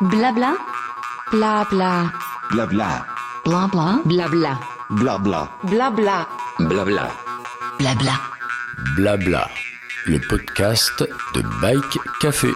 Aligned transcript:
Blabla. 0.00 0.56
Blabla. 1.32 2.12
Blabla. 2.52 3.04
Blabla. 3.44 4.00
Blabla. 4.04 4.60
Blabla. 4.90 5.50
Blabla. 5.64 6.28
Blabla. 6.60 7.10
Blabla. 7.80 8.20
Blabla. 8.94 9.50
Le 10.06 10.20
podcast 10.20 11.02
de 11.34 11.42
Bike 11.60 11.98
Café. 12.20 12.50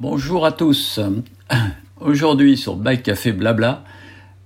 Bonjour 0.00 0.44
à 0.44 0.50
tous. 0.50 0.98
Aujourd'hui 2.00 2.56
sur 2.56 2.74
Bike 2.74 3.04
Café 3.04 3.30
Blabla, 3.30 3.84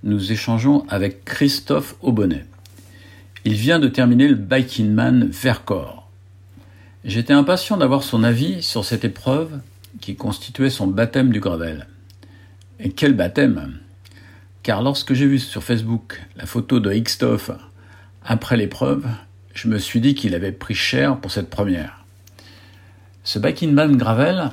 nous 0.03 0.31
échangeons 0.31 0.85
avec 0.89 1.25
Christophe 1.25 1.95
Aubonnet. 2.03 2.45
Il 3.45 3.53
vient 3.53 3.79
de 3.79 3.87
terminer 3.87 4.27
le 4.27 4.35
Biking 4.35 4.93
Man 4.93 5.27
Vercors. 5.31 6.07
J'étais 7.03 7.33
impatient 7.33 7.77
d'avoir 7.77 8.03
son 8.03 8.23
avis 8.23 8.61
sur 8.61 8.85
cette 8.85 9.05
épreuve 9.05 9.59
qui 10.01 10.15
constituait 10.15 10.69
son 10.69 10.87
baptême 10.87 11.31
du 11.31 11.39
gravel. 11.39 11.87
Et 12.79 12.89
quel 12.91 13.13
baptême 13.13 13.79
Car 14.63 14.81
lorsque 14.81 15.13
j'ai 15.13 15.27
vu 15.27 15.39
sur 15.39 15.63
Facebook 15.63 16.21
la 16.35 16.45
photo 16.45 16.79
de 16.79 16.93
Xtoff 16.93 17.51
après 18.25 18.57
l'épreuve, 18.57 19.05
je 19.53 19.67
me 19.67 19.77
suis 19.77 20.01
dit 20.01 20.15
qu'il 20.15 20.35
avait 20.35 20.51
pris 20.51 20.73
cher 20.73 21.17
pour 21.17 21.31
cette 21.31 21.49
première. 21.49 22.03
Ce 23.23 23.39
Man 23.39 23.95
Gravel 23.95 24.51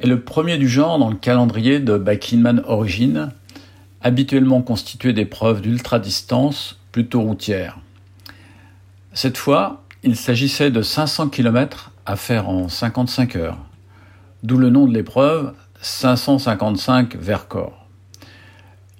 est 0.00 0.06
le 0.06 0.20
premier 0.20 0.56
du 0.56 0.68
genre 0.68 0.98
dans 0.98 1.10
le 1.10 1.16
calendrier 1.16 1.80
de 1.80 1.96
Man 2.36 2.62
Origin, 2.66 3.30
habituellement 4.00 4.62
constitué 4.62 5.12
d'épreuves 5.12 5.60
d'ultra-distance 5.60 6.78
plutôt 6.92 7.22
routières. 7.22 7.78
Cette 9.12 9.36
fois, 9.36 9.84
il 10.02 10.16
s'agissait 10.16 10.70
de 10.70 10.82
500 10.82 11.28
km 11.28 11.92
à 12.06 12.16
faire 12.16 12.48
en 12.48 12.68
55 12.68 13.36
heures 13.36 13.58
d'où 14.44 14.58
le 14.58 14.68
nom 14.68 14.86
de 14.86 14.92
l'épreuve 14.92 15.54
555 15.80 17.16
Vercors. 17.16 17.86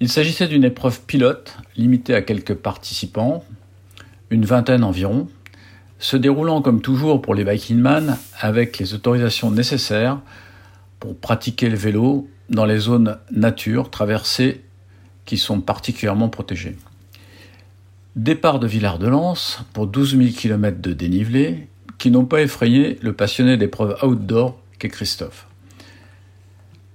Il 0.01 0.09
s'agissait 0.09 0.49
d'une 0.49 0.65
épreuve 0.65 1.03
pilote 1.03 1.59
limitée 1.77 2.15
à 2.15 2.23
quelques 2.23 2.55
participants, 2.55 3.45
une 4.31 4.47
vingtaine 4.47 4.83
environ, 4.83 5.29
se 5.99 6.17
déroulant 6.17 6.63
comme 6.63 6.81
toujours 6.81 7.21
pour 7.21 7.35
les 7.35 7.45
bikingman 7.45 8.17
avec 8.41 8.79
les 8.79 8.95
autorisations 8.95 9.51
nécessaires 9.51 10.19
pour 10.99 11.15
pratiquer 11.15 11.69
le 11.69 11.77
vélo 11.77 12.27
dans 12.49 12.65
les 12.65 12.79
zones 12.79 13.19
nature 13.31 13.91
traversées 13.91 14.63
qui 15.27 15.37
sont 15.37 15.61
particulièrement 15.61 16.31
protégées. 16.31 16.77
Départ 18.17 18.61
de 18.61 18.67
Villard-de-Lans 18.67 19.59
pour 19.75 19.89
12 19.89 20.17
000 20.17 20.31
km 20.35 20.81
de 20.81 20.95
dénivelé 20.95 21.69
qui 21.99 22.11
n'ont 22.11 22.25
pas 22.25 22.41
effrayé 22.41 22.99
le 23.03 23.13
passionné 23.13 23.59
d'épreuves 23.59 23.97
outdoor 24.03 24.59
qu'est 24.79 24.89
Christophe. 24.89 25.47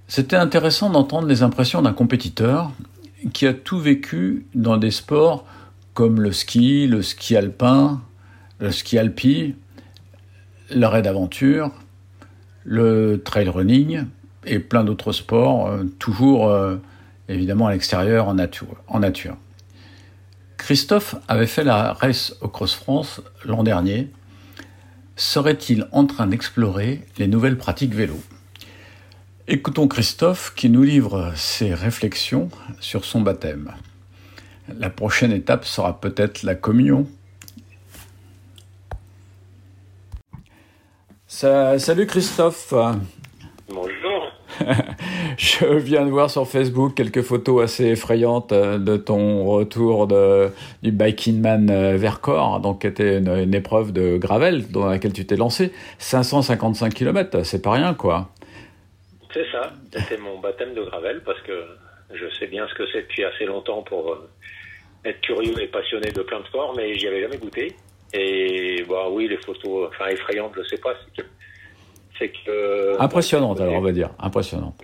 C'était 0.08 0.36
intéressant 0.36 0.90
d'entendre 0.90 1.28
les 1.28 1.42
impressions 1.42 1.82
d'un 1.82 1.92
compétiteur 1.92 2.72
qui 3.32 3.46
a 3.46 3.54
tout 3.54 3.78
vécu 3.78 4.46
dans 4.54 4.76
des 4.76 4.90
sports 4.90 5.46
comme 5.94 6.20
le 6.20 6.32
ski, 6.32 6.86
le 6.86 7.02
ski 7.02 7.36
alpin, 7.36 8.00
le 8.58 8.72
ski 8.72 8.98
alpi, 8.98 9.54
l'arrêt 10.70 11.02
d'aventure, 11.02 11.70
le 12.64 13.22
trail 13.24 13.48
running 13.48 14.04
et 14.46 14.58
plein 14.58 14.84
d'autres 14.84 15.12
sports, 15.12 15.68
euh, 15.68 15.84
toujours 15.98 16.48
euh, 16.48 16.76
évidemment 17.28 17.66
à 17.66 17.72
l'extérieur 17.72 18.28
en 18.28 18.34
nature, 18.34 18.82
en 18.88 19.00
nature. 19.00 19.36
Christophe 20.56 21.16
avait 21.28 21.46
fait 21.46 21.64
la 21.64 21.92
race 21.92 22.36
au 22.40 22.48
Cross 22.48 22.74
France 22.74 23.22
l'an 23.44 23.62
dernier 23.62 24.10
serait-il 25.20 25.86
en 25.92 26.06
train 26.06 26.26
d'explorer 26.26 27.02
les 27.18 27.26
nouvelles 27.26 27.58
pratiques 27.58 27.94
vélo? 27.94 28.18
Écoutons 29.48 29.86
Christophe 29.86 30.54
qui 30.54 30.70
nous 30.70 30.82
livre 30.82 31.32
ses 31.36 31.74
réflexions 31.74 32.48
sur 32.80 33.04
son 33.04 33.20
baptême. 33.20 33.74
La 34.78 34.88
prochaine 34.88 35.32
étape 35.32 35.66
sera 35.66 36.00
peut-être 36.00 36.42
la 36.42 36.54
communion. 36.54 37.06
salut 41.26 42.06
Christophe. 42.06 42.72
Bonjour. 43.68 43.99
Je 45.38 45.66
viens 45.78 46.04
de 46.04 46.10
voir 46.10 46.30
sur 46.30 46.46
Facebook 46.46 46.94
quelques 46.94 47.22
photos 47.22 47.62
assez 47.64 47.86
effrayantes 47.86 48.52
euh, 48.52 48.78
de 48.78 48.96
ton 48.96 49.44
retour 49.44 50.06
du 50.82 50.92
Biking 50.92 51.40
Man 51.40 51.70
euh, 51.70 51.96
Vercors, 51.96 52.60
donc 52.60 52.82
qui 52.82 52.86
était 52.86 53.18
une, 53.18 53.54
épreuve 53.54 53.92
de 53.92 54.16
gravel 54.16 54.70
dans 54.70 54.86
laquelle 54.86 55.12
tu 55.12 55.26
t'es 55.26 55.36
lancé. 55.36 55.72
555 55.98 56.92
km, 56.92 57.44
c'est 57.44 57.62
pas 57.62 57.72
rien 57.72 57.94
quoi. 57.94 58.28
C'est 59.32 59.46
ça, 59.52 59.72
c'était 59.92 60.18
mon 60.18 60.38
baptême 60.40 60.74
de 60.74 60.82
gravel 60.82 61.22
parce 61.24 61.40
que 61.42 61.52
je 62.12 62.26
sais 62.38 62.46
bien 62.46 62.66
ce 62.68 62.74
que 62.74 62.84
c'est 62.92 63.02
depuis 63.02 63.24
assez 63.24 63.44
longtemps 63.44 63.82
pour 63.82 64.12
euh, 64.12 64.28
être 65.04 65.20
curieux 65.20 65.60
et 65.60 65.68
passionné 65.68 66.10
de 66.10 66.22
plein 66.22 66.40
de 66.40 66.46
sports, 66.46 66.74
mais 66.76 66.94
j'y 66.98 67.06
avais 67.06 67.22
jamais 67.22 67.38
goûté. 67.38 67.74
Et 68.12 68.84
bah 68.88 69.08
oui, 69.08 69.28
les 69.28 69.36
photos, 69.36 69.88
enfin 69.88 70.08
effrayantes, 70.08 70.52
je 70.56 70.64
sais 70.64 70.78
pas, 70.78 70.94
c'est 71.16 71.24
que 72.28 73.00
Impressionnante, 73.00 73.60
alors 73.60 73.74
on 73.74 73.80
va 73.80 73.92
dire. 73.92 74.10
Impressionnante. 74.18 74.80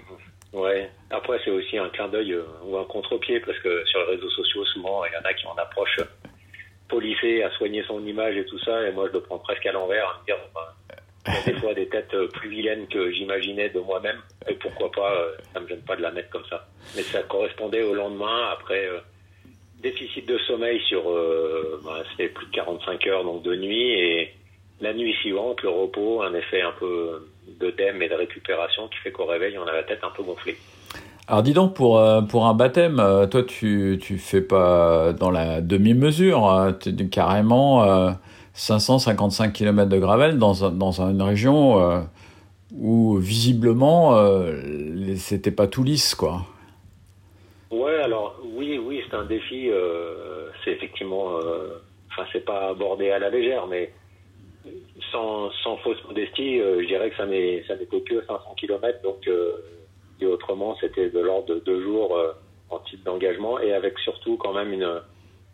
Ouais. 0.57 0.91
Après, 1.11 1.39
c'est 1.45 1.51
aussi 1.51 1.77
un 1.77 1.89
clin 1.91 2.09
d'œil 2.09 2.33
euh, 2.33 2.45
ou 2.65 2.79
un 2.79 2.85
contre-pied, 2.85 3.41
parce 3.41 3.59
que 3.59 3.85
sur 3.85 4.01
les 4.01 4.17
réseaux 4.17 4.31
sociaux, 4.31 4.65
souvent, 4.65 5.05
il 5.05 5.13
y 5.13 5.17
en 5.17 5.29
a 5.29 5.35
qui 5.35 5.47
en 5.47 5.55
approchent 5.55 6.01
policé 6.89 7.43
à 7.43 7.51
soigner 7.51 7.85
son 7.87 8.05
image 8.07 8.37
et 8.37 8.47
tout 8.47 8.59
ça, 8.61 8.89
et 8.89 8.93
moi, 8.93 9.07
je 9.09 9.13
le 9.13 9.21
prends 9.21 9.39
presque 9.39 9.67
à 9.67 9.73
l'envers, 9.73 10.09
à 10.09 10.21
me 10.21 10.25
dire, 10.25 10.37
il 11.27 11.35
y 11.35 11.37
a 11.37 11.43
des 11.43 11.61
fois 11.61 11.75
des 11.75 11.89
têtes 11.89 12.15
euh, 12.15 12.29
plus 12.29 12.49
vilaines 12.49 12.87
que 12.89 13.11
j'imaginais 13.13 13.69
de 13.69 13.81
moi-même, 13.81 14.21
et 14.49 14.55
pourquoi 14.55 14.91
pas, 14.91 15.13
euh, 15.13 15.33
ça 15.53 15.61
me 15.61 15.69
gêne 15.69 15.83
pas 15.83 15.97
de 15.97 16.03
la 16.03 16.11
mettre 16.11 16.31
comme 16.31 16.47
ça. 16.49 16.67
Mais 16.97 17.03
ça 17.03 17.23
correspondait 17.25 17.83
au 17.83 17.95
lendemain, 17.95 18.49
après 18.51 18.89
déficit 19.83 20.27
de 20.27 20.39
sommeil 20.39 20.81
sur, 20.89 21.03
bah, 21.85 22.03
c'était 22.11 22.31
plus 22.31 22.47
de 22.47 22.53
45 22.53 23.07
heures, 23.09 23.25
donc 23.25 23.43
de 23.43 23.55
nuit, 23.55 23.93
et 23.93 24.35
la 24.81 24.93
nuit 24.93 25.15
suivante, 25.15 25.63
le 25.63 25.71
repos, 25.71 26.23
un 26.23 26.35
effet 26.35 26.63
un 26.63 26.73
peu 26.79 27.29
d'œdème 27.61 28.03
et 28.03 28.09
de 28.09 28.15
récupération 28.15 28.89
qui 28.89 28.99
fait 28.99 29.11
qu'au 29.11 29.27
réveil, 29.27 29.57
on 29.59 29.67
a 29.67 29.73
la 29.73 29.83
tête 29.83 30.01
un 30.03 30.11
peu 30.11 30.23
gonflée. 30.23 30.57
Alors 31.29 31.43
dis 31.43 31.53
donc, 31.53 31.75
pour, 31.75 31.99
euh, 31.99 32.21
pour 32.23 32.47
un 32.47 32.55
baptême, 32.55 33.01
euh, 33.01 33.27
toi 33.27 33.43
tu 33.43 33.99
tu 34.01 34.19
fais 34.19 34.41
pas 34.41 35.13
dans 35.13 35.31
la 35.31 35.61
demi-mesure, 35.61 36.47
hein. 36.47 36.73
tu 36.81 36.91
es 36.91 37.09
carrément 37.09 37.85
555 38.53 39.49
euh, 39.49 39.53
km 39.53 39.89
de 39.89 39.99
gravel 39.99 40.39
dans, 40.39 40.71
dans 40.71 41.01
une 41.01 41.23
région 41.23 42.07
où 42.79 43.17
visiblement 43.17 44.17
c'était 45.17 45.51
pas 45.51 45.67
tout 45.67 45.83
lisse 45.83 46.15
quoi. 46.15 46.43
Ouais, 47.73 47.97
alors 47.97 48.41
oui, 48.55 48.79
oui, 48.79 49.03
c'est 49.11 49.17
un 49.17 49.25
défi, 49.25 49.69
c'est 50.65 50.71
effectivement, 50.71 51.39
enfin 52.13 52.29
c'est 52.33 52.45
pas 52.45 52.69
abordé 52.69 53.11
à 53.11 53.19
la 53.19 53.31
légère, 53.31 53.67
mais 53.67 53.91
sans, 55.13 55.51
sans 55.63 55.77
fausse 55.79 56.03
modestie, 56.05 56.61
euh, 56.61 56.81
je 56.83 56.87
dirais 56.87 57.11
que 57.11 57.17
ça 57.17 57.27
n'était 57.27 58.01
que 58.01 58.25
500 58.27 58.55
km, 58.57 59.03
donc 59.03 59.27
euh, 59.29 59.53
et 60.21 60.27
autrement 60.27 60.77
c'était 60.81 61.11
de 61.11 61.21
l'ordre 61.21 61.55
de 61.55 61.61
deux 61.61 61.83
jours 61.83 62.17
euh, 62.17 62.33
en 62.71 62.79
type 62.81 63.03
d'engagement 63.05 63.61
et 63.61 63.73
avec 63.73 63.99
surtout 63.99 64.37
quand 64.37 64.53
même 64.53 64.73
une 64.73 65.01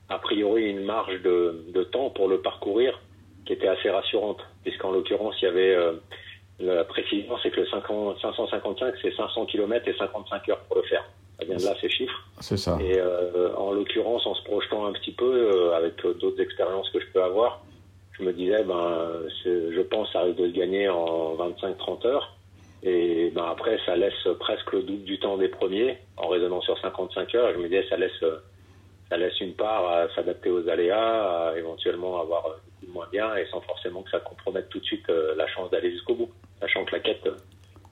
a 0.09 0.19
priori 0.19 0.71
une 0.71 0.85
marge 0.85 1.21
de, 1.23 1.65
de 1.73 1.83
temps 1.85 2.11
pour 2.11 2.29
le 2.29 2.41
parcourir 2.41 3.01
qui 3.47 3.53
était 3.55 3.69
assez 3.69 3.91
rassurante, 3.91 4.41
puisqu'en 4.63 4.93
l'occurrence 4.93 5.35
il 5.41 5.47
y 5.47 5.49
avait 5.49 5.77
la 6.61 6.85
précision, 6.85 7.37
c'est 7.43 7.51
que 7.51 7.61
le 7.61 7.67
555 7.67 8.95
c'est 9.03 9.15
500 9.15 9.47
km 9.47 9.89
et 9.89 9.97
55 9.97 10.49
heures 10.49 10.61
pour 10.61 10.77
le 10.77 10.83
faire. 10.83 11.05
Ça 11.39 11.47
vient 11.47 11.57
de 11.57 11.65
là 11.65 11.75
ces 11.81 11.89
chiffres. 11.89 12.29
C'est 12.41 12.57
ça. 12.57 12.79
Et 12.81 13.01
en 13.57 13.73
l'occurrence, 13.73 14.27
en 14.27 14.35
se 14.35 14.45
projetant 14.45 14.87
un 14.87 14.93
petit 14.93 15.13
peu 15.13 15.73
avec 15.75 15.97
d'autres 16.21 16.41
expériences 16.41 16.89
que 16.91 17.01
je 17.01 17.07
peux 17.13 17.23
avoir, 17.23 17.63
je 18.23 18.27
me 18.29 18.33
disais, 18.33 18.63
ben, 18.65 19.11
je 19.45 19.81
pense 19.83 20.09
risque 20.15 20.39
de 20.39 20.47
se 20.49 20.53
gagner 20.53 20.89
en 20.89 21.35
25-30 21.37 22.07
heures. 22.07 22.37
Et 22.85 23.31
ben, 23.35 23.45
après, 23.51 23.79
ça 23.85 23.97
laisse 23.97 24.29
presque 24.41 24.73
le 24.73 24.83
double 24.83 25.05
du 25.05 25.19
temps 25.19 25.37
des 25.37 25.49
premiers, 25.49 25.99
en 26.17 26.29
raisonnant 26.29 26.61
sur 26.61 26.79
55 26.79 27.35
heures. 27.35 27.53
je 27.53 27.59
me 27.59 27.65
disais, 27.65 27.85
ça 27.89 27.97
laisse, 27.97 28.25
ça 29.09 29.17
laisse 29.17 29.39
une 29.41 29.55
part 29.55 29.87
à 29.89 30.09
s'adapter 30.15 30.51
aux 30.51 30.69
aléas, 30.69 31.51
à 31.51 31.59
éventuellement 31.59 32.21
avoir 32.21 32.57
moins 32.89 33.09
bien, 33.11 33.35
et 33.37 33.47
sans 33.47 33.61
forcément 33.61 34.03
que 34.03 34.11
ça 34.11 34.21
compromette 34.21 34.69
tout 34.69 34.79
de 34.79 34.85
suite 34.85 35.09
euh, 35.09 35.35
la 35.37 35.47
chance 35.49 35.71
d'aller 35.71 35.91
jusqu'au 35.91 36.15
bout. 36.15 36.31
Sachant 36.61 36.85
que 36.85 36.93
la 36.93 37.01
quête, 37.01 37.29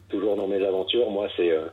toujours 0.08 0.36
dans 0.36 0.46
mes 0.46 0.64
aventures, 0.64 1.10
moi, 1.10 1.28
c'est, 1.36 1.50
euh, 1.50 1.66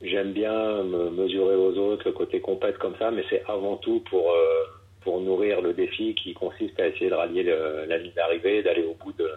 j'aime 0.00 0.32
bien 0.32 0.82
me 0.82 1.10
mesurer 1.10 1.54
aux 1.54 1.76
autres, 1.76 2.02
le 2.06 2.12
côté 2.12 2.40
compète 2.40 2.78
comme 2.78 2.96
ça, 2.98 3.10
mais 3.10 3.24
c'est 3.30 3.42
avant 3.48 3.76
tout 3.76 4.00
pour, 4.08 4.30
euh, 4.30 4.64
pour 5.04 5.20
nourrir 5.20 5.60
le 5.60 5.72
défi 5.72 6.14
qui 6.14 6.34
consiste 6.34 6.78
à 6.80 6.86
essayer 6.88 7.10
de 7.10 7.14
rallier 7.14 7.42
la 7.88 7.98
ligne 7.98 8.12
d'arrivée, 8.14 8.62
d'aller 8.62 8.84
au 8.84 8.94
bout 9.02 9.12
de 9.12 9.30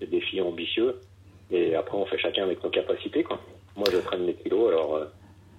ces 0.00 0.06
défis 0.06 0.40
ambitieux. 0.40 0.96
Et 1.50 1.74
après, 1.74 1.96
on 1.96 2.06
fait 2.06 2.18
chacun 2.18 2.44
avec 2.44 2.62
nos 2.62 2.70
capacités. 2.70 3.22
Quoi. 3.22 3.38
Moi, 3.76 3.86
je 3.90 3.98
traîne 3.98 4.26
les 4.26 4.34
kilos, 4.34 4.68
alors 4.68 5.00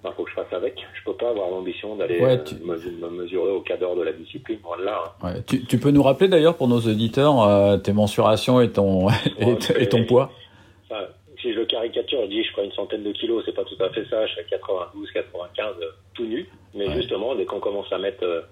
il 0.04 0.06
euh, 0.06 0.12
faut 0.12 0.24
que 0.24 0.30
je 0.30 0.34
fasse 0.34 0.52
avec. 0.52 0.74
Je 0.94 1.04
peux 1.04 1.16
pas 1.16 1.30
avoir 1.30 1.50
l'ambition 1.50 1.96
d'aller 1.96 2.20
euh, 2.20 2.36
me, 2.64 3.08
mesurer 3.10 3.50
au 3.50 3.60
cadre 3.60 3.96
de 3.96 4.02
la 4.02 4.12
discipline. 4.12 4.58
Voilà. 4.62 5.14
Hein. 5.22 5.26
Ouais, 5.26 5.42
tu, 5.46 5.64
tu, 5.64 5.78
peux 5.78 5.90
nous 5.90 6.02
rappeler 6.02 6.28
d'ailleurs 6.28 6.56
pour 6.56 6.68
nos 6.68 6.80
auditeurs 6.80 7.42
euh, 7.42 7.76
tes 7.78 7.92
mensurations 7.92 8.60
et 8.60 8.70
ton, 8.70 9.08
et, 9.78 9.88
ton 9.88 10.04
poids? 10.04 10.30
Si 11.42 11.54
je 11.54 11.62
caricature, 11.62 12.20
je 12.24 12.26
dis 12.26 12.44
je 12.44 12.52
crois 12.52 12.64
une 12.64 12.72
centaine 12.72 13.02
de 13.02 13.12
kilos, 13.12 13.42
c'est 13.46 13.54
pas 13.54 13.64
tout 13.64 13.82
à 13.82 13.88
fait 13.88 14.04
ça, 14.10 14.26
je 14.26 14.34
fais 14.34 14.44
92, 14.50 15.10
95 15.10 15.74
tout 16.12 16.26
nu. 16.26 16.46
Mais 16.74 16.92
justement, 16.92 17.34
dès 17.34 17.46
qu'on 17.46 17.60
commence 17.60 17.90
à 17.92 17.98
mettre 17.98 18.22
euh, 18.24 18.42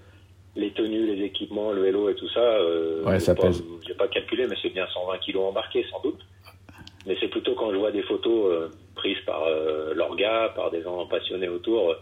les 0.58 0.70
tenues, 0.72 1.06
les 1.14 1.24
équipements, 1.24 1.70
le 1.72 1.80
vélo 1.82 2.10
et 2.10 2.14
tout 2.14 2.28
ça, 2.28 2.40
euh, 2.40 3.02
Ouais, 3.04 3.18
ça 3.20 3.34
pas- 3.34 3.44
pèse. 3.44 3.62
J'ai 3.86 3.94
pas 3.94 4.08
calculé, 4.08 4.46
mais 4.46 4.56
c'est 4.60 4.68
bien 4.70 4.86
120 4.92 5.18
kilos 5.18 5.44
embarqués 5.48 5.84
sans 5.90 6.00
doute. 6.02 6.20
Mais 7.06 7.16
c'est 7.20 7.28
plutôt 7.28 7.54
quand 7.54 7.70
je 7.72 7.76
vois 7.76 7.92
des 7.92 8.02
photos 8.02 8.52
euh, 8.52 8.68
prises 8.96 9.20
par 9.24 9.44
euh, 9.44 9.94
l'orga, 9.94 10.52
par 10.54 10.70
des 10.70 10.82
gens 10.82 11.06
passionnés 11.06 11.48
autour. 11.48 11.90
euh, 11.92 11.94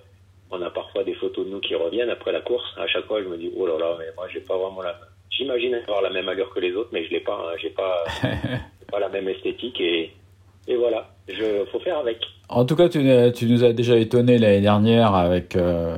on 0.51 0.61
a 0.63 0.71
parfois 0.71 1.05
des 1.05 1.15
photos 1.15 1.45
de 1.47 1.51
nous 1.51 1.61
qui 1.61 1.75
reviennent 1.75 2.11
après 2.11 2.33
la 2.33 2.41
course. 2.41 2.65
À 2.77 2.87
chaque 2.89 3.05
fois, 3.07 3.23
je 3.23 3.29
me 3.29 3.37
dis 3.37 3.51
oh 3.57 3.67
là 3.67 3.79
là, 3.79 3.97
mais 3.99 4.07
moi 4.17 4.27
j'ai 4.33 4.41
pas 4.41 4.57
vraiment 4.57 4.83
la. 4.83 4.99
J'imagine 5.31 5.75
avoir 5.75 6.03
la 6.03 6.11
même 6.11 6.29
allure 6.29 6.51
que 6.55 6.61
les 6.61 6.73
autres, 6.73 6.91
mais 6.93 7.05
je 7.05 7.11
l'ai 7.11 7.21
pas. 7.21 7.35
hein. 7.53 7.57
J'ai 7.61 7.71
pas, 7.71 8.05
pas 8.91 8.99
la 9.01 9.09
même 9.09 9.29
esthétique 9.29 9.81
et 9.81 10.13
et 10.69 10.77
voilà. 10.77 11.11
Je 11.29 11.65
faut 11.73 11.81
faire 11.81 11.99
avec. 11.99 12.19
En 12.49 12.65
tout 12.65 12.77
cas, 12.77 12.89
tu, 12.89 13.01
tu 13.35 13.47
nous 13.47 13.65
as 13.65 13.73
déjà 13.73 13.97
étonné 13.99 14.39
l'année 14.39 14.61
dernière 14.61 15.15
avec 15.15 15.57
euh, 15.57 15.97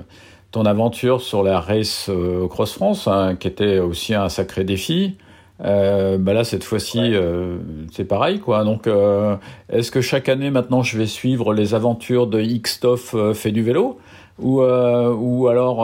ton 0.51 0.65
aventure 0.65 1.21
sur 1.21 1.43
la 1.43 1.61
race 1.61 2.09
euh, 2.09 2.49
Cross 2.49 2.73
France, 2.75 3.07
hein, 3.09 3.37
qui 3.37 3.49
était 3.49 3.79
aussi 3.79 4.15
un 4.15 4.29
sacré 4.29 4.65
défi. 4.65 5.17
Euh, 5.65 6.19
bah 6.19 6.33
là, 6.35 6.45
cette 6.45 6.63
fois-ci, 6.65 6.99
Ouais. 7.01 7.11
euh, 7.15 7.59
c'est 7.91 8.07
pareil, 8.07 8.39
quoi. 8.39 8.65
Donc, 8.65 8.87
euh, 8.87 9.37
est-ce 9.69 9.91
que 9.91 10.01
chaque 10.01 10.29
année, 10.29 10.51
maintenant, 10.51 10.83
je 10.83 10.97
vais 10.97 11.07
suivre 11.07 11.53
les 11.53 11.75
aventures 11.75 12.27
de 12.29 12.41
Xtoff 12.41 13.15
fait 13.35 13.51
du 13.51 13.63
vélo? 13.63 13.99
Ou, 14.39 14.63
ou 14.63 15.49
alors, 15.49 15.79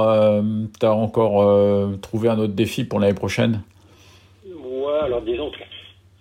tu 0.78 0.86
as 0.86 0.94
encore 0.94 1.98
trouvé 2.00 2.28
un 2.28 2.38
autre 2.38 2.52
défi 2.52 2.84
pour 2.84 3.00
l'année 3.00 3.12
prochaine? 3.14 3.62
Ouais, 4.46 5.00
alors 5.02 5.22
disons 5.22 5.50
que. 5.50 5.56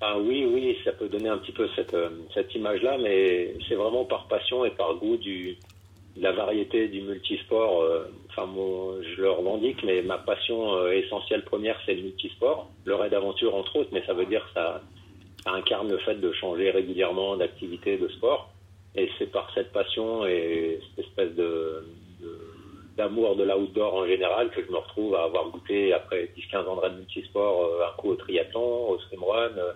Ah 0.01 0.15
oui, 0.19 0.45
oui, 0.51 0.75
ça 0.83 0.91
peut 0.93 1.07
donner 1.07 1.29
un 1.29 1.37
petit 1.37 1.51
peu 1.51 1.67
cette, 1.75 1.95
cette 2.33 2.53
image-là, 2.55 2.97
mais 3.01 3.53
c'est 3.69 3.75
vraiment 3.75 4.03
par 4.03 4.25
passion 4.27 4.65
et 4.65 4.71
par 4.71 4.95
goût 4.95 5.15
du, 5.15 5.55
de 6.17 6.23
la 6.23 6.31
variété 6.31 6.87
du 6.87 7.01
multisport. 7.01 7.83
Enfin, 8.35 8.47
mon- 8.47 9.01
je 9.01 9.21
le 9.21 9.30
revendique, 9.30 9.83
mais 9.83 10.01
ma 10.01 10.18
passion 10.18 10.74
euh, 10.75 10.91
essentielle 10.91 11.44
première, 11.45 11.80
c'est 11.85 11.94
le 11.94 12.01
multisport. 12.03 12.71
Le 12.85 12.95
raid 12.95 13.12
d'aventure, 13.12 13.53
entre 13.56 13.75
autres, 13.77 13.89
mais 13.91 14.03
ça 14.06 14.13
veut 14.13 14.25
dire 14.25 14.44
que 14.47 14.53
ça, 14.53 14.81
incarne 15.45 15.89
le 15.91 15.97
fait 16.00 16.15
de 16.15 16.31
changer 16.33 16.71
régulièrement 16.71 17.35
d'activité, 17.35 17.97
de 17.97 18.07
sport. 18.07 18.50
Et 18.95 19.09
c'est 19.19 19.30
par 19.31 19.51
cette 19.53 19.71
passion 19.74 20.25
et 20.25 20.80
cette 20.95 21.06
espèce 21.06 21.35
de, 21.35 21.83
d'amour 22.95 23.35
de 23.35 23.44
l'outdoor 23.44 23.94
en 23.94 24.07
général 24.07 24.50
que 24.51 24.63
je 24.65 24.71
me 24.71 24.77
retrouve 24.77 25.15
à 25.15 25.24
avoir 25.24 25.50
goûté 25.50 25.91
après 25.94 26.31
10-15 26.38 26.65
ans 26.68 26.75
de 26.77 26.81
raid 26.81 26.94
multisport 26.95 27.63
euh, 27.65 27.86
un 27.88 27.91
coup 27.97 28.12
au 28.12 28.15
triathlon, 28.15 28.89
au 28.91 29.00
swimrun, 29.00 29.51
euh, 29.57 29.74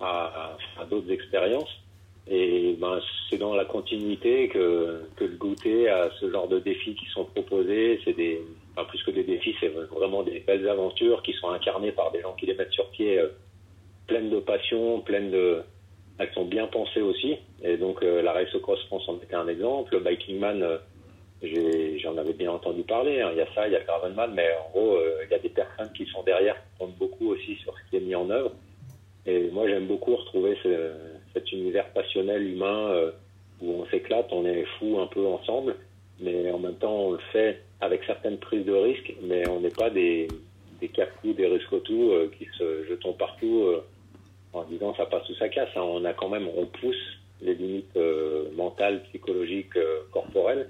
à- 0.00 0.56
à 0.78 0.84
d'autres 0.84 1.10
expériences. 1.10 1.70
Et 2.32 2.76
ben, 2.78 3.00
c'est 3.28 3.38
dans 3.38 3.54
la 3.56 3.64
continuité 3.64 4.48
que, 4.48 5.02
que 5.16 5.24
de 5.24 5.34
goûter 5.34 5.88
à 5.88 6.08
ce 6.20 6.30
genre 6.30 6.46
de 6.46 6.60
défis 6.60 6.94
qui 6.94 7.06
sont 7.06 7.24
proposés. 7.24 8.00
C'est 8.04 8.12
des, 8.12 8.40
enfin, 8.76 8.86
plus 8.88 9.02
que 9.02 9.10
des 9.10 9.24
défis, 9.24 9.56
c'est 9.58 9.68
vraiment 9.68 10.22
des 10.22 10.38
belles 10.38 10.68
aventures 10.68 11.22
qui 11.24 11.32
sont 11.32 11.50
incarnées 11.50 11.90
par 11.90 12.12
des 12.12 12.20
gens 12.20 12.32
qui 12.34 12.46
les 12.46 12.54
mettent 12.54 12.72
sur 12.72 12.88
pied, 12.90 13.18
euh, 13.18 13.30
pleines 14.06 14.30
de 14.30 14.38
passion, 14.38 15.00
pleines 15.00 15.32
de, 15.32 15.62
elles 16.20 16.32
sont 16.32 16.44
bien 16.44 16.68
pensées 16.68 17.02
aussi. 17.02 17.36
Et 17.64 17.76
donc 17.76 18.00
euh, 18.04 18.22
la 18.22 18.32
Race 18.32 18.54
au 18.54 18.60
Cross 18.60 18.84
France 18.86 19.08
en 19.08 19.16
était 19.16 19.34
un 19.34 19.48
exemple. 19.48 19.92
Le 19.94 19.98
Biking 20.00 20.38
Man, 20.38 20.62
euh, 20.62 20.78
j'en 21.98 22.16
avais 22.16 22.34
bien 22.34 22.52
entendu 22.52 22.82
parler. 22.84 23.20
hein. 23.20 23.30
Il 23.32 23.38
y 23.38 23.42
a 23.42 23.52
ça, 23.56 23.66
il 23.66 23.72
y 23.72 23.76
a 23.76 23.80
le 23.80 23.84
Gravelman, 23.84 24.28
mais 24.34 24.48
en 24.66 24.70
gros, 24.70 24.98
il 25.24 25.32
y 25.32 25.34
a 25.34 25.38
des 25.40 25.48
personnes 25.48 25.90
qui 25.96 26.06
sont 26.06 26.22
derrière, 26.22 26.54
qui 26.54 26.78
comptent 26.78 26.96
beaucoup 26.96 27.32
aussi 27.32 27.56
sur 27.56 27.74
ce 27.76 27.90
qui 27.90 27.96
est 27.96 28.06
mis 28.06 28.14
en 28.14 28.30
œuvre. 28.30 28.52
Et 29.26 29.50
moi, 29.50 29.68
j'aime 29.68 29.86
beaucoup 29.86 30.16
retrouver 30.16 30.56
ce- 30.62 30.92
cet 31.34 31.52
univers 31.52 31.86
passionnel 31.92 32.42
humain 32.46 32.88
euh, 32.90 33.10
où 33.60 33.72
on 33.82 33.86
s'éclate, 33.86 34.28
on 34.32 34.44
est 34.46 34.64
fou 34.78 34.98
un 35.00 35.06
peu 35.06 35.26
ensemble, 35.26 35.76
mais 36.20 36.50
en 36.50 36.58
même 36.58 36.76
temps, 36.76 36.96
on 37.08 37.12
le 37.12 37.18
fait 37.32 37.60
avec 37.80 38.02
certaines 38.04 38.38
prises 38.38 38.64
de 38.64 38.72
risques, 38.72 39.12
mais 39.22 39.46
on 39.48 39.60
n'est 39.60 39.68
pas 39.70 39.90
des, 39.90 40.28
des 40.80 40.88
capous, 40.88 41.32
des 41.34 41.46
risques-tout 41.46 42.10
euh, 42.12 42.30
qui 42.38 42.46
se 42.58 42.84
jetons 42.88 43.12
partout 43.12 43.64
euh, 43.66 43.84
en 44.52 44.64
disant 44.64 44.94
ça 44.96 45.06
passe 45.06 45.28
ou 45.28 45.34
ça 45.34 45.48
casse. 45.48 45.68
hein. 45.76 45.82
On 45.82 46.04
a 46.04 46.12
quand 46.14 46.28
même, 46.28 46.48
on 46.56 46.66
pousse 46.66 46.96
les 47.42 47.54
limites 47.54 47.96
euh, 47.96 48.44
mentales, 48.56 49.02
psychologiques, 49.04 49.76
corporelles, 50.12 50.68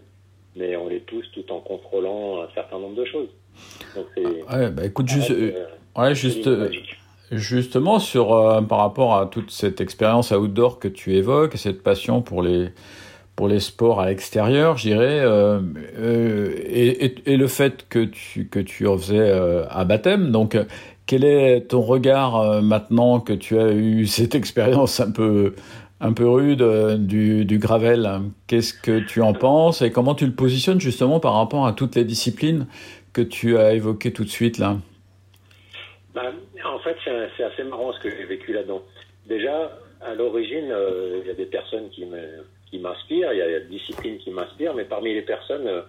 mais 0.56 0.76
on 0.76 0.88
les 0.88 1.00
pousse 1.00 1.26
tout 1.32 1.50
en 1.52 1.60
contrôlant 1.60 2.42
un 2.42 2.48
certain 2.54 2.78
nombre 2.78 2.96
de 2.96 3.04
choses. 3.04 3.28
Donc 3.96 4.06
c'est 4.14 4.24
Ouais, 4.24 4.70
bah 4.70 4.84
écoute, 4.84 5.08
ça 5.08 5.14
juste, 5.16 5.30
ouais, 5.96 6.14
juste, 6.14 6.46
magique. 6.46 6.96
Justement, 7.30 8.00
sur, 8.00 8.32
euh, 8.34 8.60
par 8.60 8.78
rapport 8.78 9.16
à 9.16 9.26
toute 9.26 9.52
cette 9.52 9.80
expérience 9.80 10.32
outdoor 10.32 10.80
que 10.80 10.88
tu 10.88 11.14
évoques, 11.14 11.54
et 11.54 11.58
cette 11.58 11.80
passion 11.82 12.22
pour 12.22 12.42
les, 12.42 12.70
pour 13.36 13.48
les 13.48 13.60
sports 13.60 14.00
à 14.00 14.08
l'extérieur, 14.08 14.78
je 14.78 14.88
dirais, 14.88 15.20
euh, 15.20 15.60
euh, 15.98 16.54
et, 16.66 17.06
et- 17.06 17.32
et 17.34 17.36
le 17.38 17.48
fait 17.48 17.86
que 17.88 18.04
tu, 18.04 18.48
que 18.48 18.60
tu 18.60 18.86
faisais 18.86 19.18
euh, 19.20 19.64
à 19.70 19.84
baptême, 19.84 20.32
donc 20.32 20.58
quel 21.06 21.24
est 21.24 21.62
ton 21.70 21.82
regard 21.82 22.62
maintenant 22.62 23.20
que 23.20 23.32
tu 23.34 23.58
as 23.60 23.72
eu 23.72 24.06
cette 24.08 24.34
expérience 24.34 25.00
un 25.00 25.10
peu, 25.12 25.54
un 26.00 26.12
peu 26.14 26.28
rude 26.28 26.62
du, 27.06 27.44
du 27.46 27.58
gravel? 27.58 28.08
Qu'est-ce 28.48 28.74
que 28.74 29.00
tu 29.00 29.22
en 29.22 29.34
penses 29.34 29.82
et 29.82 29.90
comment 29.92 30.14
tu 30.16 30.26
le 30.26 30.34
positionnes 30.34 30.80
justement 30.80 31.20
par 31.20 31.34
rapport 31.34 31.66
à 31.66 31.72
toutes 31.74 31.96
les 31.96 32.04
disciplines 32.04 32.66
que 33.12 33.22
tu 33.22 33.58
as 33.58 33.74
évoquées 33.74 34.12
tout 34.12 34.24
de 34.24 34.30
suite 34.30 34.58
là? 34.58 34.78
Bah, 36.14 36.32
en 36.64 36.78
fait, 36.80 36.96
c'est 37.36 37.44
assez 37.44 37.62
marrant 37.64 37.92
ce 37.92 38.00
que 38.00 38.10
j'ai 38.10 38.24
vécu 38.24 38.52
là-dedans. 38.52 38.82
Déjà, 39.26 39.78
à 40.00 40.14
l'origine, 40.14 40.70
euh, 40.70 41.20
il 41.22 41.28
y 41.28 41.30
a 41.30 41.34
des 41.34 41.46
personnes 41.46 41.88
qui 41.90 42.04
m'inspirent, 42.78 43.32
il 43.32 43.38
y, 43.38 43.42
a 43.42 43.60
des 43.60 43.66
disciplines 43.66 44.18
qui 44.18 44.30
m'inspirent, 44.30 44.74
mais 44.74 44.84
parmi 44.84 45.14
les 45.14 45.22
personnes, 45.22 45.66
euh, 45.66 45.82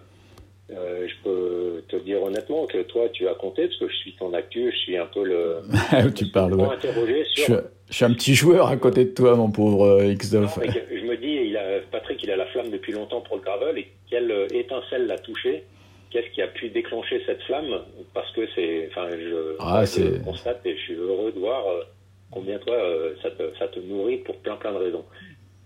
euh, 0.70 1.08
je 1.08 1.14
peux 1.24 1.82
te 1.88 1.96
dire 1.96 2.22
honnêtement 2.22 2.66
que 2.66 2.82
toi, 2.82 3.08
tu 3.12 3.26
as 3.26 3.34
compté, 3.34 3.66
parce 3.66 3.78
que 3.78 3.88
je 3.88 3.96
suis 3.96 4.12
ton 4.14 4.32
actu, 4.32 4.70
je 4.70 4.76
suis 4.76 4.96
un 4.96 5.06
peu 5.06 5.24
le... 5.24 5.62
Tu 6.14 6.26
parles, 6.26 6.54
ouais. 6.54 6.74
interrogé 6.74 7.24
Je 7.24 7.40
sur... 7.40 7.44
suis, 7.44 7.54
je 7.88 7.94
suis 7.94 8.04
un 8.04 8.12
petit 8.12 8.34
joueur 8.34 8.68
à 8.68 8.76
côté 8.76 9.06
de 9.06 9.10
toi, 9.10 9.34
mon 9.34 9.50
pauvre 9.50 10.02
Xdof. 10.02 10.58
Je 10.62 11.04
me 11.04 11.16
dis, 11.16 11.48
il 11.48 11.56
a, 11.56 11.80
Patrick, 11.90 12.22
il 12.22 12.30
a 12.30 12.36
la 12.36 12.46
flamme 12.46 12.70
depuis 12.70 12.92
longtemps 12.92 13.22
pour 13.22 13.36
le 13.36 13.42
gravel, 13.42 13.78
et 13.78 13.88
quelle 14.08 14.46
étincelle 14.52 15.06
l'a 15.06 15.18
touché 15.18 15.64
Qu'est-ce 16.12 16.28
qui 16.34 16.42
a 16.42 16.48
pu 16.48 16.68
déclencher 16.68 17.22
cette 17.24 17.42
flamme 17.44 17.84
Parce 18.12 18.30
que 18.32 18.46
c'est, 18.54 18.88
enfin, 18.90 19.08
je, 19.10 19.56
Ah, 19.58 19.82
je 19.84 20.22
constate 20.22 20.60
et 20.66 20.76
je 20.76 20.82
suis 20.82 20.94
heureux 20.94 21.32
de 21.32 21.38
voir 21.38 21.66
euh, 21.66 21.84
combien 22.30 22.58
toi 22.58 22.74
euh, 22.74 23.14
ça, 23.22 23.30
te, 23.30 23.42
ça 23.58 23.68
te 23.68 23.80
nourrit 23.80 24.18
pour 24.18 24.36
plein 24.36 24.56
plein 24.56 24.72
de 24.72 24.78
raisons. 24.78 25.04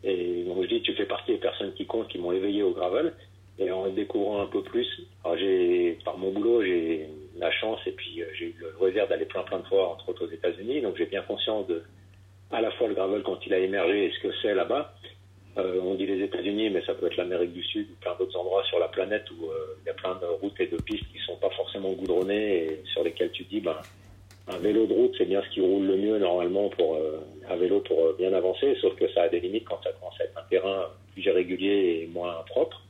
Et 0.04 0.44
donc 0.44 0.62
je 0.62 0.68
dis, 0.68 0.82
tu 0.82 0.94
fais 0.94 1.06
partie 1.06 1.32
des 1.32 1.38
personnes 1.38 1.72
qui 1.74 1.84
comptent, 1.84 2.06
qui 2.08 2.18
m'ont 2.18 2.30
éveillé 2.30 2.62
au 2.62 2.70
gravel. 2.70 3.12
Et 3.58 3.70
en 3.70 3.88
découvrant 3.88 4.42
un 4.42 4.46
peu 4.46 4.62
plus, 4.62 4.86
j'ai, 5.36 5.98
par 6.04 6.16
mon 6.18 6.30
boulot, 6.30 6.62
j'ai 6.62 7.08
la 7.38 7.50
chance 7.50 7.80
et 7.86 7.92
puis 7.92 8.22
euh, 8.22 8.26
j'ai 8.38 8.46
eu 8.46 8.56
le 8.60 8.70
loisir 8.78 9.08
d'aller 9.08 9.24
plein 9.24 9.42
plein 9.42 9.58
de 9.58 9.66
fois, 9.66 9.88
entre 9.88 10.10
autres 10.10 10.26
aux 10.26 10.30
États-Unis. 10.30 10.80
Donc 10.82 10.96
j'ai 10.96 11.06
bien 11.06 11.22
conscience 11.22 11.66
de 11.66 11.82
à 12.52 12.60
la 12.60 12.70
fois 12.72 12.86
le 12.86 12.94
gravel 12.94 13.22
quand 13.24 13.44
il 13.46 13.52
a 13.52 13.58
émergé 13.58 14.06
et 14.06 14.12
ce 14.12 14.20
que 14.20 14.34
c'est 14.42 14.54
là-bas. 14.54 14.94
Euh, 15.58 15.80
on 15.82 15.94
dit 15.94 16.06
les 16.06 16.22
États-Unis, 16.22 16.70
mais 16.70 16.82
ça 16.84 16.94
peut 16.94 17.06
être 17.06 17.16
l'Amérique 17.16 17.52
du 17.52 17.62
Sud 17.62 17.88
ou 17.90 17.94
plein 18.00 18.14
d'autres 18.18 18.38
endroits 18.38 18.62
sur 18.64 18.78
la 18.78 18.88
planète 18.88 19.24
où 19.30 19.46
euh, 19.46 19.76
il 19.82 19.86
y 19.86 19.90
a 19.90 19.94
plein 19.94 20.14
de 20.16 20.26
routes 20.26 20.58
et 20.60 20.66
de 20.66 20.76
pistes 20.76 21.06
qui 21.12 21.18
sont 21.26 21.36
pas 21.36 21.50
forcément 21.50 21.92
goudronnées 21.92 22.64
et 22.64 22.82
sur 22.92 23.02
lesquelles 23.02 23.30
tu 23.32 23.44
dis, 23.44 23.60
ben, 23.60 23.76
un 24.48 24.58
vélo 24.58 24.86
de 24.86 24.92
route, 24.92 25.14
c'est 25.16 25.24
bien 25.24 25.42
ce 25.42 25.48
qui 25.54 25.60
roule 25.60 25.86
le 25.86 25.96
mieux 25.96 26.18
normalement 26.18 26.68
pour 26.68 26.96
euh, 26.96 27.20
un 27.48 27.56
vélo 27.56 27.80
pour 27.80 28.12
bien 28.14 28.32
avancer, 28.32 28.76
sauf 28.80 28.94
que 28.96 29.10
ça 29.12 29.22
a 29.22 29.28
des 29.28 29.40
limites 29.40 29.64
quand 29.64 29.82
ça 29.82 29.92
commence 29.92 30.20
à 30.20 30.24
être 30.24 30.38
un 30.38 30.48
terrain 30.48 30.90
plus 31.12 31.22
irrégulier 31.24 32.02
et 32.02 32.06
moins 32.12 32.34
propre. 32.46 32.82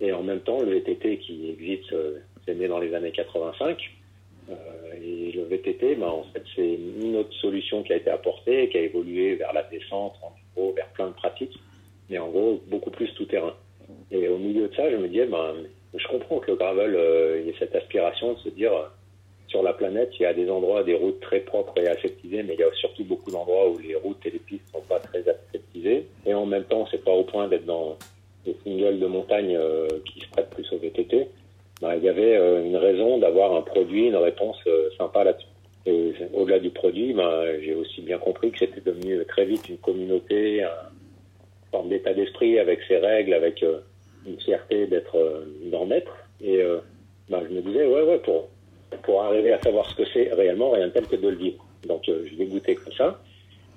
Et 0.00 0.12
en 0.12 0.22
même 0.22 0.40
temps, 0.40 0.60
le 0.60 0.72
VTT 0.72 1.18
qui 1.18 1.50
existe, 1.50 1.94
c'est 2.46 2.54
né 2.54 2.68
dans 2.68 2.78
les 2.78 2.94
années 2.94 3.12
85. 3.12 3.78
Euh, 4.48 4.54
et 5.02 5.32
le 5.32 5.44
VTT, 5.44 5.96
ben, 5.96 6.06
en 6.06 6.24
fait, 6.32 6.42
c'est 6.54 6.74
une 6.74 7.16
autre 7.16 7.32
solution 7.34 7.82
qui 7.82 7.92
a 7.92 7.96
été 7.96 8.10
apportée, 8.10 8.68
qui 8.68 8.78
a 8.78 8.82
évolué 8.82 9.34
vers 9.34 9.52
la 9.52 9.62
descente, 9.64 10.14
en 10.22 10.32
gros, 10.54 10.72
vers 10.72 10.88
plein 10.88 11.08
de 11.08 11.14
pratiques, 11.14 11.58
mais 12.10 12.18
en 12.18 12.28
gros, 12.28 12.60
beaucoup 12.68 12.90
plus 12.90 13.12
tout 13.14 13.26
terrain. 13.26 13.54
Et 14.10 14.28
au 14.28 14.38
milieu 14.38 14.68
de 14.68 14.74
ça, 14.74 14.90
je 14.90 14.96
me 14.96 15.08
disais, 15.08 15.26
ben, 15.26 15.54
je 15.94 16.06
comprends 16.08 16.38
que 16.38 16.50
le 16.50 16.56
gravel, 16.56 16.94
euh, 16.94 17.40
il 17.40 17.46
y 17.46 17.50
ait 17.50 17.58
cette 17.58 17.74
aspiration 17.74 18.34
de 18.34 18.38
se 18.38 18.48
dire, 18.50 18.72
euh, 18.72 18.84
sur 19.48 19.62
la 19.62 19.72
planète, 19.72 20.10
il 20.18 20.22
y 20.22 20.26
a 20.26 20.34
des 20.34 20.50
endroits, 20.50 20.82
des 20.82 20.94
routes 20.94 21.20
très 21.20 21.40
propres 21.40 21.78
et 21.78 21.88
aseptisées, 21.88 22.42
mais 22.42 22.54
il 22.54 22.60
y 22.60 22.64
a 22.64 22.72
surtout 22.74 23.04
beaucoup 23.04 23.30
d'endroits 23.30 23.70
où 23.70 23.78
les 23.78 23.94
routes 23.94 24.24
et 24.26 24.30
les 24.30 24.38
pistes 24.38 24.68
sont 24.72 24.82
pas 24.82 24.98
très 24.98 25.20
aseptisées. 25.28 26.06
Et 26.24 26.34
en 26.34 26.46
même 26.46 26.64
temps, 26.64 26.86
c'est 26.90 27.04
pas 27.04 27.12
au 27.12 27.24
point 27.24 27.48
d'être 27.48 27.64
dans 27.64 27.96
des 28.44 28.56
singles 28.64 28.98
de 28.98 29.06
montagne 29.06 29.56
euh, 29.56 29.88
qui 30.04 30.20
se 30.20 30.28
prêtent 30.30 30.50
plus 30.50 30.70
au 30.72 30.78
VTT. 30.78 31.28
Ben, 31.80 31.94
il 31.96 32.04
y 32.04 32.08
avait 32.08 32.36
une 32.64 32.76
raison 32.76 33.18
d'avoir 33.18 33.54
un 33.54 33.60
produit, 33.60 34.06
une 34.06 34.16
réponse 34.16 34.56
sympa 34.96 35.24
là-dessus. 35.24 35.46
Et 35.84 36.14
au-delà 36.32 36.58
du 36.58 36.70
produit, 36.70 37.12
ben, 37.12 37.60
j'ai 37.60 37.74
aussi 37.74 38.00
bien 38.00 38.18
compris 38.18 38.50
que 38.50 38.58
c'était 38.58 38.80
devenu 38.80 39.24
très 39.26 39.44
vite 39.44 39.68
une 39.68 39.76
communauté, 39.76 40.64
forme 41.70 41.88
d'état 41.88 42.14
d'esprit 42.14 42.58
avec 42.58 42.80
ses 42.88 42.98
règles, 42.98 43.34
avec 43.34 43.62
euh, 43.62 43.80
une 44.26 44.40
fierté 44.40 44.86
d'être 44.86 45.16
euh, 45.16 45.44
d'en 45.70 45.90
être. 45.90 46.12
Et 46.40 46.60
euh, 46.60 46.78
ben, 47.28 47.42
je 47.48 47.54
me 47.54 47.60
disais, 47.62 47.86
ouais, 47.86 48.02
ouais, 48.02 48.18
pour, 48.18 48.48
pour 49.02 49.22
arriver 49.22 49.52
à 49.52 49.60
savoir 49.60 49.88
ce 49.90 49.96
que 49.96 50.08
c'est 50.12 50.32
réellement, 50.32 50.70
rien 50.70 50.88
de 50.88 50.92
tel 50.92 51.06
que 51.06 51.16
de 51.16 51.28
le 51.28 51.36
vivre. 51.36 51.64
Donc 51.86 52.08
euh, 52.08 52.26
je 52.30 52.36
l'ai 52.36 52.46
goûté 52.46 52.74
comme 52.74 52.92
ça. 52.92 53.20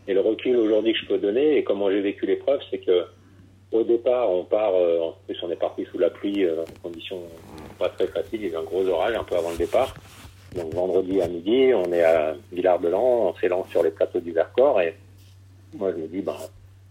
Et 0.07 0.13
le 0.13 0.21
recul 0.21 0.57
aujourd'hui 0.57 0.93
que 0.93 0.99
je 0.99 1.05
peux 1.05 1.17
donner 1.17 1.57
et 1.57 1.63
comment 1.63 1.89
j'ai 1.91 2.01
vécu 2.01 2.25
l'épreuve, 2.25 2.59
c'est 2.71 2.79
que 2.79 3.05
au 3.71 3.83
départ, 3.83 4.31
on 4.31 4.43
part, 4.43 4.73
en 4.73 5.13
plus 5.27 5.37
on 5.43 5.51
est 5.51 5.55
parti 5.55 5.85
sous 5.85 5.99
la 5.99 6.09
pluie, 6.09 6.43
euh, 6.43 6.63
conditions 6.81 7.21
pas 7.77 7.89
très 7.89 8.07
faciles, 8.07 8.43
il 8.43 8.49
y 8.49 8.55
a 8.55 8.59
un 8.59 8.63
gros 8.63 8.85
orage 8.87 9.15
un 9.15 9.23
peu 9.23 9.35
avant 9.35 9.51
le 9.51 9.57
départ. 9.57 9.93
Donc 10.55 10.73
vendredi 10.73 11.21
à 11.21 11.27
midi, 11.27 11.71
on 11.75 11.91
est 11.93 12.01
à 12.01 12.35
Villard-de-Lans, 12.51 13.29
on 13.29 13.35
s'élance 13.35 13.69
sur 13.69 13.83
les 13.83 13.91
plateaux 13.91 14.19
du 14.19 14.31
Vercors 14.31 14.81
et 14.81 14.95
moi 15.75 15.91
je 15.91 16.01
me 16.01 16.07
dis, 16.07 16.21
ben, 16.21 16.37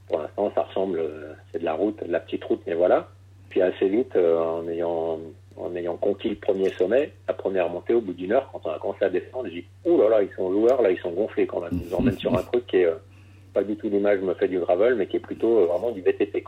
pour 0.09 0.19
l'instant 0.19 0.53
ça 0.55 0.63
ressemble, 0.63 0.99
euh, 0.99 1.33
c'est 1.53 1.59
de 1.59 1.65
la 1.65 1.75
route, 1.75 2.03
de 2.05 2.11
la 2.11 2.21
petite 2.21 2.45
route, 2.45 2.61
mais 2.67 2.75
voilà. 2.75 3.09
Puis 3.51 3.63
assez 3.63 3.89
vite, 3.89 4.15
euh, 4.17 4.43
en 4.43 4.69
ayant 4.69 5.19
en 5.57 5.75
ayant 5.75 5.97
conquis 5.97 6.29
le 6.29 6.37
premier 6.37 6.71
sommet, 6.71 7.13
la 7.27 7.35
première 7.35 7.69
montée 7.69 7.93
au 7.93 8.01
bout 8.01 8.13
d'une 8.13 8.33
heure, 8.33 8.49
quand 8.53 8.61
on 8.65 8.71
a 8.71 8.79
commencé 8.79 9.05
à 9.05 9.09
descendre, 9.09 9.49
j'ai 9.49 9.63
dit, 9.63 9.67
oh 9.85 10.01
là 10.01 10.09
là, 10.09 10.23
ils 10.23 10.31
sont 10.37 10.53
joueurs, 10.53 10.83
là 10.83 10.91
ils 10.91 10.99
sont 10.99 11.11
gonflés 11.11 11.49
quand 11.49 11.61
même, 11.61 11.71
ils 11.73 11.89
nous 11.89 11.95
emmènent 11.95 12.19
sur 12.19 12.33
un 12.37 12.43
truc 12.43 12.67
qui 12.67 12.77
est 12.77 12.85
euh, 12.85 12.95
pas 13.53 13.65
du 13.65 13.77
tout 13.77 13.89
l'image 13.89 14.21
me 14.21 14.35
fait 14.35 14.47
du 14.47 14.61
gravel, 14.61 14.95
mais 14.95 15.07
qui 15.07 15.17
est 15.17 15.21
plutôt 15.21 15.67
vraiment 15.67 15.91
du 15.91 16.01
VTT. 16.01 16.45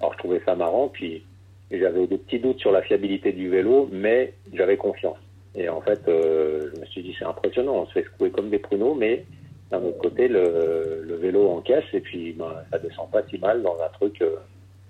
Alors 0.00 0.14
je 0.14 0.18
trouvais 0.18 0.40
ça 0.46 0.54
marrant, 0.54 0.88
puis 0.88 1.22
j'avais 1.70 2.06
des 2.06 2.16
petits 2.16 2.38
doutes 2.38 2.60
sur 2.60 2.72
la 2.72 2.80
fiabilité 2.82 3.32
du 3.32 3.50
vélo, 3.50 3.88
mais 3.92 4.32
j'avais 4.54 4.78
confiance. 4.78 5.18
Et 5.54 5.68
en 5.68 5.80
fait, 5.82 6.00
je 6.06 6.80
me 6.80 6.86
suis 6.86 7.02
dit, 7.02 7.14
c'est 7.18 7.26
impressionnant, 7.26 7.74
on 7.74 7.86
se 7.86 7.92
fait 7.92 8.04
secouer 8.04 8.30
comme 8.30 8.48
des 8.48 8.58
pruneaux, 8.58 8.94
mais 8.94 9.24
d'un 9.70 9.82
autre 9.82 9.98
côté, 9.98 10.28
le, 10.28 11.02
le 11.06 11.14
vélo 11.16 11.48
encaisse, 11.48 11.84
et 11.92 12.00
puis 12.00 12.32
ben, 12.32 12.52
ça 12.70 12.78
descend 12.78 13.10
pas 13.10 13.22
si 13.28 13.38
mal 13.38 13.62
dans 13.62 13.76
un 13.80 13.88
truc 13.88 14.20
euh, 14.22 14.36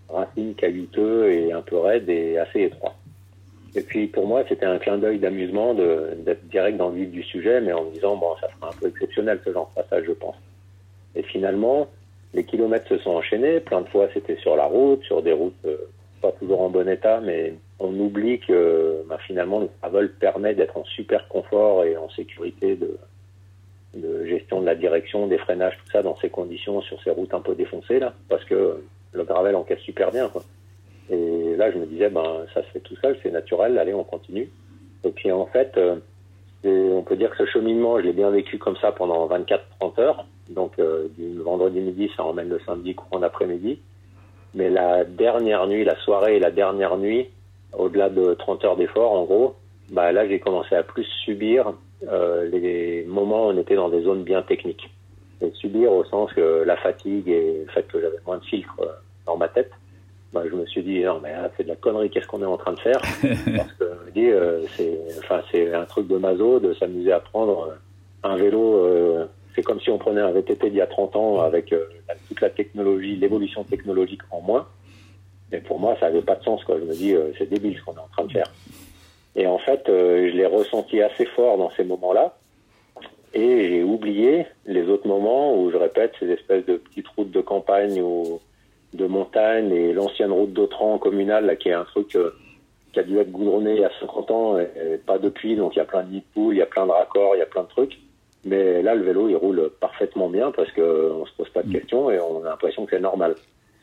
racine, 0.09 0.55
caillouteux 0.55 1.31
et 1.31 1.53
un 1.53 1.63
peu 1.63 1.79
raide 1.79 2.09
et 2.09 2.39
assez 2.39 2.63
étroit. 2.63 2.95
Et 3.75 3.83
puis 3.83 4.07
pour 4.09 4.27
moi, 4.27 4.43
c'était 4.49 4.67
un 4.67 4.79
clin 4.79 4.99
d'œil 4.99 5.19
d'amusement 5.19 5.75
d'être 5.75 6.45
direct 6.49 6.77
dans 6.77 6.89
le 6.89 6.97
vif 6.97 7.11
du 7.11 7.23
sujet, 7.23 7.61
mais 7.61 7.73
en 7.73 7.85
me 7.85 7.91
disant, 7.93 8.17
bon, 8.17 8.35
ça 8.41 8.49
sera 8.57 8.71
un 8.71 8.81
peu 8.81 8.89
exceptionnel 8.89 9.39
ce 9.45 9.53
genre 9.53 9.71
de 9.71 9.83
passage, 9.83 10.05
je 10.07 10.13
pense. 10.13 10.37
Et 11.15 11.23
finalement, 11.23 11.89
les 12.35 12.45
kilomètres 12.45 12.89
se 12.89 12.99
sont 12.99 13.11
enchaînés. 13.11 13.61
Plein 13.61 13.83
de 13.83 13.89
fois, 13.89 14.09
c'était 14.13 14.37
sur 14.37 14.57
la 14.57 14.65
route, 14.65 15.03
sur 15.05 15.23
des 15.23 15.33
routes 15.33 15.55
euh, 15.67 15.77
pas 16.21 16.33
toujours 16.33 16.61
en 16.63 16.69
bon 16.69 16.89
état, 16.89 17.21
mais 17.21 17.55
on 17.79 17.99
oublie 17.99 18.41
que 18.41 19.03
bah, 19.09 19.19
finalement, 19.27 19.61
le 19.61 19.69
travel 19.81 20.13
permet 20.13 20.55
d'être 20.55 20.77
en 20.77 20.85
super 20.85 21.27
confort 21.29 21.85
et 21.85 21.97
en 21.97 22.11
sécurité 22.11 22.77
de 23.95 24.25
gestion 24.27 24.61
de 24.61 24.67
la 24.67 24.75
direction, 24.75 25.27
des 25.27 25.39
freinages, 25.39 25.77
tout 25.85 25.91
ça 25.91 26.03
dans 26.03 26.17
ces 26.17 26.31
conditions, 26.31 26.81
sur 26.83 27.03
ces 27.03 27.11
routes 27.11 27.35
un 27.35 27.41
peu 27.41 27.55
défoncées 27.55 27.99
là, 27.99 28.13
parce 28.29 28.45
que 28.45 28.83
le 29.13 29.25
gravel 29.25 29.57
encaisse 29.57 29.81
super 29.81 30.11
bien. 30.13 30.29
Quoi. 30.29 30.43
Et 31.11 31.57
là, 31.57 31.73
je 31.73 31.79
me 31.79 31.87
disais, 31.87 32.09
ben 32.09 32.47
ça 32.55 32.63
se 32.63 32.69
fait 32.69 32.81
tout 32.81 32.97
seul, 32.97 33.19
c'est 33.23 33.31
naturel, 33.31 33.79
allez, 33.79 33.95
on 33.95 34.05
continue. 34.05 34.49
Et 35.03 35.11
puis 35.11 35.33
en 35.33 35.47
fait, 35.47 35.77
euh, 35.77 35.97
on 36.65 37.03
peut 37.03 37.17
dire 37.17 37.31
que 37.31 37.39
ce 37.45 37.47
cheminement, 37.47 37.99
je 37.99 38.05
l'ai 38.05 38.13
bien 38.13 38.31
vécu 38.31 38.59
comme 38.59 38.77
ça 38.77 38.93
pendant 38.93 39.27
24-30 39.29 40.01
heures. 40.01 40.27
Donc 40.49 40.79
euh, 40.79 41.09
du 41.19 41.39
vendredi 41.41 41.81
midi, 41.81 42.11
ça 42.17 42.25
emmène 42.25 42.49
le 42.49 42.61
samedi 42.67 42.95
courant 42.95 43.21
d'après-midi. 43.21 43.81
Mais 44.55 44.69
la 44.69 45.05
dernière 45.05 45.67
nuit, 45.67 45.85
la 45.85 45.97
soirée 45.97 46.39
la 46.39 46.51
dernière 46.51 46.97
nuit, 46.97 47.29
au-delà 47.73 48.09
de 48.09 48.35
30 48.35 48.65
heures 48.65 48.77
d'effort, 48.77 49.13
en 49.13 49.25
gros, 49.25 49.57
bah 49.91 50.13
là, 50.13 50.29
j'ai 50.29 50.39
commencé 50.39 50.75
à 50.75 50.83
plus 50.83 51.05
subir 51.25 51.73
euh, 52.09 52.49
les 52.49 53.05
moments 53.07 53.47
où 53.47 53.51
on 53.51 53.59
était 53.59 53.77
dans 53.77 53.89
des 53.89 54.03
zones 54.03 54.25
bien 54.25 54.43
techniques. 54.43 54.91
Et 55.43 55.51
subir 55.53 55.93
au 55.93 56.05
sens 56.05 56.33
que 56.33 56.65
la 56.67 56.77
fatigue 56.77 57.29
et 57.29 57.65
le 57.65 57.73
fait 57.73 57.87
que 57.89 58.01
j'avais 58.01 58.19
moins 58.27 58.39
de 58.39 58.45
filtres 58.45 58.75
euh, 58.81 58.89
dans 59.27 59.37
ma 59.37 59.49
tête, 59.49 59.71
bah, 60.33 60.43
je 60.49 60.55
me 60.55 60.65
suis 60.67 60.83
dit 60.83 61.01
non 61.01 61.21
mais 61.21 61.33
là, 61.33 61.51
c'est 61.57 61.65
de 61.65 61.69
la 61.69 61.77
connerie, 61.77 62.09
qu'est-ce 62.11 62.27
qu'on 62.27 62.43
est 62.43 62.47
en 62.47 62.57
train 62.57 62.73
de 62.73 62.79
faire? 62.79 63.01
Parce 63.23 63.73
que 63.73 63.85
je 63.85 64.07
me 64.07 64.11
dis 64.13 64.29
euh, 64.29 64.65
c'est 64.77 64.99
enfin 65.19 65.43
c'est 65.51 65.75
un 65.75 65.85
truc 65.85 66.07
de 66.07 66.19
maso 66.19 66.61
de 66.61 66.73
s'amuser 66.75 67.13
à 67.13 67.21
prendre 67.21 67.77
un 68.23 68.37
vélo. 68.37 68.77
euh, 68.77 69.27
c'est 69.57 69.63
comme 69.63 69.81
si 69.81 69.91
on 69.91 69.99
prenait 69.99 70.21
un 70.21 70.31
VTT 70.31 70.71
d'il 70.71 70.79
y 70.79 70.81
a 70.81 70.87
30 70.87 71.17
ans 71.17 71.41
avec 71.41 71.73
euh, 71.73 71.85
toute 72.29 72.41
la 72.41 72.51
technologie, 72.51 73.17
l'évolution 73.17 73.65
technologique 73.65 74.21
en 74.31 74.41
moins. 74.41 74.69
Mais 75.51 75.59
pour 75.59 75.81
moi, 75.81 75.97
ça 75.99 76.07
avait 76.07 76.23
pas 76.23 76.37
de 76.37 76.45
sens. 76.45 76.63
Quoi. 76.63 76.79
Je 76.79 76.85
me 76.85 76.95
dis, 76.95 77.13
c'est 77.37 77.51
débile 77.51 77.77
ce 77.77 77.83
qu'on 77.83 77.95
est 77.95 77.99
en 77.99 78.07
train 78.13 78.25
de 78.25 78.31
faire. 78.31 78.47
Et 79.37 79.47
en 79.47 79.59
fait, 79.59 79.89
euh, 79.89 80.29
je 80.31 80.37
l'ai 80.37 80.47
ressenti 80.47 81.01
assez 81.01 81.27
fort 81.27 81.59
dans 81.59 81.71
ces 81.71 81.85
moments-là. 81.85 82.37
Et 83.33 83.69
j'ai 83.69 83.83
oublié 83.85 84.47
les 84.67 84.89
autres 84.89 85.07
moments 85.07 85.57
où 85.57 85.71
je 85.71 85.77
répète 85.77 86.13
ces 86.19 86.29
espèces 86.31 86.67
de 86.67 86.77
petites 86.77 87.07
routes 87.09 87.31
de 87.31 87.41
campagne 87.41 88.03
ou 88.03 88.41
de 88.93 89.07
montagne 89.07 89.71
et 89.71 89.93
l'ancienne 89.93 90.33
route 90.33 90.53
d'Autran 90.53 90.99
communale, 90.99 91.47
là, 91.47 91.55
qui 91.55 91.69
est 91.69 91.75
un 91.75 91.85
truc 91.85 92.17
euh, 92.17 92.35
qui 92.93 92.99
a 92.99 93.05
dû 93.05 93.19
être 93.19 93.31
goudronné 93.31 93.75
il 93.75 93.81
y 93.81 93.85
a 93.85 93.91
50 94.01 94.31
ans 94.33 94.59
et, 94.59 94.69
et 94.95 94.97
pas 94.97 95.19
depuis. 95.19 95.55
Donc 95.55 95.77
il 95.77 95.79
y 95.79 95.83
a 95.83 95.85
plein 95.85 96.03
de 96.03 96.11
nids 96.11 96.21
de 96.21 96.35
poules, 96.35 96.55
il 96.55 96.59
y 96.59 96.63
a 96.63 96.67
plein 96.67 96.87
de 96.87 96.91
raccords, 96.91 97.37
il 97.37 97.39
y 97.39 97.43
a 97.43 97.47
plein 97.47 97.63
de 97.63 97.69
trucs. 97.69 97.99
Mais 98.45 98.83
là, 98.83 98.95
le 98.95 99.05
vélo, 99.05 99.29
il 99.29 99.37
roule 99.37 99.71
parfaitement 99.81 100.29
bien 100.29 100.51
parce 100.51 100.71
que 100.73 101.13
on 101.13 101.27
se 101.27 101.33
pose 101.35 101.51
pas 101.51 101.63
de 101.63 101.73
questions 101.73 102.11
et 102.11 102.19
on 102.19 102.43
a 102.45 102.49
l'impression 102.49 102.85
que 102.87 102.97
c'est 102.97 103.03
normal. 103.03 103.35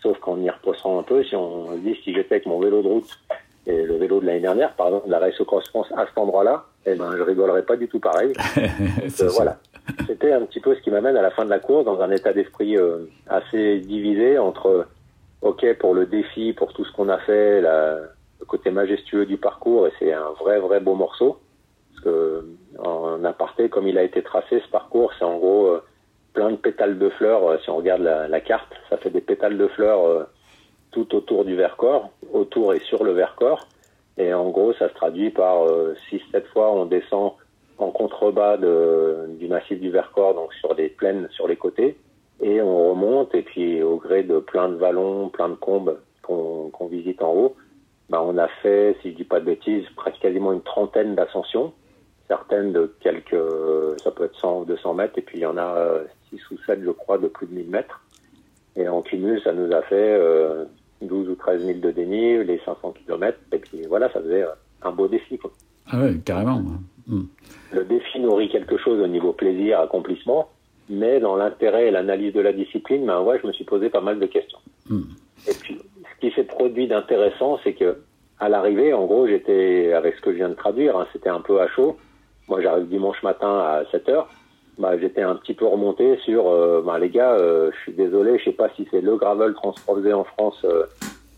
Sauf 0.01 0.17
qu'en 0.19 0.39
y 0.41 0.49
reposant 0.49 0.99
un 0.99 1.03
peu, 1.03 1.23
si 1.23 1.35
on 1.35 1.71
se 1.71 1.77
dit 1.77 1.95
si 2.03 2.13
j'étais 2.13 2.35
avec 2.35 2.45
mon 2.47 2.59
vélo 2.59 2.81
de 2.81 2.87
route 2.87 3.09
et 3.67 3.83
le 3.83 3.97
vélo 3.97 4.21
de 4.21 4.25
l'année 4.25 4.39
dernière, 4.39 4.73
par 4.75 4.87
exemple, 4.87 5.09
la 5.09 5.19
Race 5.19 5.37
Cross 5.45 5.67
France 5.69 5.87
à 5.95 6.05
cet 6.05 6.17
endroit-là, 6.17 6.63
eh 6.85 6.95
ben, 6.95 7.11
je 7.17 7.21
rigolerais 7.21 7.63
pas 7.63 7.75
du 7.75 7.89
tout 7.89 7.99
pareil. 7.99 8.31
Donc, 8.55 9.21
euh, 9.21 9.27
voilà. 9.35 9.57
C'était 10.07 10.31
un 10.31 10.45
petit 10.45 10.61
peu 10.61 10.73
ce 10.73 10.81
qui 10.81 10.89
m'amène 10.89 11.17
à 11.17 11.21
la 11.21 11.31
fin 11.31 11.43
de 11.43 11.49
la 11.49 11.59
course 11.59 11.83
dans 11.83 11.99
un 11.99 12.09
état 12.11 12.31
d'esprit 12.31 12.77
euh, 12.77 12.99
assez 13.27 13.79
divisé 13.79 14.37
entre 14.37 14.87
OK 15.41 15.65
pour 15.79 15.93
le 15.93 16.05
défi, 16.05 16.53
pour 16.53 16.71
tout 16.71 16.85
ce 16.85 16.93
qu'on 16.93 17.09
a 17.09 17.17
fait, 17.19 17.59
la, 17.59 17.97
le 18.39 18.45
côté 18.47 18.71
majestueux 18.71 19.25
du 19.25 19.35
parcours 19.35 19.85
et 19.87 19.91
c'est 19.99 20.13
un 20.13 20.31
vrai 20.39 20.59
vrai 20.59 20.79
beau 20.79 20.95
morceau. 20.95 21.37
Parce 21.91 22.05
que 22.05 22.45
en 22.79 23.21
aparté, 23.25 23.67
comme 23.67 23.87
il 23.87 23.97
a 23.97 24.03
été 24.03 24.23
tracé, 24.23 24.61
ce 24.65 24.71
parcours, 24.71 25.11
c'est 25.19 25.25
en 25.25 25.37
gros 25.39 25.67
euh, 25.67 25.83
plein 26.33 26.51
de 26.51 26.55
pétales 26.55 26.97
de 26.97 27.09
fleurs. 27.09 27.59
Si 27.63 27.69
on 27.69 27.75
regarde 27.75 28.01
la, 28.01 28.29
la 28.29 28.39
carte, 28.39 28.71
ça 28.89 28.95
fait 28.95 29.09
des 29.09 29.21
pétales 29.21 29.57
de 29.57 29.67
fleurs 29.67 30.27
tout 30.91 31.15
autour 31.15 31.45
du 31.45 31.55
Vercors, 31.55 32.09
autour 32.33 32.73
et 32.73 32.79
sur 32.79 33.03
le 33.03 33.11
Vercors. 33.11 33.67
Et 34.17 34.33
en 34.33 34.49
gros, 34.49 34.73
ça 34.73 34.89
se 34.89 34.93
traduit 34.93 35.29
par 35.29 35.67
6-7 36.11 36.45
fois, 36.51 36.71
on 36.71 36.85
descend 36.85 37.33
en 37.77 37.91
contrebas 37.91 38.57
de, 38.57 39.27
du 39.39 39.47
massif 39.47 39.79
du 39.79 39.89
Vercors, 39.91 40.33
donc 40.33 40.53
sur 40.55 40.73
les 40.73 40.89
plaines, 40.89 41.27
sur 41.31 41.47
les 41.47 41.55
côtés, 41.55 41.97
et 42.41 42.61
on 42.61 42.91
remonte, 42.91 43.33
et 43.35 43.43
puis 43.43 43.81
au 43.81 43.97
gré 43.97 44.23
de 44.23 44.39
plein 44.39 44.69
de 44.69 44.75
vallons, 44.75 45.29
plein 45.29 45.49
de 45.49 45.55
combes 45.55 45.99
qu'on 46.23 46.69
qu'on 46.71 46.87
visite 46.87 47.21
en 47.21 47.33
haut, 47.33 47.55
bah, 48.09 48.21
on 48.23 48.37
a 48.37 48.47
fait, 48.47 48.95
si 49.01 49.11
je 49.11 49.17
dis 49.17 49.23
pas 49.23 49.39
de 49.39 49.45
bêtises, 49.45 49.85
presque 49.95 50.19
quasiment 50.19 50.53
une 50.53 50.61
trentaine 50.61 51.15
d'ascensions, 51.15 51.73
certaines 52.27 52.73
de 52.73 52.93
quelques, 52.99 54.01
ça 54.01 54.11
peut 54.11 54.25
être 54.25 54.39
100 54.39 54.61
ou 54.61 54.65
200 54.65 54.93
mètres, 54.93 55.17
et 55.17 55.21
puis 55.21 55.39
il 55.39 55.41
y 55.41 55.45
en 55.45 55.57
a 55.57 55.99
6 56.29 56.51
ou 56.51 56.57
7, 56.65 56.81
je 56.83 56.91
crois, 56.91 57.17
de 57.17 57.27
plus 57.27 57.47
de 57.47 57.53
1000 57.53 57.69
mètres. 57.69 58.01
Et 58.77 58.87
en 58.87 59.01
cumul, 59.01 59.41
ça 59.43 59.53
nous 59.53 59.73
a 59.73 59.81
fait 59.81 59.95
euh, 59.95 60.65
12 61.01 61.29
ou 61.29 61.35
13 61.35 61.65
000 61.65 61.79
de 61.79 61.91
dénivelé, 61.91 62.43
les 62.43 62.61
500 62.63 62.93
km, 63.05 63.37
et 63.51 63.57
puis 63.57 63.81
voilà, 63.87 64.11
ça 64.13 64.21
faisait 64.21 64.43
euh, 64.43 64.51
un 64.83 64.91
beau 64.91 65.07
défi. 65.07 65.37
Quoi. 65.37 65.51
Ah 65.91 65.99
ouais, 65.99 66.15
carrément. 66.23 66.61
Mm. 67.07 67.23
Le 67.73 67.83
défi 67.85 68.19
nourrit 68.19 68.49
quelque 68.49 68.77
chose 68.77 69.01
au 69.01 69.07
niveau 69.07 69.33
plaisir, 69.33 69.79
accomplissement, 69.79 70.49
mais 70.89 71.19
dans 71.19 71.35
l'intérêt 71.35 71.87
et 71.87 71.91
l'analyse 71.91 72.33
de 72.33 72.41
la 72.41 72.53
discipline, 72.53 73.05
ben 73.05 73.21
ouais, 73.21 73.39
je 73.41 73.47
me 73.47 73.53
suis 73.53 73.65
posé 73.65 73.89
pas 73.89 74.01
mal 74.01 74.19
de 74.19 74.25
questions. 74.27 74.59
Mm. 74.89 75.01
Et 75.47 75.53
puis, 75.59 75.79
ce 75.79 76.19
qui 76.27 76.35
s'est 76.35 76.43
produit 76.43 76.87
d'intéressant, 76.87 77.59
c'est 77.63 77.73
que 77.73 77.97
à 78.39 78.49
l'arrivée, 78.49 78.93
en 78.93 79.05
gros, 79.05 79.27
j'étais 79.27 79.93
avec 79.93 80.15
ce 80.15 80.21
que 80.21 80.31
je 80.31 80.37
viens 80.37 80.49
de 80.49 80.53
traduire, 80.53 80.95
hein, 80.95 81.07
c'était 81.11 81.29
un 81.29 81.41
peu 81.41 81.59
à 81.59 81.67
chaud. 81.69 81.97
Moi, 82.47 82.61
j'arrive 82.61 82.87
dimanche 82.87 83.21
matin 83.23 83.59
à 83.59 83.83
7 83.91 84.09
heures. 84.09 84.29
Bah, 84.77 84.97
j'étais 84.99 85.23
un 85.23 85.35
petit 85.35 85.55
peu 85.55 85.65
remonté 85.65 86.17
sur, 86.17 86.49
euh, 86.49 86.83
bah, 86.85 86.99
les 86.99 87.09
gars, 87.09 87.33
euh, 87.33 87.71
je 87.73 87.79
suis 87.81 87.93
désolé, 87.93 88.37
je 88.37 88.45
sais 88.45 88.51
pas 88.51 88.69
si 88.75 88.87
c'est 88.91 89.01
le 89.01 89.15
gravel 89.15 89.53
transposé 89.55 90.13
en 90.13 90.23
France 90.23 90.61
euh, 90.65 90.85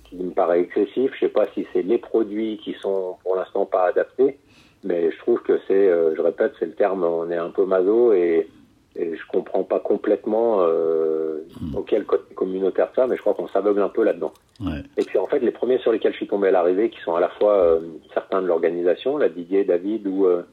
qui 0.04 0.18
me 0.18 0.32
paraît 0.32 0.60
excessif, 0.60 1.12
je 1.16 1.20
sais 1.22 1.32
pas 1.32 1.48
si 1.54 1.66
c'est 1.72 1.84
les 1.84 2.00
produits 2.00 2.58
qui 2.58 2.74
sont 2.74 3.16
pour 3.24 3.38
l'instant 3.38 3.66
pas 3.66 3.86
adaptés, 3.86 4.38
mais 4.84 5.10
je 5.12 5.18
trouve 5.20 5.42
que 5.42 5.58
c'est, 5.68 5.88
euh, 5.88 6.14
je 6.16 6.22
répète, 6.22 6.52
c'est 6.60 6.66
le 6.66 6.74
terme, 6.74 7.06
on 7.06 7.32
est 7.32 7.38
un 7.38 7.50
peu 7.50 7.64
maso 7.64 8.12
et, 8.12 8.50
et 8.98 9.16
je 9.16 9.28
comprends 9.28 9.64
pas 9.64 9.80
complètement 9.80 10.58
euh, 10.60 11.38
auquel 11.78 12.04
côté 12.04 12.34
communautaire 12.36 12.90
ça, 12.94 13.08
mais 13.08 13.16
je 13.16 13.22
crois 13.22 13.36
qu'on 13.36 13.48
s'aveugle 13.48 13.82
un 13.82 13.90
peu 13.90 14.04
là-dedans. 14.04 14.34
Ouais. 14.60 14.82
Et 14.98 15.04
puis 15.06 15.18
en 15.18 15.28
fait, 15.28 15.40
les 15.40 15.52
premiers 15.52 15.78
sur 15.78 15.94
lesquels 15.94 16.12
je 16.12 16.18
suis 16.18 16.28
tombé 16.28 16.50
à 16.50 16.52
l'arrivée, 16.52 16.90
qui 16.90 17.00
sont 17.02 17.16
à 17.16 17.22
la 17.22 17.30
fois 17.30 17.54
euh, 17.54 17.80
certains 18.14 18.42
de 18.42 18.48
l'organisation, 18.48 19.18
la 19.18 19.30
Didier, 19.30 19.64
David 19.64 20.08
ou 20.08 20.26
euh, 20.26 20.44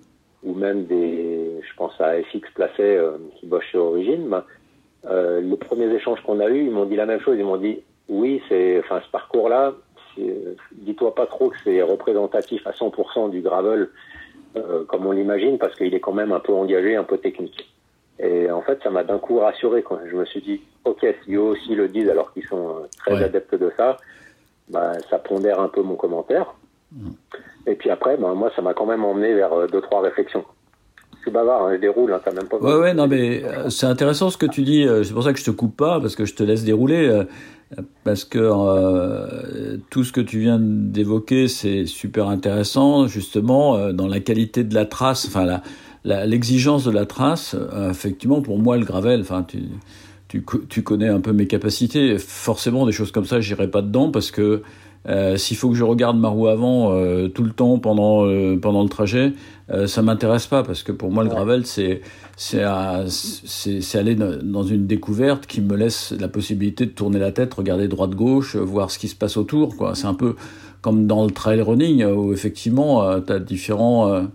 ou 0.47 0.55
même 0.55 0.85
des, 0.85 1.61
je 1.61 1.77
pense 1.77 2.01
à 2.01 2.15
FX 2.23 2.49
Placé 2.55 2.83
euh, 2.83 3.19
qui 3.39 3.47
bosse 3.47 3.65
chez 3.65 3.79
Origine, 3.79 4.29
ben, 4.29 4.45
euh, 5.11 5.41
les 5.41 5.57
premiers 5.57 5.93
échanges 5.93 6.21
qu'on 6.23 6.41
a 6.41 6.49
eus, 6.49 6.65
ils 6.65 6.71
m'ont 6.71 6.87
dit 6.87 6.97
la 6.97 7.05
même 7.07 7.21
chose. 7.21 7.37
Ils 7.39 7.45
m'ont 7.45 7.57
dit 7.59 7.83
oui, 8.09 8.41
c'est, 8.49 8.79
enfin 8.79 9.01
ce 9.05 9.11
parcours-là, 9.11 9.75
dis-toi 10.73 11.15
pas 11.15 11.27
trop 11.27 11.51
que 11.51 11.57
c'est 11.65 11.83
représentatif 11.83 12.67
à 12.67 12.71
100% 12.71 13.31
du 13.31 13.41
gravel 13.43 13.89
euh, 14.57 14.85
comme 14.85 15.05
on 15.07 15.13
l'imagine, 15.13 15.59
parce 15.59 15.75
qu'il 15.77 15.93
est 15.95 16.01
quand 16.01 16.15
même 16.15 16.33
un 16.33 16.41
peu 16.41 16.53
engagé, 16.55 16.97
un 16.97 17.05
peu 17.05 17.19
technique. 17.19 17.69
Et 18.19 18.51
en 18.51 18.63
fait, 18.63 18.83
ça 18.83 18.89
m'a 18.89 19.05
d'un 19.05 19.19
coup 19.19 19.39
rassuré. 19.41 19.83
Quand 19.83 19.99
je 20.11 20.17
me 20.17 20.25
suis 20.25 20.41
dit, 20.41 20.63
ok, 20.85 21.05
si 21.25 21.35
eux 21.35 21.41
aussi 21.41 21.75
le 21.75 21.89
disent, 21.89 22.09
alors 22.09 22.33
qu'ils 22.33 22.47
sont 22.47 22.87
très 22.97 23.13
Ouais. 23.15 23.25
adeptes 23.25 23.55
de 23.57 23.71
ça, 23.77 23.99
bah, 24.71 24.93
ça 25.11 25.19
pondère 25.19 25.61
un 25.61 25.69
peu 25.69 25.83
mon 25.83 25.97
commentaire. 25.97 26.55
Et 27.67 27.75
puis 27.75 27.91
après, 27.91 28.17
ben, 28.17 28.35
moi, 28.35 28.51
ça 28.55 28.63
m'a 28.63 28.75
quand 28.75 28.87
même 28.87 29.05
emmené 29.05 29.35
vers 29.35 29.53
euh, 29.53 29.67
deux, 29.67 29.81
trois 29.81 30.01
réflexions. 30.03 30.45
suis 31.23 31.31
bavard, 31.31 31.65
hein, 31.67 31.73
je 31.75 31.81
déroule, 31.81 32.13
hein, 32.13 32.21
t'as 32.25 32.33
même 32.33 32.47
pas. 32.49 32.59
Ouais, 32.59 32.77
ouais, 32.79 32.95
non, 32.95 33.09
mais 33.09 33.43
euh, 33.45 33.69
c'est 33.71 33.87
intéressant 33.87 34.31
ce 34.31 34.37
que 34.37 34.47
tu 34.47 34.63
dis. 34.63 34.87
euh, 34.87 35.03
C'est 35.03 35.13
pour 35.13 35.25
ça 35.25 35.33
que 35.33 35.39
je 35.39 35.45
te 35.45 35.51
coupe 35.51 35.77
pas, 35.77 36.01
parce 36.01 36.15
que 36.15 36.25
je 36.25 36.35
te 36.35 36.43
laisse 36.45 36.63
dérouler. 36.65 37.09
euh, 37.09 37.25
Parce 38.05 38.25
que 38.25 38.39
euh, 38.41 39.79
tout 39.91 40.05
ce 40.05 40.13
que 40.13 40.21
tu 40.21 40.39
viens 40.39 40.59
d'évoquer, 40.61 41.49
c'est 41.49 41.87
super 41.87 42.29
intéressant, 42.29 43.09
justement, 43.09 43.93
dans 43.93 44.07
la 44.07 44.21
qualité 44.21 44.63
de 44.63 44.75
la 44.75 44.85
trace, 44.87 45.27
enfin, 45.27 45.61
l'exigence 46.05 46.85
de 46.85 46.93
la 46.93 47.07
trace. 47.07 47.57
effectivement, 47.91 48.41
pour 48.43 48.59
moi, 48.59 48.77
le 48.77 48.85
gravel, 48.85 49.21
enfin, 49.23 49.43
tu, 49.43 49.59
tu, 50.29 50.45
tu 50.69 50.83
connais 50.85 51.09
un 51.09 51.21
peu 51.21 51.33
mes 51.33 51.49
capacités. 51.49 52.19
Forcément, 52.19 52.87
des 52.87 52.93
choses 52.93 53.11
comme 53.11 53.25
ça, 53.25 53.41
j'irai 53.41 53.69
pas 53.69 53.83
dedans 53.83 54.13
parce 54.13 54.31
que 54.31 54.63
euh, 55.09 55.37
s'il 55.37 55.57
faut 55.57 55.69
que 55.69 55.77
je 55.77 55.85
regarde 55.85 56.19
ma 56.19 56.29
roue 56.29 56.49
avant 56.49 56.91
euh, 56.91 57.29
tout 57.29 57.45
le 57.45 57.51
temps 57.51 57.79
pendant 57.79 58.27
euh, 58.27 58.59
pendant 58.61 58.83
le 58.83 58.89
trajet, 58.89 59.33
ça 59.87 60.01
m'intéresse 60.01 60.47
pas 60.47 60.63
parce 60.63 60.85
que 60.85 60.93
pour 60.93 61.11
moi 61.11 61.25
le 61.25 61.29
gravel 61.29 61.67
c'est 61.67 62.01
c'est 62.37 62.63
c'est 63.09 63.99
aller 63.99 64.15
dans 64.15 64.63
une 64.63 64.87
découverte 64.87 65.47
qui 65.47 65.61
me 65.61 65.75
laisse 65.75 66.15
la 66.19 66.29
possibilité 66.29 66.87
de 66.87 66.93
tourner 66.93 67.19
la 67.19 67.33
tête, 67.33 67.53
regarder 67.55 67.89
droite 67.89 68.13
gauche, 68.13 68.55
voir 68.55 68.93
ce 68.93 68.99
qui 69.01 69.09
se 69.09 69.17
passe 69.17 69.37
autour 69.37 69.77
quoi. 69.77 69.97
C'est 69.97 70.07
un 70.07 70.15
peu 70.15 70.37
comme 70.83 71.09
dans 71.09 71.25
le 71.25 71.33
trail 71.33 71.61
running 71.63 72.05
où 72.05 72.33
effectivement 72.33 73.21
tu 73.21 73.33
as 73.33 73.41
différents 73.41 74.29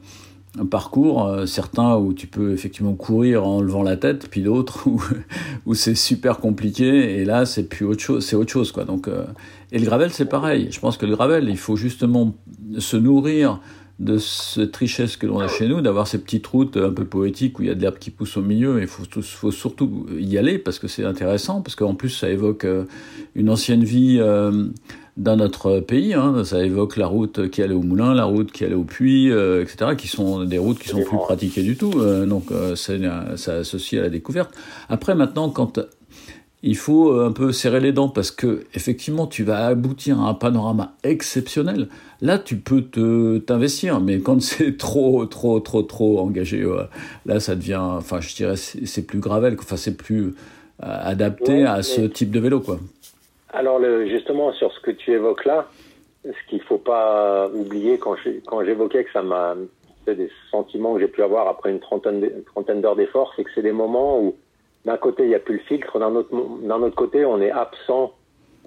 euh, 0.60 0.65
parcours, 0.65 1.27
euh, 1.27 1.46
certains 1.46 1.96
où 1.96 2.13
tu 2.13 2.27
peux 2.27 2.51
effectivement 2.51 2.93
courir 2.93 3.48
en 3.48 3.62
levant 3.62 3.84
la 3.84 3.98
tête, 3.98 4.27
puis 4.29 4.41
d'autres 4.41 4.88
où, 4.88 5.01
où 5.65 5.74
c'est 5.74 5.96
super 5.96 6.39
compliqué 6.39 7.20
et 7.20 7.25
là 7.25 7.46
c'est 7.46 7.70
plus 7.70 7.86
autre 7.86 8.01
chose, 8.01 8.25
c'est 8.25 8.36
autre 8.36 8.51
chose 8.51 8.72
quoi. 8.72 8.84
Donc 8.84 9.08
euh, 9.08 9.25
et 9.72 9.79
le 9.79 9.86
gravel 9.86 10.12
c'est 10.12 10.25
pareil. 10.25 10.67
Je 10.72 10.79
pense 10.79 10.98
que 10.98 11.05
le 11.05 11.15
gravel 11.15 11.48
il 11.50 11.58
faut 11.58 11.75
justement 11.75 12.36
se 12.77 12.98
nourrir 12.98 13.60
de 14.01 14.17
cette 14.17 14.75
richesse 14.75 15.15
que 15.15 15.27
l'on 15.27 15.39
a 15.39 15.48
chez 15.48 15.67
nous, 15.67 15.79
d'avoir 15.79 16.08
ces 16.08 16.17
petites 16.17 16.48
routes 16.48 16.75
un 16.75 16.91
peu 16.91 17.05
poétiques 17.05 17.60
où 17.60 17.62
il 17.62 17.67
y 17.67 17.72
a 17.72 17.75
de 17.75 17.81
l'herbe 17.81 18.00
qui 18.00 18.10
pousse 18.10 18.36
au 18.36 18.41
milieu. 18.41 18.81
Il 18.81 18.88
faut, 18.88 19.03
faut 19.22 19.51
surtout 19.51 20.08
y 20.17 20.39
aller 20.39 20.58
parce 20.58 20.79
que 20.79 20.88
c'est 20.88 21.05
intéressant, 21.05 21.62
parce 21.62 21.75
qu'en 21.75 21.93
plus 21.93 22.10
ça 22.10 22.29
évoque 22.29 22.65
euh, 22.65 22.86
une 23.36 23.50
ancienne 23.50 23.84
vie 23.84 24.17
euh, 24.20 24.67
dans 25.22 25.36
notre 25.36 25.80
pays. 25.80 26.13
Hein. 26.13 26.44
Ça 26.44 26.63
évoque 26.63 26.98
la 26.98 27.08
route 27.08 27.50
qui 27.50 27.62
allait 27.62 27.75
au 27.75 27.82
moulin, 27.82 28.13
la 28.13 28.25
route 28.25 28.51
qui 28.51 28.66
allait 28.66 28.75
au 28.75 28.84
puits, 28.84 29.32
euh, 29.32 29.63
etc., 29.63 29.92
qui 29.98 30.08
sont 30.08 30.44
des 30.44 30.58
routes 30.58 30.80
qui 30.80 30.90
sont 30.90 31.04
plus 31.04 31.18
pratiquées 31.18 31.63
du 31.63 31.78
tout. 31.78 31.94
Euh, 31.98 32.25
donc 32.25 32.51
euh, 32.51 32.75
ça, 32.75 32.94
ça 33.38 33.56
associe 33.56 34.00
à 34.00 34.04
la 34.04 34.10
découverte. 34.10 34.51
Après, 34.90 35.16
maintenant, 35.16 35.50
quand 35.50 35.80
il 36.63 36.75
faut 36.75 37.20
un 37.20 37.32
peu 37.32 37.51
serrer 37.51 37.80
les 37.80 37.92
dents 37.92 38.10
parce 38.10 38.30
que 38.30 38.66
effectivement 38.75 39.25
tu 39.25 39.44
vas 39.44 39.66
aboutir 39.66 40.22
à 40.22 40.30
un 40.30 40.34
panorama 40.36 40.94
exceptionnel. 41.04 41.88
Là, 42.22 42.38
tu 42.38 42.58
peux 42.58 42.84
te 42.84 43.40
t'investir, 43.40 44.00
mais 44.00 44.20
quand 44.20 44.42
c'est 44.42 44.78
trop, 44.78 45.25
trop, 45.25 45.60
trop, 45.60 45.84
trop 45.84 46.20
engagé, 46.20 46.66
ouais, 46.66 46.88
là, 47.25 47.40
ça 47.40 47.56
devient, 47.56 47.80
enfin, 47.80 48.22
je 48.22 48.36
dirais, 48.36 48.56
c'est 48.58 49.04
plus 49.04 49.20
gravel, 49.20 49.56
enfin, 49.60 49.78
c'est 49.78 49.98
plus 49.98 50.34
euh, 50.84 50.98
adapté 51.00 51.63
à 51.63 51.84
ce 51.84 52.01
type 52.01 52.32
de 52.32 52.40
vélo, 52.40 52.60
quoi. 52.60 52.80
Alors 53.53 53.81
justement 54.08 54.51
sur 54.53 54.72
ce 54.72 54.79
que 54.79 54.91
tu 54.91 55.12
évoques 55.12 55.46
là, 55.46 55.67
ce 56.24 56.50
qu'il 56.50 56.62
faut 56.62 56.77
pas 56.77 57.50
oublier 57.50 57.98
quand 57.98 58.15
j'évoquais 58.63 59.03
que 59.03 59.12
ça 59.12 59.22
m'a 59.24 59.55
fait 60.05 60.15
des 60.15 60.29
sentiments 60.50 60.93
que 60.96 61.01
j'ai 61.01 61.08
pu 61.08 61.22
avoir 61.22 61.48
après 61.48 61.70
une 61.72 61.79
trentaine 61.79 62.81
d'heures 62.81 62.96
d'effort, 62.96 63.34
c'est 63.36 63.43
que 63.43 63.50
c'est 63.53 63.62
des 63.62 63.72
moments 63.72 64.20
où 64.20 64.36
d'un 64.86 64.98
côté 64.98 65.24
il 65.24 65.29
n'y 65.29 65.36
a 65.36 65.39
plus 65.39 65.55
le 65.55 65.63
filtre, 65.63 66.00
d'un 66.00 66.15
autre 66.81 66.96
côté 66.96 67.25
on 67.25 67.41
est 67.41 67.51
absent. 67.51 68.13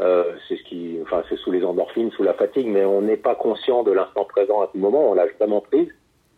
Euh, 0.00 0.34
c'est 0.48 0.56
ce 0.56 0.62
qui, 0.64 0.98
enfin 1.02 1.22
c'est 1.28 1.36
sous 1.36 1.52
les 1.52 1.64
endorphines, 1.64 2.10
sous 2.10 2.24
la 2.24 2.34
fatigue, 2.34 2.66
mais 2.66 2.84
on 2.84 3.00
n'est 3.02 3.16
pas 3.16 3.36
conscient 3.36 3.84
de 3.84 3.92
l'instant 3.92 4.24
présent 4.24 4.60
à 4.60 4.66
tout 4.66 4.78
moment. 4.78 5.10
On 5.10 5.14
l'a 5.14 5.26
vraiment 5.38 5.60
prise. 5.60 5.88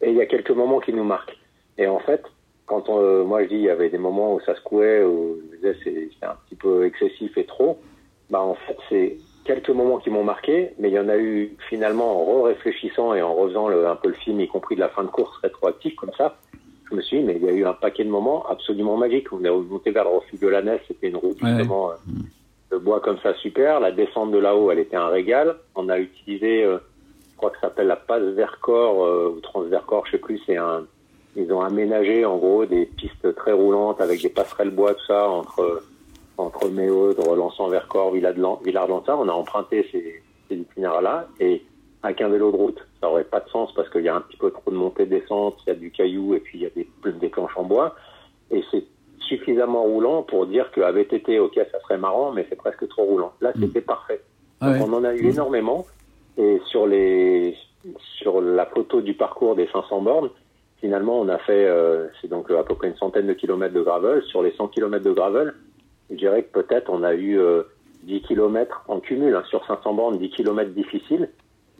Et 0.02 0.10
il 0.10 0.16
y 0.16 0.20
a 0.20 0.26
quelques 0.26 0.50
moments 0.50 0.78
qui 0.78 0.92
nous 0.92 1.04
marquent. 1.04 1.38
Et 1.78 1.86
en 1.86 1.98
fait, 2.00 2.22
quand 2.66 2.90
euh, 2.90 3.24
moi 3.24 3.42
je 3.44 3.48
dis 3.48 3.54
il 3.54 3.62
y 3.62 3.70
avait 3.70 3.88
des 3.88 3.96
moments 3.98 4.34
où 4.34 4.40
ça 4.40 4.54
secouait, 4.56 5.02
où 5.02 5.38
je 5.50 5.56
disais 5.56 5.74
c'est- 5.82 6.08
c'était 6.12 6.26
un 6.26 6.36
petit 6.46 6.54
peu 6.54 6.84
excessif 6.84 7.36
et 7.38 7.44
trop. 7.46 7.78
Bah 8.30 8.40
en 8.40 8.54
fait 8.54 8.76
c'est 8.88 9.16
quelques 9.44 9.70
moments 9.70 9.98
qui 9.98 10.10
m'ont 10.10 10.24
marqué, 10.24 10.70
mais 10.78 10.88
il 10.88 10.94
y 10.94 10.98
en 10.98 11.08
a 11.08 11.16
eu 11.16 11.56
finalement 11.68 12.38
en 12.38 12.42
réfléchissant 12.42 13.14
et 13.14 13.22
en 13.22 13.32
refaisant 13.34 13.68
le, 13.68 13.86
un 13.86 13.94
peu 13.96 14.08
le 14.08 14.14
film, 14.14 14.40
y 14.40 14.48
compris 14.48 14.74
de 14.74 14.80
la 14.80 14.88
fin 14.88 15.04
de 15.04 15.08
course 15.08 15.36
rétroactif 15.38 15.94
comme 15.96 16.12
ça. 16.18 16.36
Je 16.90 16.94
me 16.96 17.00
suis 17.02 17.18
dit 17.18 17.24
mais 17.24 17.36
il 17.36 17.44
y 17.44 17.48
a 17.48 17.52
eu 17.52 17.64
un 17.64 17.72
paquet 17.72 18.04
de 18.04 18.10
moments 18.10 18.44
absolument 18.48 18.96
magiques. 18.96 19.32
On 19.32 19.44
est 19.44 19.48
remonté 19.48 19.90
vers 19.92 20.04
le 20.04 20.10
refuge 20.10 20.40
de 20.40 20.48
la 20.48 20.62
Nesse, 20.62 20.80
c'était 20.88 21.08
une 21.08 21.16
route 21.16 21.40
Ouais. 21.42 21.50
justement 21.50 21.90
euh, 21.90 21.94
de 22.72 22.76
bois 22.78 23.00
comme 23.00 23.18
ça 23.18 23.34
super. 23.34 23.78
La 23.80 23.92
descente 23.92 24.32
de 24.32 24.38
là-haut, 24.38 24.70
elle 24.72 24.80
était 24.80 24.96
un 24.96 25.08
régal. 25.08 25.56
On 25.76 25.88
a 25.88 25.98
utilisé, 25.98 26.64
euh, 26.64 26.78
je 27.32 27.36
crois 27.36 27.50
que 27.50 27.56
ça 27.56 27.68
s'appelle 27.68 27.86
la 27.86 27.96
passe 27.96 28.22
Vercors 28.22 29.04
euh, 29.04 29.32
ou 29.36 29.40
Transvercors, 29.40 30.06
je 30.06 30.12
sais 30.12 30.18
plus. 30.18 30.40
C'est 30.46 30.56
un, 30.56 30.84
ils 31.36 31.52
ont 31.52 31.60
aménagé 31.60 32.24
en 32.24 32.38
gros 32.38 32.64
des 32.66 32.86
pistes 32.86 33.34
très 33.36 33.52
roulantes 33.52 34.00
avec 34.00 34.20
des 34.22 34.28
passerelles 34.30 34.70
bois 34.70 34.94
tout 34.94 35.04
ça 35.06 35.28
entre 35.28 35.82
entre 36.38 36.68
Méaudre, 36.68 37.34
Lançon, 37.34 37.68
Vercors, 37.68 38.12
Villard-Lança. 38.12 39.16
On 39.16 39.28
a 39.28 39.32
emprunté 39.32 39.86
ces, 39.90 40.22
ces 40.48 40.56
itinéraires-là 40.56 41.28
et 41.40 41.62
avec 42.02 42.20
un 42.20 42.28
vélo 42.28 42.52
de 42.52 42.56
route, 42.56 42.86
ça 43.00 43.08
aurait 43.10 43.24
pas 43.24 43.40
de 43.40 43.48
sens 43.48 43.72
parce 43.74 43.88
qu'il 43.90 44.02
y 44.02 44.08
a 44.08 44.14
un 44.14 44.20
petit 44.20 44.36
peu 44.36 44.50
trop 44.50 44.70
de 44.70 44.76
montée-descente, 44.76 45.56
il 45.66 45.70
y 45.70 45.72
a 45.72 45.74
du 45.74 45.90
caillou 45.90 46.34
et 46.34 46.40
puis 46.40 46.58
il 46.58 46.62
y 46.62 46.66
a 46.66 46.70
des, 46.70 46.86
des 47.12 47.28
planches 47.28 47.56
en 47.56 47.64
bois. 47.64 47.96
Et 48.50 48.62
c'est 48.70 48.84
suffisamment 49.20 49.82
roulant 49.82 50.22
pour 50.22 50.46
dire 50.46 50.70
que 50.70 50.80
VTT, 50.80 51.40
ok, 51.40 51.58
ça 51.72 51.80
serait 51.80 51.98
marrant, 51.98 52.32
mais 52.32 52.46
c'est 52.48 52.56
presque 52.56 52.86
trop 52.88 53.02
roulant. 53.02 53.32
Là, 53.40 53.52
c'était 53.58 53.80
parfait. 53.80 54.20
Ah 54.60 54.70
ouais. 54.70 54.78
On 54.80 54.92
en 54.92 55.04
a 55.04 55.14
eu 55.14 55.30
énormément. 55.30 55.84
Et 56.38 56.60
sur 56.66 56.86
les, 56.86 57.56
sur 58.18 58.40
la 58.40 58.66
photo 58.66 59.00
du 59.00 59.14
parcours 59.14 59.56
des 59.56 59.68
500 59.72 60.02
bornes, 60.02 60.30
finalement, 60.80 61.20
on 61.20 61.28
a 61.28 61.38
fait, 61.38 61.66
euh, 61.66 62.06
c'est 62.20 62.28
donc 62.28 62.50
à 62.50 62.62
peu 62.62 62.74
près 62.74 62.88
une 62.88 62.96
centaine 62.96 63.26
de 63.26 63.32
kilomètres 63.32 63.74
de 63.74 63.82
gravel. 63.82 64.22
Sur 64.24 64.42
les 64.42 64.52
100 64.52 64.68
kilomètres 64.68 65.04
de 65.04 65.12
gravel, 65.12 65.54
je 66.10 66.16
dirais 66.16 66.42
que 66.42 66.60
peut-être 66.60 66.90
on 66.90 67.02
a 67.02 67.14
eu 67.14 67.38
euh, 67.38 67.62
10 68.04 68.22
kilomètres 68.22 68.82
en 68.88 69.00
cumul, 69.00 69.34
hein, 69.34 69.42
sur 69.48 69.66
500 69.66 69.94
bornes, 69.94 70.18
10 70.18 70.30
kilomètres 70.30 70.70
difficiles, 70.72 71.28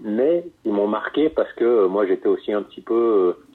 mais 0.01 0.45
ils 0.65 0.73
m'ont 0.73 0.89
marqué 0.89 1.29
parce 1.29 1.53
que 1.55 1.65
euh, 1.65 1.89
moi 1.89 2.07
j'étais 2.07 2.29
aussi 2.29 2.53
un 2.53 2.63
petit 2.63 2.81
peu 2.81 2.95
euh, 2.95 3.47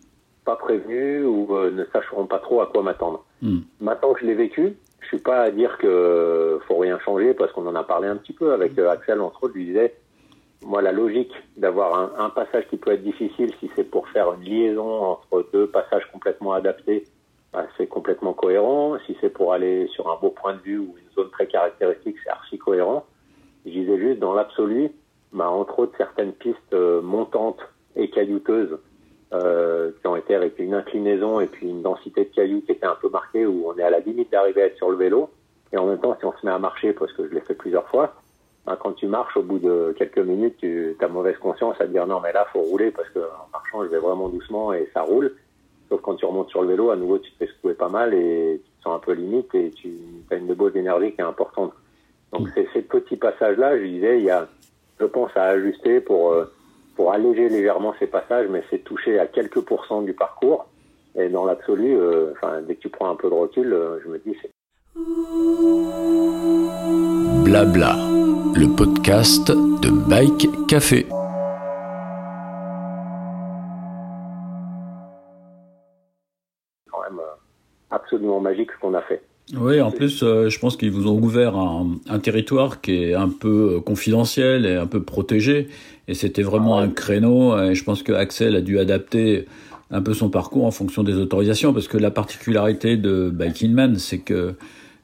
pas 0.45 0.55
prévenu 0.55 1.23
ou 1.23 1.55
euh, 1.55 1.71
ne 1.71 1.85
sachant 1.85 2.25
pas 2.25 2.39
trop 2.39 2.61
à 2.61 2.67
quoi 2.67 2.81
m'attendre. 2.83 3.23
Mm. 3.41 3.59
Maintenant 3.79 4.13
que 4.13 4.21
je 4.21 4.25
l'ai 4.25 4.33
vécu, 4.33 4.75
je 5.01 5.07
suis 5.07 5.19
pas 5.19 5.41
à 5.41 5.51
dire 5.51 5.77
que 5.77 5.87
euh, 5.87 6.59
faut 6.61 6.77
rien 6.77 6.99
changer 6.99 7.33
parce 7.33 7.51
qu'on 7.51 7.67
en 7.67 7.75
a 7.75 7.83
parlé 7.83 8.07
un 8.07 8.15
petit 8.15 8.33
peu 8.33 8.53
avec 8.53 8.77
euh, 8.79 8.89
Axel 8.89 9.21
entre 9.21 9.43
autres, 9.43 9.53
je 9.53 9.59
lui 9.59 9.65
disais 9.67 9.95
moi 10.63 10.81
la 10.81 10.91
logique 10.91 11.33
d'avoir 11.57 11.99
un, 11.99 12.25
un 12.25 12.29
passage 12.29 12.67
qui 12.69 12.77
peut 12.77 12.91
être 12.91 13.03
difficile 13.03 13.51
si 13.59 13.69
c'est 13.75 13.83
pour 13.83 14.07
faire 14.09 14.33
une 14.33 14.43
liaison 14.43 15.03
entre 15.03 15.47
deux 15.51 15.67
passages 15.67 16.05
complètement 16.11 16.53
adaptés 16.53 17.03
bah, 17.53 17.65
c'est 17.77 17.87
complètement 17.87 18.33
cohérent. 18.33 18.97
Si 19.05 19.17
c'est 19.21 19.29
pour 19.29 19.53
aller 19.53 19.87
sur 19.87 20.09
un 20.09 20.17
beau 20.19 20.29
point 20.29 20.53
de 20.53 20.61
vue 20.61 20.77
ou 20.77 20.95
une 20.97 21.11
zone 21.15 21.29
très 21.31 21.47
caractéristique, 21.47 22.15
c'est 22.23 22.29
archi 22.29 22.57
cohérent. 22.57 23.05
Je 23.65 23.71
disais 23.71 23.97
juste, 23.97 24.19
dans 24.19 24.33
l'absolu, 24.33 24.91
bah, 25.33 25.49
entre 25.49 25.79
autres, 25.79 25.93
certaines 25.97 26.33
pistes 26.33 26.73
euh, 26.73 27.01
montantes 27.01 27.59
et 27.95 28.09
caillouteuses 28.09 28.77
euh, 29.33 29.91
qui 29.99 30.07
ont 30.07 30.15
été 30.15 30.35
avec 30.35 30.59
une 30.59 30.73
inclinaison 30.73 31.39
et 31.39 31.47
puis 31.47 31.69
une 31.69 31.81
densité 31.81 32.25
de 32.25 32.29
cailloux 32.29 32.61
qui 32.61 32.71
était 32.71 32.85
un 32.85 32.97
peu 33.01 33.09
marquée, 33.09 33.45
où 33.45 33.63
on 33.67 33.77
est 33.77 33.83
à 33.83 33.89
la 33.89 33.99
limite 33.99 34.31
d'arriver 34.31 34.63
à 34.63 34.65
être 34.65 34.77
sur 34.77 34.89
le 34.89 34.97
vélo. 34.97 35.29
Et 35.73 35.77
en 35.77 35.85
même 35.85 35.99
temps, 35.99 36.15
si 36.19 36.25
on 36.25 36.33
se 36.33 36.45
met 36.45 36.51
à 36.51 36.59
marcher, 36.59 36.93
parce 36.93 37.13
que 37.13 37.27
je 37.27 37.33
l'ai 37.33 37.41
fait 37.41 37.53
plusieurs 37.53 37.87
fois, 37.87 38.15
bah, 38.65 38.77
quand 38.79 38.93
tu 38.93 39.07
marches, 39.07 39.35
au 39.37 39.41
bout 39.41 39.59
de 39.59 39.93
quelques 39.97 40.19
minutes, 40.19 40.57
tu 40.57 40.95
as 40.99 41.07
mauvaise 41.07 41.37
conscience 41.37 41.75
à 41.79 41.85
te 41.85 41.91
dire 41.91 42.07
non, 42.07 42.19
mais 42.19 42.31
là, 42.33 42.45
faut 42.51 42.61
rouler 42.61 42.91
parce 42.91 43.09
que 43.09 43.19
en 43.19 43.49
marchant, 43.51 43.83
je 43.83 43.89
vais 43.89 43.99
vraiment 43.99 44.29
doucement 44.29 44.73
et 44.73 44.89
ça 44.93 45.01
roule. 45.01 45.35
Sauf 45.91 45.99
quand 46.03 46.15
tu 46.15 46.23
remontes 46.23 46.49
sur 46.49 46.61
le 46.61 46.69
vélo, 46.69 46.89
à 46.89 46.95
nouveau, 46.95 47.19
tu 47.19 47.29
te 47.33 47.37
fais 47.39 47.47
secouer 47.47 47.73
pas 47.73 47.89
mal 47.89 48.13
et 48.13 48.61
tu 48.63 48.71
te 48.71 48.83
sens 48.83 48.95
un 48.95 48.99
peu 48.99 49.11
limite 49.11 49.53
et 49.53 49.71
tu 49.71 49.91
as 50.31 50.35
une 50.35 50.47
dose 50.47 50.71
d'énergie 50.71 51.11
qui 51.11 51.19
est 51.19 51.25
importante. 51.25 51.73
Donc, 52.31 52.47
c'est 52.55 52.65
ces 52.71 52.81
petits 52.81 53.17
passages-là, 53.17 53.77
je 53.77 53.83
disais, 53.83 54.19
il 54.19 54.23
y 54.23 54.29
a, 54.29 54.47
je 55.01 55.05
pense, 55.05 55.31
à 55.35 55.47
ajuster 55.47 55.99
pour, 55.99 56.31
euh, 56.31 56.45
pour 56.95 57.11
alléger 57.11 57.49
légèrement 57.49 57.93
ces 57.99 58.07
passages, 58.07 58.47
mais 58.49 58.63
c'est 58.69 58.85
toucher 58.85 59.19
à 59.19 59.27
quelques 59.27 59.59
pourcents 59.59 60.01
du 60.01 60.13
parcours. 60.13 60.67
Et 61.15 61.27
dans 61.27 61.43
l'absolu, 61.43 61.97
euh, 61.97 62.31
enfin, 62.31 62.61
dès 62.61 62.75
que 62.75 62.83
tu 62.83 62.89
prends 62.89 63.09
un 63.09 63.15
peu 63.15 63.29
de 63.29 63.33
recul, 63.33 63.73
euh, 63.73 63.99
je 64.01 64.07
me 64.07 64.17
dis, 64.19 64.33
c'est 64.41 64.51
Blabla, 67.43 67.97
le 68.55 68.73
podcast 68.77 69.51
de 69.51 69.89
Bike 70.07 70.47
Café. 70.69 71.05
Absolument 77.91 78.39
magique 78.39 78.71
ce 78.71 78.79
qu'on 78.79 78.93
a 78.93 79.01
fait. 79.01 79.21
Oui, 79.57 79.81
en 79.81 79.91
plus, 79.91 80.23
euh, 80.23 80.49
je 80.49 80.59
pense 80.59 80.77
qu'ils 80.77 80.91
vous 80.91 81.07
ont 81.07 81.17
ouvert 81.17 81.57
un, 81.57 81.97
un, 82.07 82.19
territoire 82.19 82.79
qui 82.79 83.03
est 83.03 83.13
un 83.13 83.27
peu 83.27 83.75
euh, 83.75 83.79
confidentiel 83.81 84.65
et 84.65 84.75
un 84.75 84.87
peu 84.87 85.01
protégé. 85.01 85.67
Et 86.07 86.13
c'était 86.13 86.43
vraiment 86.43 86.79
un 86.79 86.89
créneau. 86.89 87.57
Et 87.59 87.75
je 87.75 87.83
pense 87.83 88.01
que 88.01 88.13
Axel 88.13 88.55
a 88.55 88.61
dû 88.61 88.79
adapter 88.79 89.45
un 89.89 90.01
peu 90.01 90.13
son 90.13 90.29
parcours 90.29 90.65
en 90.65 90.71
fonction 90.71 91.03
des 91.03 91.15
autorisations, 91.15 91.73
parce 91.73 91.87
que 91.87 91.97
la 91.97 92.11
particularité 92.11 92.95
de 92.95 93.29
Biking 93.29 93.73
Man, 93.73 93.97
c'est 93.97 94.19
que 94.19 94.55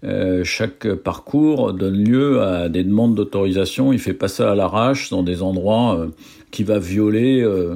euh, 0.04 0.44
chaque 0.44 0.88
parcours 0.94 1.74
donne 1.74 2.04
lieu 2.04 2.42
à 2.42 2.70
des 2.70 2.84
demandes 2.84 3.16
d'autorisation. 3.16 3.92
Il 3.92 4.00
fait 4.00 4.14
pas 4.14 4.28
ça 4.28 4.52
à 4.52 4.56
l'arrache 4.56 5.10
dans 5.10 5.24
des 5.24 5.42
endroits 5.42 6.00
euh, 6.00 6.08
qui 6.52 6.64
va 6.64 6.80
violer 6.80 7.42
euh, 7.42 7.76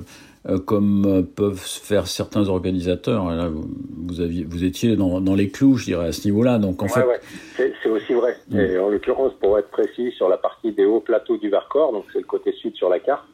comme 0.66 1.06
euh, 1.06 1.22
peuvent 1.22 1.60
faire 1.60 2.08
certains 2.08 2.50
organisateurs. 2.50 3.30
Là, 3.30 3.50
vous, 3.50 4.22
aviez, 4.22 4.44
vous 4.44 4.64
étiez 4.64 4.96
dans, 4.96 5.22
dans, 5.22 5.36
les 5.36 5.50
clous, 5.50 5.78
je 5.78 5.86
dirais, 5.86 6.08
à 6.08 6.12
ce 6.12 6.28
niveau-là. 6.28 6.58
Donc, 6.58 6.82
en 6.82 6.88
fait... 6.88 7.04
ouais. 7.04 7.20
C'est 7.56 7.90
aussi 7.90 8.14
vrai. 8.14 8.36
Mm. 8.50 8.60
Et 8.60 8.80
en 8.80 8.90
l'occurrence, 8.90 9.34
pour 9.40 9.60
être 9.60 9.70
précis, 9.70 10.12
sur 10.12 10.30
la 10.30 10.38
partie 10.38 10.72
des 10.72 10.86
hauts 10.86 11.00
plateaux 11.00 11.38
du 11.38 11.50
Vercors, 11.50 11.92
donc 11.92 12.06
c'est 12.12 12.20
le 12.20 12.26
côté 12.26 12.54
sud 12.54 12.76
sur 12.76 12.90
la 12.90 13.00
carte, 13.00 13.26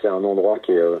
c'est 0.00 0.08
un 0.08 0.24
endroit 0.24 0.58
qui 0.58 0.72
est 0.72 0.78
euh, 0.78 0.98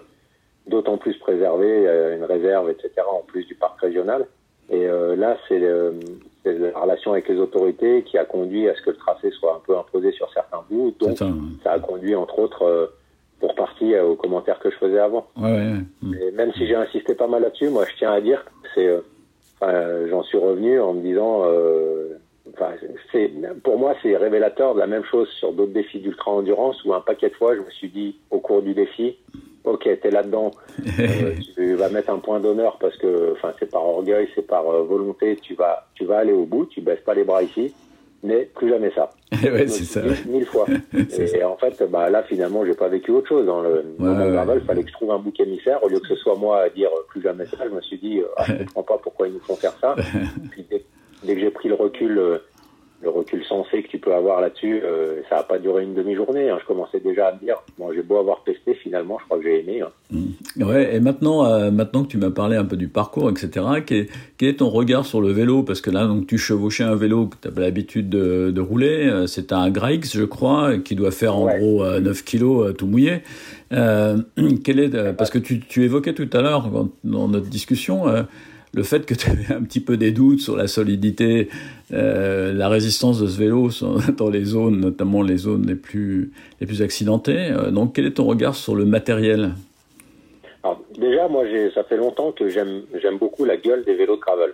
d'autant 0.66 0.98
plus 0.98 1.16
préservé, 1.18 1.86
une 2.16 2.24
réserve, 2.24 2.70
etc., 2.70 2.90
en 3.10 3.22
plus 3.26 3.44
du 3.46 3.54
parc 3.54 3.80
régional. 3.80 4.26
Et 4.68 4.86
euh, 4.86 5.16
là, 5.16 5.36
c'est 5.48 5.58
la 5.58 6.78
relation 6.78 7.12
avec 7.12 7.28
les 7.28 7.38
autorités 7.38 8.02
qui 8.04 8.18
a 8.18 8.24
conduit 8.24 8.68
à 8.68 8.74
ce 8.76 8.82
que 8.82 8.90
le 8.90 8.96
tracé 8.96 9.30
soit 9.32 9.56
un 9.56 9.60
peu 9.66 9.76
imposé 9.76 10.12
sur 10.12 10.30
certains 10.32 10.62
bouts. 10.70 10.94
Donc, 11.00 11.18
ça, 11.18 11.72
a 11.72 11.78
conduit, 11.80 12.14
entre 12.14 12.38
autres, 12.38 12.92
pour 13.40 13.54
partie 13.54 13.98
aux 13.98 14.16
commentaires 14.16 14.58
que 14.58 14.70
je 14.70 14.76
faisais 14.76 14.98
avant. 14.98 15.26
Ouais, 15.36 15.50
ouais, 15.50 15.72
ouais. 16.02 16.30
même 16.32 16.52
si 16.52 16.66
j'ai 16.66 16.74
insisté 16.76 17.14
pas 17.14 17.26
mal 17.26 17.42
là-dessus, 17.42 17.70
moi 17.70 17.84
je 17.90 17.96
tiens 17.96 18.12
à 18.12 18.20
dire 18.20 18.44
que 18.44 18.68
c'est, 18.74 18.88
euh, 19.62 20.08
j'en 20.08 20.22
suis 20.22 20.38
revenu 20.38 20.80
en 20.80 20.94
me 20.94 21.00
disant, 21.00 21.42
euh, 21.44 22.18
c'est, 23.12 23.30
pour 23.62 23.78
moi 23.78 23.94
c'est 24.02 24.16
révélateur 24.16 24.74
de 24.74 24.80
la 24.80 24.86
même 24.86 25.04
chose 25.04 25.28
sur 25.38 25.52
d'autres 25.52 25.72
défis 25.72 26.00
d'ultra 26.00 26.30
endurance 26.30 26.84
où 26.84 26.94
un 26.94 27.00
paquet 27.00 27.28
de 27.28 27.34
fois 27.34 27.54
je 27.54 27.60
me 27.60 27.70
suis 27.70 27.88
dit 27.88 28.16
au 28.30 28.40
cours 28.40 28.62
du 28.62 28.74
défi, 28.74 29.16
ok 29.64 29.88
t'es 30.02 30.10
là-dedans, 30.10 30.50
euh, 30.98 31.34
tu 31.54 31.74
vas 31.74 31.88
mettre 31.88 32.10
un 32.10 32.18
point 32.18 32.40
d'honneur 32.40 32.78
parce 32.78 32.96
que, 32.96 33.32
enfin 33.32 33.52
c'est 33.58 33.70
par 33.70 33.84
orgueil, 33.84 34.28
c'est 34.34 34.46
par 34.46 34.68
euh, 34.68 34.82
volonté, 34.82 35.36
tu 35.36 35.54
vas, 35.54 35.86
tu 35.94 36.04
vas 36.04 36.18
aller 36.18 36.32
au 36.32 36.44
bout, 36.44 36.66
tu 36.66 36.80
baisses 36.80 37.00
pas 37.00 37.14
les 37.14 37.24
bras 37.24 37.42
ici 37.42 37.74
mais 38.22 38.48
plus 38.54 38.68
jamais 38.68 38.90
ça. 38.94 39.10
ouais, 39.42 39.66
c'est 39.68 39.84
ça. 39.84 40.02
Mille, 40.26 40.44
fois. 40.44 40.66
et 41.18 41.44
en 41.44 41.56
fait, 41.56 41.82
bah, 41.90 42.10
là, 42.10 42.22
finalement, 42.22 42.64
j'ai 42.64 42.74
pas 42.74 42.88
vécu 42.88 43.10
autre 43.10 43.28
chose. 43.28 43.46
Dans 43.46 43.62
le 43.62 43.84
ouais, 43.98 44.56
il 44.56 44.66
fallait 44.66 44.82
que 44.82 44.88
je 44.88 44.94
trouve 44.94 45.10
un 45.10 45.18
bouc 45.18 45.38
émissaire. 45.40 45.82
Au 45.82 45.88
lieu 45.88 46.00
que 46.00 46.08
ce 46.08 46.16
soit 46.16 46.36
moi 46.36 46.62
à 46.62 46.68
dire 46.68 46.90
plus 47.08 47.22
jamais 47.22 47.46
ça, 47.46 47.58
je 47.64 47.74
me 47.74 47.80
suis 47.80 47.98
dit, 47.98 48.20
ah, 48.36 48.44
je 48.46 48.64
comprends 48.74 48.82
pas 48.82 48.98
pourquoi 49.02 49.28
ils 49.28 49.34
nous 49.34 49.40
font 49.40 49.56
faire 49.56 49.74
ça. 49.80 49.94
Puis 50.50 50.66
dès, 50.70 50.84
dès 51.24 51.34
que 51.34 51.40
j'ai 51.40 51.50
pris 51.50 51.68
le 51.68 51.74
recul, 51.74 52.18
euh, 52.18 52.38
le 53.02 53.08
recul 53.08 53.42
sensé 53.44 53.82
que 53.82 53.88
tu 53.88 53.98
peux 53.98 54.14
avoir 54.14 54.40
là-dessus, 54.40 54.82
euh, 54.84 55.22
ça 55.30 55.36
n'a 55.36 55.42
pas 55.42 55.58
duré 55.58 55.84
une 55.84 55.94
demi-journée. 55.94 56.50
Hein. 56.50 56.58
Je 56.60 56.66
commençais 56.66 57.00
déjà 57.00 57.28
à 57.28 57.34
me 57.34 57.38
dire, 57.38 57.56
bon, 57.78 57.92
j'ai 57.94 58.02
beau 58.02 58.18
avoir 58.18 58.42
testé, 58.44 58.74
finalement, 58.74 59.18
je 59.18 59.24
crois 59.24 59.38
que 59.38 59.44
j'ai 59.44 59.60
aimé. 59.60 59.80
Hein. 59.80 59.88
Mmh. 60.10 60.62
Ouais, 60.62 60.94
et 60.94 61.00
maintenant, 61.00 61.46
euh, 61.46 61.70
maintenant 61.70 62.02
que 62.02 62.08
tu 62.08 62.18
m'as 62.18 62.30
parlé 62.30 62.56
un 62.56 62.64
peu 62.64 62.76
du 62.76 62.88
parcours, 62.88 63.30
etc., 63.30 63.64
quel, 63.86 64.08
quel, 64.36 64.48
est 64.50 64.56
ton 64.58 64.68
regard 64.68 65.06
sur 65.06 65.22
le 65.22 65.32
vélo? 65.32 65.62
Parce 65.62 65.80
que 65.80 65.90
là, 65.90 66.06
donc, 66.06 66.26
tu 66.26 66.36
chevauchais 66.36 66.84
un 66.84 66.94
vélo 66.94 67.26
que 67.28 67.36
tu 67.40 67.48
avais 67.48 67.62
l'habitude 67.62 68.10
de, 68.10 68.50
de, 68.50 68.60
rouler. 68.60 69.08
Euh, 69.08 69.26
c'est 69.26 69.52
un 69.52 69.70
Graix, 69.70 70.00
je 70.02 70.24
crois, 70.24 70.76
qui 70.76 70.94
doit 70.94 71.10
faire 71.10 71.36
en 71.36 71.46
ouais. 71.46 71.58
gros 71.58 71.84
9 71.84 72.24
kilos 72.24 72.74
tout 72.76 72.86
mouillé. 72.86 73.22
quel 73.70 74.80
est, 74.80 75.12
parce 75.14 75.30
que 75.30 75.38
tu, 75.38 75.60
tu, 75.60 75.84
évoquais 75.84 76.12
tout 76.12 76.28
à 76.32 76.42
l'heure, 76.42 76.68
dans 77.04 77.28
notre 77.28 77.46
discussion, 77.46 78.04
le 78.72 78.82
fait 78.82 79.04
que 79.06 79.14
tu 79.14 79.30
avais 79.30 79.52
un 79.52 79.62
petit 79.62 79.80
peu 79.80 79.96
des 79.96 80.12
doutes 80.12 80.40
sur 80.40 80.56
la 80.56 80.68
solidité, 80.68 81.48
euh, 81.92 82.52
la 82.52 82.68
résistance 82.68 83.20
de 83.20 83.26
ce 83.26 83.38
vélo 83.38 83.68
dans 84.16 84.30
les 84.30 84.44
zones, 84.44 84.80
notamment 84.80 85.22
les 85.22 85.38
zones 85.38 85.66
les 85.66 85.74
plus, 85.74 86.32
les 86.60 86.66
plus 86.66 86.82
accidentées. 86.82 87.50
Euh, 87.50 87.70
donc, 87.70 87.94
quel 87.94 88.06
est 88.06 88.14
ton 88.14 88.24
regard 88.24 88.54
sur 88.54 88.74
le 88.74 88.84
matériel? 88.84 89.52
Déjà, 90.98 91.28
moi, 91.28 91.44
ça 91.74 91.84
fait 91.84 91.96
longtemps 91.96 92.32
que 92.32 92.48
j'aime 92.50 92.84
beaucoup 93.18 93.46
la 93.46 93.56
gueule 93.56 93.84
des 93.84 93.94
vélos 93.94 94.16
de 94.16 94.20
gravel. 94.20 94.52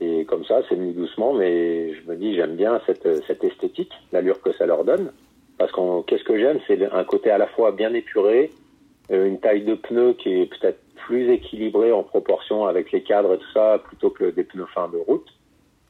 Et 0.00 0.24
comme 0.24 0.44
ça, 0.44 0.60
c'est 0.68 0.74
venu 0.74 0.92
doucement, 0.92 1.32
mais 1.32 1.94
je 1.94 2.10
me 2.10 2.16
dis, 2.16 2.34
j'aime 2.34 2.56
bien 2.56 2.80
cette, 2.86 3.08
cette 3.26 3.42
esthétique, 3.42 3.92
l'allure 4.12 4.42
que 4.42 4.52
ça 4.52 4.66
leur 4.66 4.84
donne. 4.84 5.10
Parce 5.56 5.72
que 5.72 6.02
qu'est-ce 6.02 6.24
que 6.24 6.38
j'aime, 6.38 6.58
c'est 6.66 6.92
un 6.92 7.04
côté 7.04 7.30
à 7.30 7.38
la 7.38 7.46
fois 7.46 7.72
bien 7.72 7.94
épuré, 7.94 8.50
euh, 9.10 9.26
une 9.26 9.38
taille 9.38 9.62
de 9.62 9.74
pneu 9.74 10.14
qui 10.14 10.30
est 10.30 10.46
peut-être 10.46 10.80
plus 11.06 11.30
équilibré 11.30 11.92
en 11.92 12.02
proportion 12.02 12.66
avec 12.66 12.92
les 12.92 13.02
cadres 13.02 13.34
et 13.34 13.38
tout 13.38 13.52
ça, 13.52 13.78
plutôt 13.84 14.10
que 14.10 14.24
des 14.30 14.44
pneus 14.44 14.66
fins 14.74 14.88
de 14.88 14.96
route. 14.96 15.28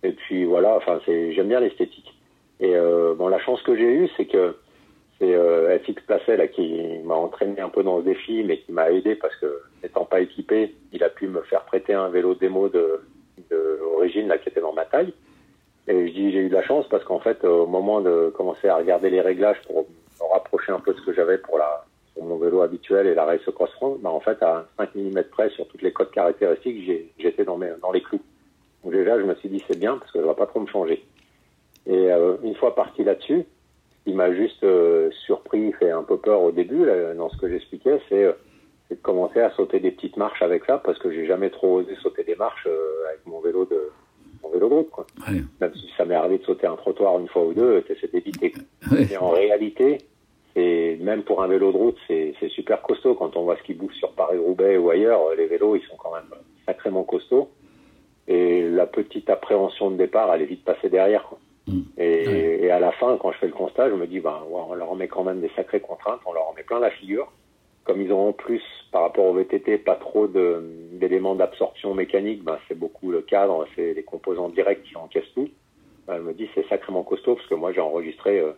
Et 0.02 0.12
puis 0.12 0.44
voilà, 0.44 0.76
enfin, 0.76 1.00
j'aime 1.06 1.48
bien 1.48 1.60
l'esthétique. 1.60 2.12
Et 2.60 2.74
euh, 2.74 3.14
la 3.30 3.38
chance 3.38 3.62
que 3.62 3.76
j'ai 3.76 3.90
eue, 3.90 4.08
c'est 4.16 4.26
que 4.26 4.56
c'est 5.18 5.34
euh, 5.34 5.78
FX 5.78 6.02
Placet 6.06 6.48
qui 6.50 6.98
m'a 7.04 7.14
entraîné 7.14 7.60
un 7.60 7.68
peu 7.68 7.82
dans 7.82 8.00
ce 8.00 8.04
défi, 8.04 8.42
mais 8.44 8.58
qui 8.58 8.72
m'a 8.72 8.90
aidé 8.90 9.14
parce 9.14 9.34
que 9.36 9.62
n'étant 9.82 10.04
pas 10.04 10.20
équipé, 10.20 10.74
il 10.92 11.02
a 11.04 11.08
pu 11.08 11.28
me 11.28 11.42
faire 11.42 11.64
prêter 11.64 11.94
un 11.94 12.08
vélo 12.08 12.34
démo 12.34 12.68
de, 12.68 13.00
là 14.26 14.38
qui 14.38 14.48
était 14.48 14.60
dans 14.60 14.72
ma 14.72 14.84
taille. 14.84 15.12
Et 15.88 16.08
je 16.08 16.12
dis 16.12 16.32
j'ai 16.32 16.40
eu 16.40 16.48
de 16.48 16.54
la 16.54 16.62
chance 16.62 16.86
parce 16.88 17.04
qu'en 17.04 17.20
fait, 17.20 17.44
au 17.44 17.66
moment 17.66 18.00
de 18.00 18.32
commencer 18.36 18.68
à 18.68 18.76
regarder 18.76 19.10
les 19.10 19.20
réglages 19.20 19.60
pour 19.66 19.86
me 19.86 20.32
rapprocher 20.32 20.72
un 20.72 20.80
peu 20.80 20.92
de 20.92 20.98
ce 20.98 21.06
que 21.06 21.12
j'avais 21.12 21.38
pour 21.38 21.58
la 21.58 21.84
pour 22.14 22.24
mon 22.24 22.36
vélo 22.36 22.62
habituel 22.62 23.06
et 23.06 23.14
la 23.14 23.24
Race 23.24 23.40
Cross 23.54 23.70
bah 24.00 24.10
en 24.10 24.20
fait, 24.20 24.40
à 24.42 24.66
5 24.78 24.94
mm 24.94 25.22
près 25.30 25.50
sur 25.50 25.66
toutes 25.68 25.82
les 25.82 25.92
codes 25.92 26.10
caractéristiques, 26.12 27.08
j'étais 27.18 27.44
dans, 27.44 27.56
mes, 27.56 27.70
dans 27.82 27.92
les 27.92 28.02
clous. 28.02 28.20
Donc 28.82 28.92
déjà, 28.92 29.18
je 29.18 29.24
me 29.24 29.34
suis 29.36 29.48
dit, 29.48 29.62
c'est 29.66 29.78
bien 29.78 29.96
parce 29.96 30.10
que 30.12 30.20
ça 30.20 30.26
va 30.26 30.34
pas 30.34 30.46
trop 30.46 30.60
me 30.60 30.66
changer. 30.66 31.04
Et 31.86 32.12
euh, 32.12 32.36
une 32.42 32.54
fois 32.54 32.74
parti 32.74 33.02
là-dessus, 33.02 33.44
il 34.06 34.14
m'a 34.14 34.32
juste 34.32 34.62
euh, 34.62 35.10
surpris, 35.26 35.72
fait 35.72 35.90
un 35.90 36.02
peu 36.02 36.16
peur 36.18 36.42
au 36.42 36.52
début, 36.52 36.84
là, 36.84 37.14
dans 37.14 37.30
ce 37.30 37.36
que 37.36 37.48
j'expliquais, 37.48 38.00
c'est 38.08 38.24
euh, 38.24 38.32
de 38.90 38.96
commencer 38.96 39.40
à 39.40 39.50
sauter 39.52 39.80
des 39.80 39.90
petites 39.90 40.16
marches 40.16 40.42
avec 40.42 40.64
ça, 40.66 40.78
parce 40.78 40.98
que 40.98 41.10
j'ai 41.10 41.26
jamais 41.26 41.50
trop 41.50 41.78
osé 41.78 41.96
sauter 42.02 42.22
des 42.22 42.36
marches 42.36 42.68
avec 43.08 43.26
mon 43.26 43.40
vélo 43.40 43.64
de 43.64 43.90
mon 44.42 44.50
vélo. 44.50 44.88
Quoi. 44.92 45.06
Ouais. 45.26 45.40
Même 45.60 45.74
si 45.74 45.90
ça 45.96 46.04
m'est 46.04 46.14
arrivé 46.14 46.38
de 46.38 46.44
sauter 46.44 46.66
un 46.66 46.76
trottoir 46.76 47.18
une 47.18 47.28
fois 47.28 47.44
ou 47.44 47.54
deux, 47.54 47.82
c'est 47.88 48.12
d'éviter. 48.12 48.52
Ouais. 48.92 49.08
Et 49.10 49.16
en 49.16 49.30
réalité, 49.30 49.98
et 50.56 50.96
même 50.96 51.22
pour 51.22 51.42
un 51.42 51.48
vélo 51.48 51.72
de 51.72 51.76
route, 51.76 51.98
c'est 52.06 52.34
super 52.50 52.80
costaud. 52.82 53.14
Quand 53.14 53.36
on 53.36 53.42
voit 53.42 53.56
ce 53.56 53.62
qui 53.64 53.74
bouge 53.74 53.94
sur 53.94 54.12
Paris-Roubaix 54.12 54.76
ou 54.76 54.90
ailleurs, 54.90 55.34
les 55.36 55.46
vélos, 55.46 55.76
ils 55.76 55.82
sont 55.82 55.96
quand 55.96 56.14
même 56.14 56.30
sacrément 56.64 57.02
costauds. 57.02 57.50
Et 58.28 58.62
la 58.62 58.86
petite 58.86 59.28
appréhension 59.28 59.90
de 59.90 59.96
départ, 59.96 60.32
elle 60.32 60.42
est 60.42 60.46
vite 60.46 60.64
passée 60.64 60.88
derrière. 60.88 61.24
Quoi. 61.24 61.38
Mmh. 61.66 61.80
Et, 61.98 62.28
ouais. 62.28 62.58
et, 62.62 62.70
à 62.70 62.78
la 62.78 62.92
fin, 62.92 63.16
quand 63.20 63.32
je 63.32 63.38
fais 63.38 63.46
le 63.46 63.52
constat, 63.52 63.90
je 63.90 63.94
me 63.94 64.06
dis, 64.06 64.20
ben, 64.20 64.42
on 64.50 64.74
leur 64.74 64.90
remet 64.90 65.08
quand 65.08 65.24
même 65.24 65.40
des 65.40 65.50
sacrées 65.56 65.80
contraintes, 65.80 66.20
on 66.24 66.32
leur 66.32 66.48
remet 66.48 66.62
plein 66.62 66.78
la 66.78 66.90
figure. 66.90 67.32
Comme 67.82 68.00
ils 68.00 68.12
ont 68.12 68.28
en 68.28 68.32
plus, 68.32 68.62
par 68.92 69.02
rapport 69.02 69.26
au 69.26 69.34
VTT, 69.34 69.78
pas 69.78 69.96
trop 69.96 70.26
d'éléments 70.26 71.34
d'absorption 71.34 71.94
mécanique, 71.94 72.42
ben, 72.44 72.58
c'est 72.68 72.78
beaucoup 72.78 73.10
le 73.10 73.22
cadre, 73.22 73.66
c'est 73.74 73.92
les 73.92 74.04
composants 74.04 74.48
directs 74.48 74.84
qui 74.84 74.96
encaissent 74.96 75.34
tout. 75.34 75.50
Ben, 76.06 76.14
elle 76.16 76.22
me 76.22 76.32
dit, 76.32 76.48
c'est 76.54 76.66
sacrément 76.68 77.02
costaud, 77.02 77.34
parce 77.34 77.48
que 77.48 77.54
moi, 77.56 77.72
j'ai 77.72 77.80
enregistré... 77.80 78.38
Euh, 78.38 78.52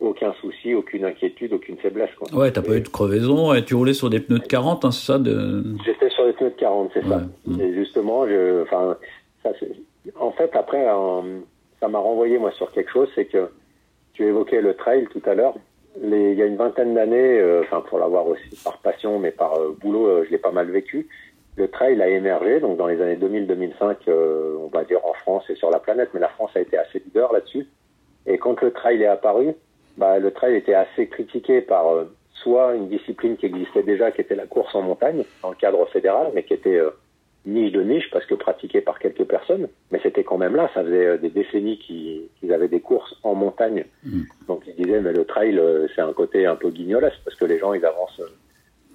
aucun 0.00 0.32
souci, 0.40 0.74
aucune 0.74 1.04
inquiétude, 1.04 1.52
aucune 1.52 1.76
faiblesse. 1.78 2.10
Quoi. 2.18 2.38
Ouais, 2.38 2.50
t'as 2.50 2.62
pas 2.62 2.76
eu 2.76 2.80
de 2.80 2.88
crevaison, 2.88 3.54
et 3.54 3.64
tu 3.64 3.74
roulais 3.74 3.94
sur 3.94 4.10
des 4.10 4.20
pneus 4.20 4.38
de 4.38 4.46
40, 4.46 4.84
hein, 4.84 4.90
c'est 4.90 5.12
ça 5.12 5.18
de... 5.18 5.64
J'étais 5.84 6.10
sur 6.10 6.26
des 6.26 6.32
pneus 6.32 6.50
de 6.50 6.56
40, 6.56 6.90
c'est 6.92 7.04
ouais. 7.04 7.08
ça. 7.08 7.22
Mmh. 7.46 7.60
Et 7.60 7.74
justement, 7.74 8.26
je, 8.26 8.62
enfin, 8.62 8.96
ça, 9.42 9.50
en 10.18 10.32
fait, 10.32 10.54
après, 10.54 10.86
ça 11.80 11.88
m'a 11.88 11.98
renvoyé, 11.98 12.38
moi, 12.38 12.52
sur 12.52 12.70
quelque 12.72 12.90
chose, 12.90 13.08
c'est 13.14 13.26
que 13.26 13.48
tu 14.12 14.24
évoquais 14.24 14.60
le 14.60 14.74
trail 14.74 15.06
tout 15.10 15.22
à 15.26 15.34
l'heure. 15.34 15.54
Il 16.02 16.34
y 16.34 16.42
a 16.42 16.46
une 16.46 16.56
vingtaine 16.56 16.94
d'années, 16.94 17.38
euh, 17.38 17.62
enfin, 17.62 17.80
pour 17.80 17.98
l'avoir 17.98 18.26
aussi 18.26 18.62
par 18.62 18.78
passion, 18.78 19.18
mais 19.18 19.30
par 19.30 19.58
euh, 19.58 19.74
boulot, 19.80 20.06
euh, 20.06 20.24
je 20.26 20.30
l'ai 20.30 20.38
pas 20.38 20.50
mal 20.50 20.70
vécu. 20.70 21.08
Le 21.56 21.68
trail 21.68 22.00
a 22.02 22.08
émergé, 22.08 22.60
donc 22.60 22.76
dans 22.76 22.86
les 22.86 23.00
années 23.00 23.16
2000-2005, 23.16 23.96
euh, 24.08 24.56
on 24.60 24.68
va 24.68 24.84
dire 24.84 25.00
en 25.04 25.14
France 25.14 25.44
et 25.48 25.54
sur 25.54 25.70
la 25.70 25.78
planète, 25.78 26.10
mais 26.12 26.20
la 26.20 26.28
France 26.28 26.50
a 26.54 26.60
été 26.60 26.76
assez 26.76 26.98
leader 26.98 27.32
là-dessus. 27.32 27.66
Et 28.26 28.36
quand 28.36 28.60
le 28.60 28.72
trail 28.72 29.02
est 29.02 29.06
apparu, 29.06 29.54
bah, 29.96 30.18
le 30.18 30.30
trail 30.30 30.56
était 30.56 30.74
assez 30.74 31.08
critiqué 31.08 31.60
par 31.60 31.88
euh, 31.88 32.04
soit 32.32 32.74
une 32.74 32.88
discipline 32.88 33.36
qui 33.36 33.46
existait 33.46 33.82
déjà, 33.82 34.10
qui 34.10 34.20
était 34.20 34.34
la 34.34 34.46
course 34.46 34.74
en 34.74 34.82
montagne, 34.82 35.24
dans 35.42 35.50
le 35.50 35.56
cadre 35.56 35.84
fédéral, 35.86 36.30
mais 36.34 36.42
qui 36.44 36.54
était 36.54 36.76
euh, 36.76 36.90
niche 37.46 37.72
de 37.72 37.82
niche 37.82 38.10
parce 38.10 38.26
que 38.26 38.34
pratiquée 38.34 38.80
par 38.80 38.98
quelques 38.98 39.24
personnes. 39.24 39.68
Mais 39.90 40.00
c'était 40.02 40.24
quand 40.24 40.38
même 40.38 40.56
là, 40.56 40.68
ça 40.74 40.82
faisait 40.82 41.06
euh, 41.06 41.16
des 41.16 41.30
décennies 41.30 41.78
qu'ils 41.78 42.28
qu 42.40 42.52
avaient 42.52 42.68
des 42.68 42.80
courses 42.80 43.14
en 43.22 43.34
montagne. 43.34 43.84
Mmh. 44.04 44.22
Donc 44.48 44.62
ils 44.66 44.74
disaient, 44.74 45.00
mais 45.00 45.12
le 45.12 45.24
trail, 45.24 45.58
euh, 45.58 45.86
c'est 45.94 46.02
un 46.02 46.12
côté 46.12 46.46
un 46.46 46.56
peu 46.56 46.70
guignolesque 46.70 47.20
parce 47.24 47.36
que 47.36 47.44
les 47.44 47.58
gens, 47.58 47.72
ils 47.72 47.84
avancent 47.84 48.20
euh, 48.20 48.28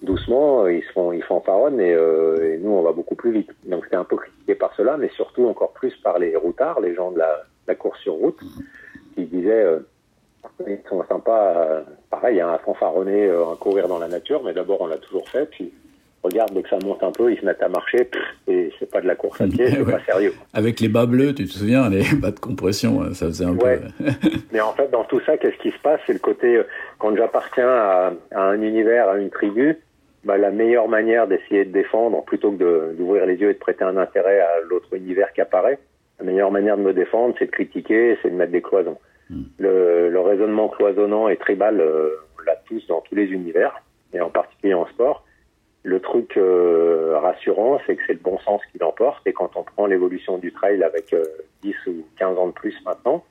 doucement, 0.04 0.68
ils 0.68 0.84
se 0.84 0.92
font, 0.92 1.12
ils 1.12 1.24
fanfaronnent 1.24 1.80
et, 1.80 1.92
et 1.92 2.58
nous, 2.58 2.72
on 2.72 2.82
va 2.82 2.92
beaucoup 2.92 3.16
plus 3.16 3.32
vite. 3.32 3.52
Donc 3.66 3.84
c'était 3.84 3.98
un 3.98 4.04
peu 4.04 4.18
critiqué 4.18 4.56
par 4.56 4.74
cela, 4.76 4.98
mais 4.98 5.10
surtout 5.10 5.46
encore 5.46 5.74
plus 5.74 5.96
par 5.98 6.18
les 6.18 6.36
routards, 6.36 6.80
les 6.82 6.96
gens 6.96 7.12
de 7.12 7.20
la, 7.20 7.44
la 7.68 7.76
course 7.76 8.00
sur 8.00 8.14
route, 8.14 8.40
qui 9.14 9.26
disaient 9.26 9.64
ils 10.67 10.80
sont 10.89 11.04
sympas, 11.08 11.56
euh, 11.56 11.82
pareil, 12.10 12.39
hein, 12.41 12.49
à 12.54 12.58
fanfaronner, 12.60 13.27
euh, 13.27 13.51
à 13.51 13.56
courir 13.56 13.88
dans 13.88 13.99
la 13.99 14.08
nature, 14.08 14.41
mais 14.43 14.54
d'abord 14.54 14.82
on 14.82 14.88
l'a 14.88 14.97
toujours 14.97 15.27
fait, 15.30 15.45
puis 15.49 15.71
regarde, 16.23 16.54
dès 16.54 16.62
que 16.62 16.69
ça 16.69 16.77
monte 16.84 17.04
un 17.04 17.12
peu, 17.12 17.32
ils 17.32 17.39
se 17.39 17.45
mettent 17.45 17.63
à 17.63 17.69
marcher, 17.69 18.06
pff, 18.06 18.21
et 18.47 18.71
c'est 18.80 18.89
pas 18.89 19.01
de 19.01 19.08
la 19.08 19.15
course 19.15 19.41
à 19.41 19.47
pied, 19.47 19.67
c'est 19.71 19.82
ouais. 19.82 19.91
pas 19.91 20.04
sérieux. 20.04 20.34
Avec 20.54 20.80
les 20.80 20.89
bas 20.89 21.06
bleus, 21.06 21.34
tu 21.34 21.45
te 21.45 21.51
souviens, 21.51 21.89
les 21.89 22.04
bas 22.21 22.32
de 22.32 22.39
compression, 22.39 23.13
ça 23.13 23.27
faisait 23.27 23.45
un 23.45 23.56
ouais. 23.56 23.80
peu... 23.80 24.06
mais 24.51 24.62
en 24.62 24.73
fait, 24.73 24.89
dans 24.91 25.04
tout 25.04 25.21
ça, 25.21 25.38
qu'est-ce 25.38 25.58
qui 25.58 25.71
se 25.71 25.80
passe? 25.82 25.99
C'est 26.06 26.13
le 26.13 26.19
côté, 26.19 26.58
euh, 26.58 26.63
quand 26.99 27.15
j'appartiens 27.15 27.69
à, 27.69 28.13
à, 28.32 28.41
un 28.41 28.62
univers, 28.62 29.10
à 29.10 29.17
une 29.17 29.30
tribu, 29.30 29.77
bah, 30.23 30.38
la 30.38 30.51
meilleure 30.51 30.88
manière 30.88 31.27
d'essayer 31.27 31.65
de 31.65 31.71
défendre, 31.71 32.23
plutôt 32.23 32.51
que 32.51 32.93
d'ouvrir 32.93 33.25
les 33.25 33.36
yeux 33.36 33.49
et 33.49 33.54
de 33.54 33.60
prêter 33.60 33.84
un 33.84 33.97
intérêt 33.97 34.39
à 34.39 34.60
l'autre 34.67 34.93
univers 34.93 35.34
qui 35.34 35.41
apparaît, 35.41 35.80
la 36.19 36.25
meilleure 36.25 36.51
manière 36.51 36.77
de 36.77 36.84
me 36.84 36.93
défendre, 36.93 37.34
c'est 37.39 37.47
de 37.47 37.51
critiquer, 37.51 38.17
c'est 38.21 38.30
de 38.30 38.36
mettre 38.36 38.51
des 38.51 38.62
cloisons. 38.62 38.97
Le, 39.60 40.20
raisonnement 40.20 40.70
cloisonnant 40.70 41.28
et 41.28 41.38
tribal, 41.38 41.82
euh, 41.82 42.10
on 42.38 42.44
l'a 42.44 42.56
tous 42.67 42.86
dans 42.88 43.02
tous 43.02 43.15
les 43.15 43.26
univers, 43.26 43.82
et 44.13 44.22
en 44.22 44.30
particulier 44.30 44.74
en 44.74 44.86
sport. 44.88 45.26
Le 45.84 46.00
truc 46.00 46.38
euh, 46.38 47.17
rassurant, 47.20 47.80
c'est 47.86 47.96
que 47.96 48.04
c'est 48.08 48.13
le 48.13 48.20
bon 48.20 48.38
sens 48.39 48.62
qui 48.72 48.78
l'emporte. 48.78 49.26
Et 49.26 49.34
quand 49.34 49.52
on 49.56 49.63
prend 49.63 49.88
l'évolution 49.88 50.38
du 50.38 50.54
trail 50.54 50.84
avec 50.84 51.15
10 51.63 51.76
ou 51.88 52.06
15 52.17 52.38
ans 52.38 52.48
de 52.48 52.52
plus 52.52 52.76
maintenant, 52.86 53.24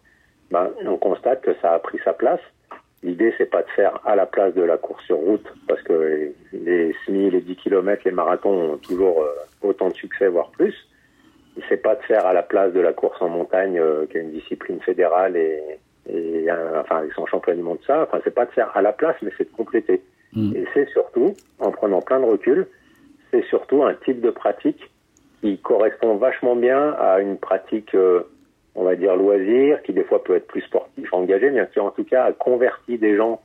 ben, 0.51 0.71
on 0.85 0.97
constate 0.97 1.43
que 1.43 1.55
ça 1.63 1.75
a 1.75 1.79
pris 1.79 1.99
sa 2.05 2.13
place. 2.13 2.41
L'idée, 3.03 3.33
c'est 3.39 3.47
pas 3.47 3.63
de 3.63 3.71
faire 3.71 3.99
à 4.05 4.17
la 4.17 4.27
place 4.27 4.53
de 4.55 4.63
la 4.63 4.77
course 4.77 5.05
sur 5.07 5.17
route, 5.17 5.47
parce 5.69 5.81
que 5.83 6.33
les 6.53 6.95
semi, 7.07 7.31
les 7.31 7.41
10 7.41 7.57
km, 7.57 8.03
les 8.05 8.11
marathons 8.11 8.73
ont 8.73 8.77
toujours 8.77 9.25
autant 9.63 9.89
de 9.89 9.95
succès, 9.95 10.29
voire 10.29 10.51
plus. 10.51 10.75
C'est 11.69 11.79
pas 11.83 11.95
de 11.95 12.03
faire 12.03 12.27
à 12.27 12.33
la 12.33 12.43
place 12.43 12.73
de 12.73 12.81
la 12.81 12.93
course 12.93 13.23
en 13.23 13.29
montagne, 13.29 13.81
qui 14.11 14.19
est 14.19 14.21
une 14.21 14.33
discipline 14.33 14.81
fédérale 14.81 15.37
et, 15.37 15.63
et 16.09 16.47
enfin 16.79 17.03
ils 17.07 17.13
sont 17.15 17.27
champions 17.27 17.55
du 17.55 17.63
monde 17.63 17.79
de 17.79 17.85
ça. 17.85 18.03
Enfin 18.03 18.21
c'est 18.25 18.35
pas 18.35 18.47
de 18.47 18.51
faire 18.53 18.71
à 18.75 18.83
la 18.83 18.93
place, 18.93 19.17
mais 19.23 19.31
c'est 19.37 19.51
de 19.51 19.57
compléter. 19.57 20.03
Mm. 20.33 20.57
Et 20.57 20.65
c'est 20.75 20.89
surtout, 20.91 21.35
en 21.59 21.71
prenant 21.71 22.01
plein 22.01 22.21
de 22.21 22.25
recul, 22.25 22.67
c'est 23.31 23.45
surtout 23.45 23.83
un 23.85 23.95
type 23.95 24.21
de 24.21 24.31
pratique 24.31 24.91
qui 25.41 25.59
correspond 25.59 26.17
vachement 26.17 26.57
bien 26.57 26.95
à 26.99 27.21
une 27.21 27.37
pratique, 27.37 27.95
euh, 27.95 28.23
on 28.75 28.85
va 28.85 28.97
dire 28.97 29.17
loisir, 29.17 29.83
qui 29.83 29.93
des 29.93 30.05
fois 30.05 30.23
peut 30.23 30.37
être 30.37 30.47
plus 30.47 30.63
sportif, 30.63 31.13
engagé, 31.13 31.51
mais 31.51 31.67
qui 31.73 31.81
en 31.81 31.91
tout 31.91 32.05
cas 32.05 32.25
a 32.25 32.33
converti 32.33 32.99
des 32.99 33.17
gens 33.17 33.41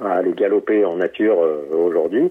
à 0.00 0.14
aller 0.14 0.32
galoper 0.32 0.84
en 0.84 0.96
nature 0.96 1.42
euh, 1.42 1.66
aujourd'hui, 1.72 2.30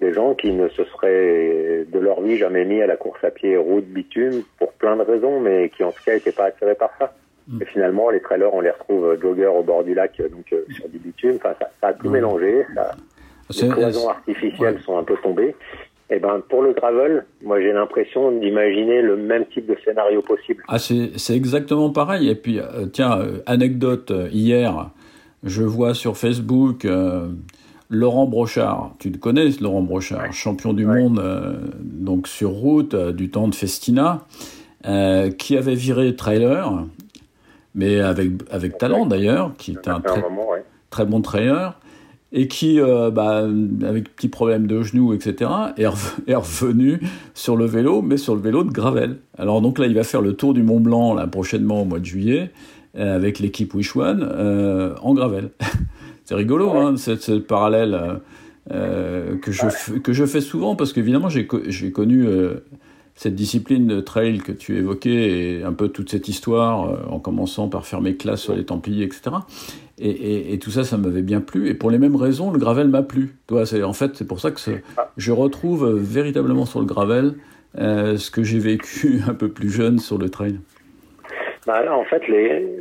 des 0.00 0.12
gens 0.12 0.34
qui 0.34 0.52
ne 0.52 0.68
se 0.68 0.84
seraient 0.84 1.86
de 1.88 1.98
leur 1.98 2.20
vie 2.20 2.36
jamais 2.36 2.66
mis 2.66 2.82
à 2.82 2.86
la 2.86 2.96
course 2.96 3.22
à 3.24 3.30
pied 3.30 3.56
route 3.56 3.86
bitume 3.86 4.42
pour 4.58 4.72
plein 4.74 4.96
de 4.96 5.02
raisons, 5.02 5.40
mais 5.40 5.70
qui 5.70 5.82
en 5.82 5.92
tout 5.92 6.02
cas 6.04 6.14
n'étaient 6.14 6.32
pas 6.32 6.46
attirés 6.46 6.74
par 6.74 6.90
ça. 6.98 7.14
Mm. 7.48 7.62
Et 7.62 7.64
finalement, 7.66 8.10
les 8.10 8.20
trailers, 8.20 8.52
on 8.52 8.60
les 8.60 8.70
retrouve 8.70 9.04
euh, 9.04 9.20
joggers 9.20 9.46
au 9.46 9.62
bord 9.62 9.84
du 9.84 9.94
lac, 9.94 10.18
euh, 10.20 10.28
donc 10.28 10.52
euh, 10.52 10.64
sur 10.74 10.88
du 10.88 10.98
bitume. 10.98 11.36
Enfin, 11.36 11.54
ça, 11.60 11.70
ça 11.80 11.88
a 11.88 11.92
tout 11.92 12.10
mélangé. 12.10 12.66
Ça, 12.74 12.92
les 13.62 13.68
cloisons 13.68 14.08
artificielles 14.08 14.80
sont 14.80 14.98
un 14.98 15.04
peu 15.04 15.16
tombées. 15.22 15.54
Et 16.08 16.16
eh 16.16 16.18
ben 16.20 16.40
pour 16.48 16.62
le 16.62 16.72
gravel, 16.72 17.26
moi 17.42 17.60
j'ai 17.60 17.72
l'impression 17.72 18.30
d'imaginer 18.30 19.02
le 19.02 19.16
même 19.16 19.44
type 19.46 19.66
de 19.66 19.76
scénario 19.84 20.22
possible. 20.22 20.62
Ah 20.68 20.78
c'est 20.78 21.34
exactement 21.34 21.90
pareil. 21.90 22.28
Et 22.28 22.36
puis 22.36 22.60
tiens 22.92 23.26
anecdote 23.46 24.12
hier, 24.30 24.90
je 25.42 25.64
vois 25.64 25.94
sur 25.94 26.16
Facebook 26.16 26.86
Laurent 27.90 28.26
Brochard. 28.26 28.94
Tu 29.00 29.10
le 29.10 29.18
connais 29.18 29.48
Laurent 29.60 29.82
Brochard, 29.82 30.32
champion 30.32 30.74
du 30.74 30.86
monde 30.86 31.20
donc 31.80 32.28
sur 32.28 32.50
route 32.50 32.94
du 32.94 33.28
temps 33.28 33.48
de 33.48 33.54
Festina, 33.56 34.20
qui 35.38 35.56
avait 35.56 35.74
viré 35.74 36.14
trailer 36.14 36.84
mais 37.76 38.00
avec, 38.00 38.30
avec 38.50 38.78
talent 38.78 39.06
d'ailleurs, 39.06 39.52
qui 39.58 39.72
est 39.72 39.86
un 39.86 40.00
très, 40.00 40.24
très 40.90 41.04
bon 41.04 41.20
trailer, 41.20 41.78
et 42.32 42.48
qui, 42.48 42.80
euh, 42.80 43.10
bah, 43.10 43.46
avec 43.86 44.16
petit 44.16 44.28
problème 44.28 44.66
de 44.66 44.82
genou, 44.82 45.12
etc., 45.12 45.50
est, 45.76 45.86
revenu 46.34 47.00
sur 47.34 47.56
le 47.56 47.66
vélo, 47.66 48.02
mais 48.02 48.16
sur 48.16 48.34
le 48.34 48.40
vélo 48.40 48.64
de 48.64 48.70
Gravel. 48.70 49.18
Alors 49.38 49.60
donc 49.60 49.78
là, 49.78 49.86
il 49.86 49.94
va 49.94 50.02
faire 50.02 50.22
le 50.22 50.32
tour 50.32 50.54
du 50.54 50.62
Mont 50.62 50.80
Blanc 50.80 51.14
là, 51.14 51.26
prochainement 51.26 51.82
au 51.82 51.84
mois 51.84 52.00
de 52.00 52.04
juillet, 52.04 52.50
euh, 52.96 53.14
avec 53.14 53.38
l'équipe 53.38 53.72
Wish 53.74 53.94
One, 53.94 54.26
euh, 54.28 54.94
en 55.02 55.14
Gravel. 55.14 55.50
C'est 56.24 56.34
rigolo, 56.34 56.70
hein, 56.70 56.96
ce, 56.96 57.38
parallèle 57.38 58.20
que, 58.68 59.52
je, 59.52 59.98
que 59.98 60.12
je 60.12 60.26
fais 60.26 60.40
souvent, 60.40 60.74
parce 60.74 60.92
qu'évidemment, 60.92 61.28
j'ai 61.28 61.46
connu 61.46 62.26
cette 63.16 63.34
discipline 63.34 63.86
de 63.86 64.00
trail 64.00 64.38
que 64.38 64.52
tu 64.52 64.76
évoquais 64.76 65.10
et 65.10 65.62
un 65.62 65.72
peu 65.72 65.88
toute 65.88 66.10
cette 66.10 66.28
histoire, 66.28 66.90
euh, 66.90 66.96
en 67.10 67.18
commençant 67.18 67.68
par 67.68 67.86
faire 67.86 68.02
mes 68.02 68.14
classes 68.14 68.42
sur 68.42 68.54
les 68.54 68.64
Templiers, 68.64 69.04
etc. 69.04 69.36
Et, 69.98 70.58
tout 70.58 70.70
ça, 70.70 70.84
ça 70.84 70.98
m'avait 70.98 71.22
bien 71.22 71.40
plu. 71.40 71.70
Et 71.70 71.74
pour 71.74 71.90
les 71.90 71.98
mêmes 71.98 72.16
raisons, 72.16 72.52
le 72.52 72.58
gravel 72.58 72.88
m'a 72.88 73.02
plu. 73.02 73.36
Toi, 73.46 73.64
en 73.82 73.92
fait, 73.94 74.14
c'est 74.14 74.28
pour 74.28 74.40
ça 74.40 74.50
que 74.50 74.60
je 75.16 75.32
retrouve 75.32 75.90
véritablement 75.96 76.66
sur 76.66 76.80
le 76.80 76.86
gravel 76.86 77.34
euh, 77.78 78.18
ce 78.18 78.30
que 78.30 78.42
j'ai 78.42 78.58
vécu 78.58 79.20
un 79.28 79.32
peu 79.32 79.48
plus 79.48 79.70
jeune 79.70 79.98
sur 79.98 80.18
le 80.18 80.28
trail. 80.28 80.60
Bah 81.66 81.82
en 81.90 82.04
fait, 82.04 82.22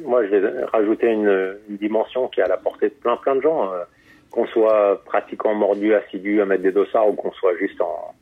moi, 0.06 0.26
je 0.26 0.36
vais 0.36 0.66
rajouter 0.66 1.08
une, 1.08 1.56
dimension 1.70 2.28
qui 2.28 2.42
est 2.42 2.44
à 2.44 2.48
la 2.48 2.58
portée 2.58 2.90
de 2.90 2.94
plein, 2.94 3.16
plein 3.16 3.36
de 3.36 3.42
gens. 3.42 3.72
Euh, 3.72 3.84
qu'on 4.30 4.46
soit 4.48 5.02
pratiquant 5.06 5.56
mordu, 5.56 5.94
assidu 5.94 6.42
à 6.42 6.46
mettre 6.46 6.64
des 6.64 6.74
dossards 6.74 7.08
ou 7.08 7.14
qu'on 7.14 7.32
soit 7.32 7.56
juste 7.58 7.80
en, 7.80 8.14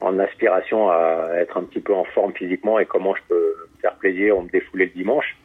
en 0.00 0.18
aspiration 0.18 0.90
à 0.90 1.30
être 1.36 1.56
un 1.56 1.64
petit 1.64 1.80
peu 1.80 1.94
en 1.94 2.04
forme 2.04 2.32
physiquement 2.32 2.78
et 2.78 2.86
comment 2.86 3.14
je 3.14 3.22
peux 3.28 3.54
faire 3.80 3.94
plaisir 3.96 4.38
ou 4.38 4.42
me 4.42 4.48
défouler 4.48 4.86
le 4.86 4.92
dimanche. 4.92 5.36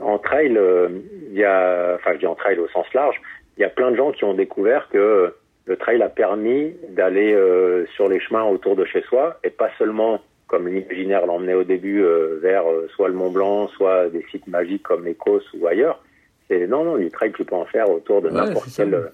En 0.00 0.18
trail, 0.18 0.56
euh, 0.56 0.88
il 1.30 1.38
y 1.38 1.44
a, 1.44 1.94
enfin 1.94 2.12
je 2.14 2.18
dis 2.18 2.26
en 2.26 2.34
trail 2.34 2.58
au 2.58 2.68
sens 2.68 2.86
large, 2.94 3.20
il 3.56 3.60
y 3.60 3.64
a 3.64 3.70
plein 3.70 3.90
de 3.90 3.96
gens 3.96 4.12
qui 4.12 4.24
ont 4.24 4.34
découvert 4.34 4.88
que 4.90 5.34
le 5.66 5.76
trail 5.76 6.02
a 6.02 6.08
permis 6.08 6.74
d'aller 6.90 7.32
euh, 7.32 7.86
sur 7.94 8.08
les 8.08 8.20
chemins 8.20 8.44
autour 8.44 8.76
de 8.76 8.84
chez 8.84 9.02
soi 9.02 9.38
et 9.44 9.50
pas 9.50 9.70
seulement 9.78 10.20
comme 10.46 10.68
l'imaginaire 10.68 11.26
l'emmenait 11.26 11.54
au 11.54 11.64
début 11.64 12.02
euh, 12.02 12.38
vers 12.42 12.64
soit 12.94 13.08
le 13.08 13.14
Mont 13.14 13.30
Blanc, 13.30 13.68
soit 13.68 14.08
des 14.10 14.24
sites 14.30 14.46
magiques 14.46 14.82
comme 14.82 15.06
l'Écosse 15.06 15.48
ou 15.54 15.66
ailleurs, 15.66 16.02
non, 16.50 16.84
non, 16.84 16.96
du 16.98 17.10
trail, 17.10 17.32
tu 17.32 17.44
peux 17.44 17.54
en 17.54 17.64
faire 17.64 17.88
autour 17.90 18.20
de 18.20 18.30
n'importe 18.30 18.68
quelle 18.76 18.94
euh, 18.94 19.08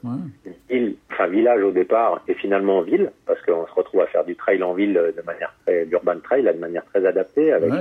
ville, 0.68 0.96
enfin 1.12 1.28
village 1.28 1.62
au 1.62 1.70
départ, 1.70 2.22
et 2.28 2.34
finalement 2.34 2.82
ville, 2.82 3.12
parce 3.26 3.40
qu'on 3.42 3.66
se 3.66 3.72
retrouve 3.72 4.00
à 4.00 4.06
faire 4.06 4.24
du 4.24 4.34
trail 4.34 4.62
en 4.62 4.74
ville 4.74 4.94
de 4.94 5.22
manière 5.22 5.54
très, 5.64 5.84
l'urban 5.84 6.18
trail, 6.22 6.42
de 6.42 6.58
manière 6.58 6.84
très 6.86 7.06
adaptée, 7.06 7.52
avec 7.52 7.72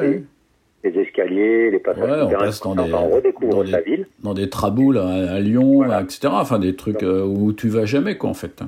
les, 0.83 0.97
escaliers, 0.97 1.71
les 1.71 1.79
passages 1.79 2.23
on, 2.23 2.29
passe 2.29 2.62
dans 2.62 2.75
des, 2.75 2.93
on 2.93 3.09
redécouvre 3.09 3.63
la 3.63 3.81
ville. 3.81 4.07
Dans 4.23 4.33
des 4.33 4.49
traboules 4.49 4.97
à, 4.97 5.39
Lyon, 5.39 5.83
etc. 5.99 6.29
Enfin, 6.31 6.59
des 6.59 6.75
trucs 6.75 7.03
euh, 7.03 7.23
où 7.23 7.51
tu 7.51 7.67
vas 7.67 7.85
jamais, 7.85 8.17
quoi, 8.17 8.29
en 8.29 8.35
fait. 8.35 8.62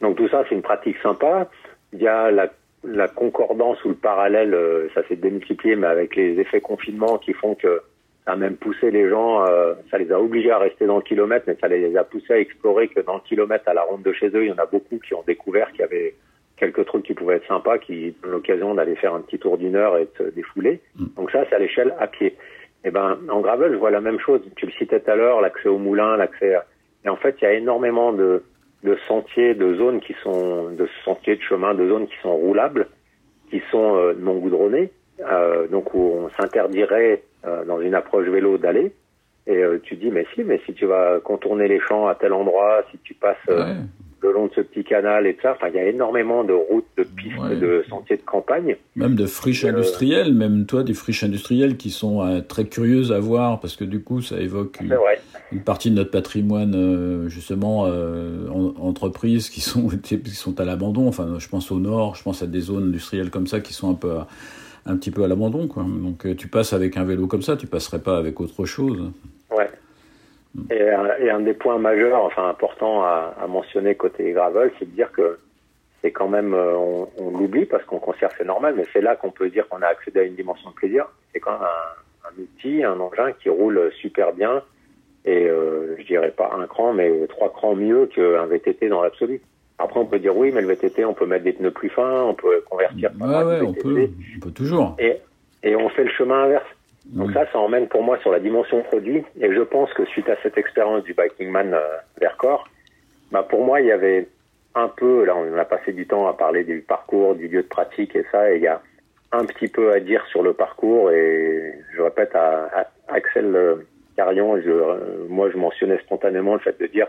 Donc 0.00 0.16
tout 0.16 0.28
ça, 0.28 0.44
c'est 0.48 0.54
une 0.54 0.62
pratique 0.62 0.96
sympa. 1.02 1.50
Il 1.92 2.00
y 2.00 2.08
a 2.08 2.30
la, 2.30 2.48
la 2.84 3.08
concordance 3.08 3.84
ou 3.84 3.88
le 3.88 3.94
parallèle, 3.94 4.54
euh, 4.54 4.88
ça 4.94 5.06
s'est 5.08 5.16
démultiplié, 5.16 5.76
mais 5.76 5.88
avec 5.88 6.16
les 6.16 6.38
effets 6.40 6.60
confinement 6.60 7.18
qui 7.18 7.32
font 7.32 7.54
que 7.54 7.82
ça 8.24 8.32
a 8.32 8.36
même 8.36 8.56
poussé 8.56 8.90
les 8.90 9.08
gens, 9.08 9.44
euh, 9.46 9.74
ça 9.90 9.98
les 9.98 10.12
a 10.12 10.20
obligés 10.20 10.50
à 10.50 10.58
rester 10.58 10.86
dans 10.86 10.96
le 10.96 11.02
kilomètre, 11.02 11.44
mais 11.48 11.56
ça 11.60 11.68
les 11.68 11.96
a 11.96 12.04
poussés 12.04 12.34
à 12.34 12.38
explorer 12.38 12.88
que 12.88 13.00
dans 13.00 13.14
le 13.14 13.20
kilomètre 13.20 13.68
à 13.68 13.74
la 13.74 13.82
ronde 13.82 14.02
de 14.02 14.12
chez 14.12 14.28
eux, 14.28 14.44
il 14.44 14.48
y 14.48 14.52
en 14.52 14.58
a 14.58 14.66
beaucoup 14.66 14.98
qui 14.98 15.14
ont 15.14 15.24
découvert 15.26 15.70
qu'il 15.72 15.80
y 15.80 15.84
avait 15.84 16.14
quelques 16.56 16.84
trucs 16.84 17.04
qui 17.04 17.14
pouvaient 17.14 17.36
être 17.36 17.48
sympas, 17.48 17.78
qui 17.78 18.14
ont 18.24 18.30
l'occasion 18.30 18.74
d'aller 18.74 18.94
faire 18.94 19.14
un 19.14 19.20
petit 19.20 19.38
tour 19.38 19.58
d'une 19.58 19.74
heure 19.74 19.96
et 19.98 20.08
de 20.20 20.30
défouler. 20.30 20.80
Mm. 20.96 21.06
Donc 21.16 21.30
ça, 21.32 21.44
c'est 21.48 21.56
à 21.56 21.58
l'échelle 21.58 21.94
à 21.98 22.06
pied. 22.06 22.36
Et 22.84 22.88
eh 22.88 22.90
ben, 22.90 23.18
en 23.28 23.40
gravel, 23.40 23.72
je 23.72 23.76
vois 23.76 23.90
la 23.90 24.00
même 24.00 24.18
chose. 24.18 24.40
Tu 24.56 24.66
le 24.66 24.72
citais 24.72 25.00
tout 25.00 25.10
à 25.10 25.14
l'heure, 25.14 25.40
l'accès 25.40 25.68
au 25.68 25.78
moulin, 25.78 26.16
l'accès. 26.16 26.56
Et 27.04 27.08
en 27.08 27.16
fait, 27.16 27.36
il 27.40 27.44
y 27.44 27.46
a 27.46 27.52
énormément 27.52 28.12
de, 28.12 28.42
de 28.82 28.96
sentiers, 29.06 29.54
de 29.54 29.74
zones 29.74 30.00
qui 30.00 30.14
sont, 30.22 30.70
de 30.70 30.88
sentiers 31.04 31.36
de 31.36 31.42
chemin, 31.42 31.74
de 31.74 31.88
zones 31.88 32.06
qui 32.06 32.16
sont 32.22 32.34
roulables, 32.34 32.88
qui 33.50 33.62
sont 33.70 33.96
euh, 33.96 34.14
non 34.18 34.38
goudronnées, 34.38 34.90
euh, 35.20 35.68
donc 35.68 35.94
où 35.94 36.00
on 36.00 36.30
s'interdirait 36.30 37.22
euh, 37.44 37.64
dans 37.64 37.80
une 37.80 37.94
approche 37.94 38.28
vélo 38.28 38.56
d'aller. 38.56 38.92
Et 39.48 39.56
euh, 39.56 39.80
tu 39.82 39.96
dis, 39.96 40.10
mais 40.10 40.24
si, 40.32 40.44
mais 40.44 40.60
si 40.64 40.74
tu 40.74 40.86
vas 40.86 41.18
contourner 41.18 41.66
les 41.66 41.80
champs 41.80 42.06
à 42.06 42.14
tel 42.14 42.32
endroit, 42.32 42.84
si 42.92 42.98
tu 43.02 43.14
passes 43.14 43.36
euh, 43.48 43.74
le 44.20 44.32
long 44.32 44.46
de 44.46 44.52
ce 44.54 44.60
petit 44.60 44.84
canal 44.84 45.26
et 45.26 45.34
tout 45.34 45.42
ça, 45.42 45.56
il 45.68 45.74
y 45.74 45.78
a 45.80 45.88
énormément 45.88 46.44
de 46.44 46.52
routes, 46.52 46.86
de 46.96 47.02
pistes, 47.02 47.58
de 47.60 47.84
sentiers 47.88 48.18
de 48.18 48.22
campagne. 48.22 48.76
Même 48.94 49.16
de 49.16 49.26
friches 49.26 49.64
industrielles, 49.64 50.32
même 50.32 50.66
toi, 50.66 50.84
des 50.84 50.94
friches 50.94 51.24
industrielles 51.24 51.76
qui 51.76 51.90
sont 51.90 52.44
très 52.48 52.66
curieuses 52.66 53.10
à 53.10 53.18
voir 53.18 53.58
parce 53.58 53.74
que 53.74 53.82
du 53.82 54.04
coup, 54.04 54.20
ça 54.20 54.38
évoque 54.38 54.78
une, 54.80 54.96
une 55.50 55.64
partie 55.64 55.90
de 55.90 55.96
notre 55.96 56.12
patrimoine, 56.12 57.26
justement, 57.28 57.80
en, 57.80 58.74
entreprises 58.78 59.50
qui 59.50 59.60
sont, 59.60 59.88
qui 60.02 60.30
sont 60.30 60.60
à 60.60 60.64
l'abandon. 60.64 61.08
Enfin, 61.08 61.40
je 61.40 61.48
pense 61.48 61.72
au 61.72 61.80
nord, 61.80 62.14
je 62.14 62.22
pense 62.22 62.44
à 62.44 62.46
des 62.46 62.60
zones 62.60 62.84
industrielles 62.84 63.30
comme 63.30 63.48
ça 63.48 63.58
qui 63.58 63.72
sont 63.72 63.90
un 63.90 63.94
peu 63.94 64.12
un 64.86 64.96
petit 64.96 65.10
peu 65.10 65.24
à 65.24 65.28
l'abandon. 65.28 65.68
Quoi. 65.68 65.84
Donc 65.84 66.26
euh, 66.26 66.34
tu 66.34 66.48
passes 66.48 66.72
avec 66.72 66.96
un 66.96 67.04
vélo 67.04 67.26
comme 67.26 67.42
ça, 67.42 67.56
tu 67.56 67.66
passerais 67.66 68.00
pas 68.00 68.16
avec 68.16 68.40
autre 68.40 68.64
chose. 68.64 69.12
Ouais. 69.50 69.70
Et, 70.70 71.30
un 71.30 71.40
des 71.40 71.54
points 71.54 71.78
majeurs, 71.78 72.22
enfin 72.24 72.48
importants 72.48 73.02
à, 73.02 73.46
mentionner 73.48 73.94
côté 73.94 74.32
gravel, 74.32 74.70
c'est 74.78 74.84
de 74.84 74.94
dire 74.94 75.10
que 75.12 75.38
c'est 76.02 76.10
quand 76.10 76.28
même, 76.28 76.52
euh, 76.52 76.76
on, 76.76 77.30
l'oublie 77.30 77.64
parce 77.64 77.84
qu'on 77.84 77.98
considère 77.98 78.30
c'est 78.36 78.44
normal, 78.44 78.74
mais 78.76 78.84
c'est 78.92 79.00
là 79.00 79.16
qu'on 79.16 79.30
peut 79.30 79.48
dire 79.48 79.66
qu'on 79.68 79.80
a 79.80 79.86
accédé 79.86 80.20
à 80.20 80.22
une 80.24 80.34
dimension 80.34 80.70
de 80.70 80.74
plaisir. 80.74 81.06
C'est 81.32 81.40
quand 81.40 81.52
même 81.52 81.68
un, 82.24 82.42
outil, 82.42 82.84
un 82.84 83.00
engin 83.00 83.32
qui 83.32 83.48
roule 83.48 83.90
super 84.00 84.32
bien 84.32 84.62
et 85.24 85.46
euh, 85.46 85.96
je 85.98 86.04
dirais 86.04 86.32
pas 86.32 86.50
un 86.58 86.66
cran, 86.66 86.92
mais 86.92 87.26
trois 87.28 87.52
crans 87.52 87.76
mieux 87.76 88.06
qu'un 88.06 88.46
VTT 88.46 88.88
dans 88.88 89.02
l'absolu. 89.02 89.40
Après, 89.78 89.98
on 89.98 90.06
peut 90.06 90.18
dire 90.18 90.36
oui, 90.36 90.52
mais 90.52 90.60
le 90.60 90.68
VTT, 90.68 91.04
on 91.04 91.14
peut 91.14 91.26
mettre 91.26 91.44
des 91.44 91.52
pneus 91.52 91.70
plus 91.70 91.88
fins, 91.88 92.22
on 92.22 92.34
peut 92.34 92.62
convertir. 92.68 93.10
Ouais, 93.20 93.44
ouais, 93.44 93.60
on 93.62 93.72
peut, 93.72 94.08
on 94.36 94.40
peut 94.40 94.50
toujours. 94.52 94.96
Et, 94.98 95.18
et 95.62 95.74
on 95.76 95.88
fait 95.88 96.04
le 96.04 96.10
chemin 96.10 96.44
inverse. 96.44 96.66
Donc 97.06 97.32
ça, 97.32 97.46
ça 97.50 97.58
emmène 97.58 97.88
pour 97.88 98.02
moi 98.02 98.18
sur 98.18 98.30
la 98.30 98.38
dimension 98.38 98.80
produit. 98.82 99.24
Et 99.40 99.52
je 99.52 99.62
pense 99.62 99.92
que 99.92 100.04
suite 100.06 100.28
à 100.28 100.36
cette 100.42 100.56
expérience 100.56 101.02
du 101.04 101.14
Biking 101.14 101.50
Man 101.50 101.74
euh, 101.74 101.80
Vercors, 102.20 102.68
bah 103.32 103.42
pour 103.42 103.64
moi, 103.64 103.80
il 103.80 103.86
y 103.86 103.92
avait 103.92 104.28
un 104.74 104.88
peu, 104.88 105.24
là 105.24 105.34
on 105.36 105.58
a 105.58 105.64
passé 105.64 105.92
du 105.92 106.06
temps 106.06 106.26
à 106.28 106.32
parler 106.32 106.64
du 106.64 106.80
parcours, 106.80 107.34
du 107.34 107.48
lieu 107.48 107.62
de 107.62 107.68
pratique 107.68 108.16
et 108.16 108.24
ça, 108.30 108.52
et 108.52 108.56
il 108.56 108.62
y 108.62 108.66
a 108.66 108.80
un 109.32 109.44
petit 109.44 109.68
peu 109.68 109.92
à 109.92 110.00
dire 110.00 110.24
sur 110.26 110.42
le 110.42 110.52
parcours. 110.52 111.10
Et 111.10 111.74
je 111.94 112.02
répète 112.02 112.34
à, 112.34 112.88
Axel 113.08 113.54
euh, 113.54 113.76
Carion, 114.16 114.60
je, 114.60 114.70
euh, 114.70 115.26
moi 115.28 115.50
je 115.50 115.56
mentionnais 115.56 115.98
spontanément 115.98 116.54
le 116.54 116.60
fait 116.60 116.78
de 116.80 116.86
dire 116.86 117.08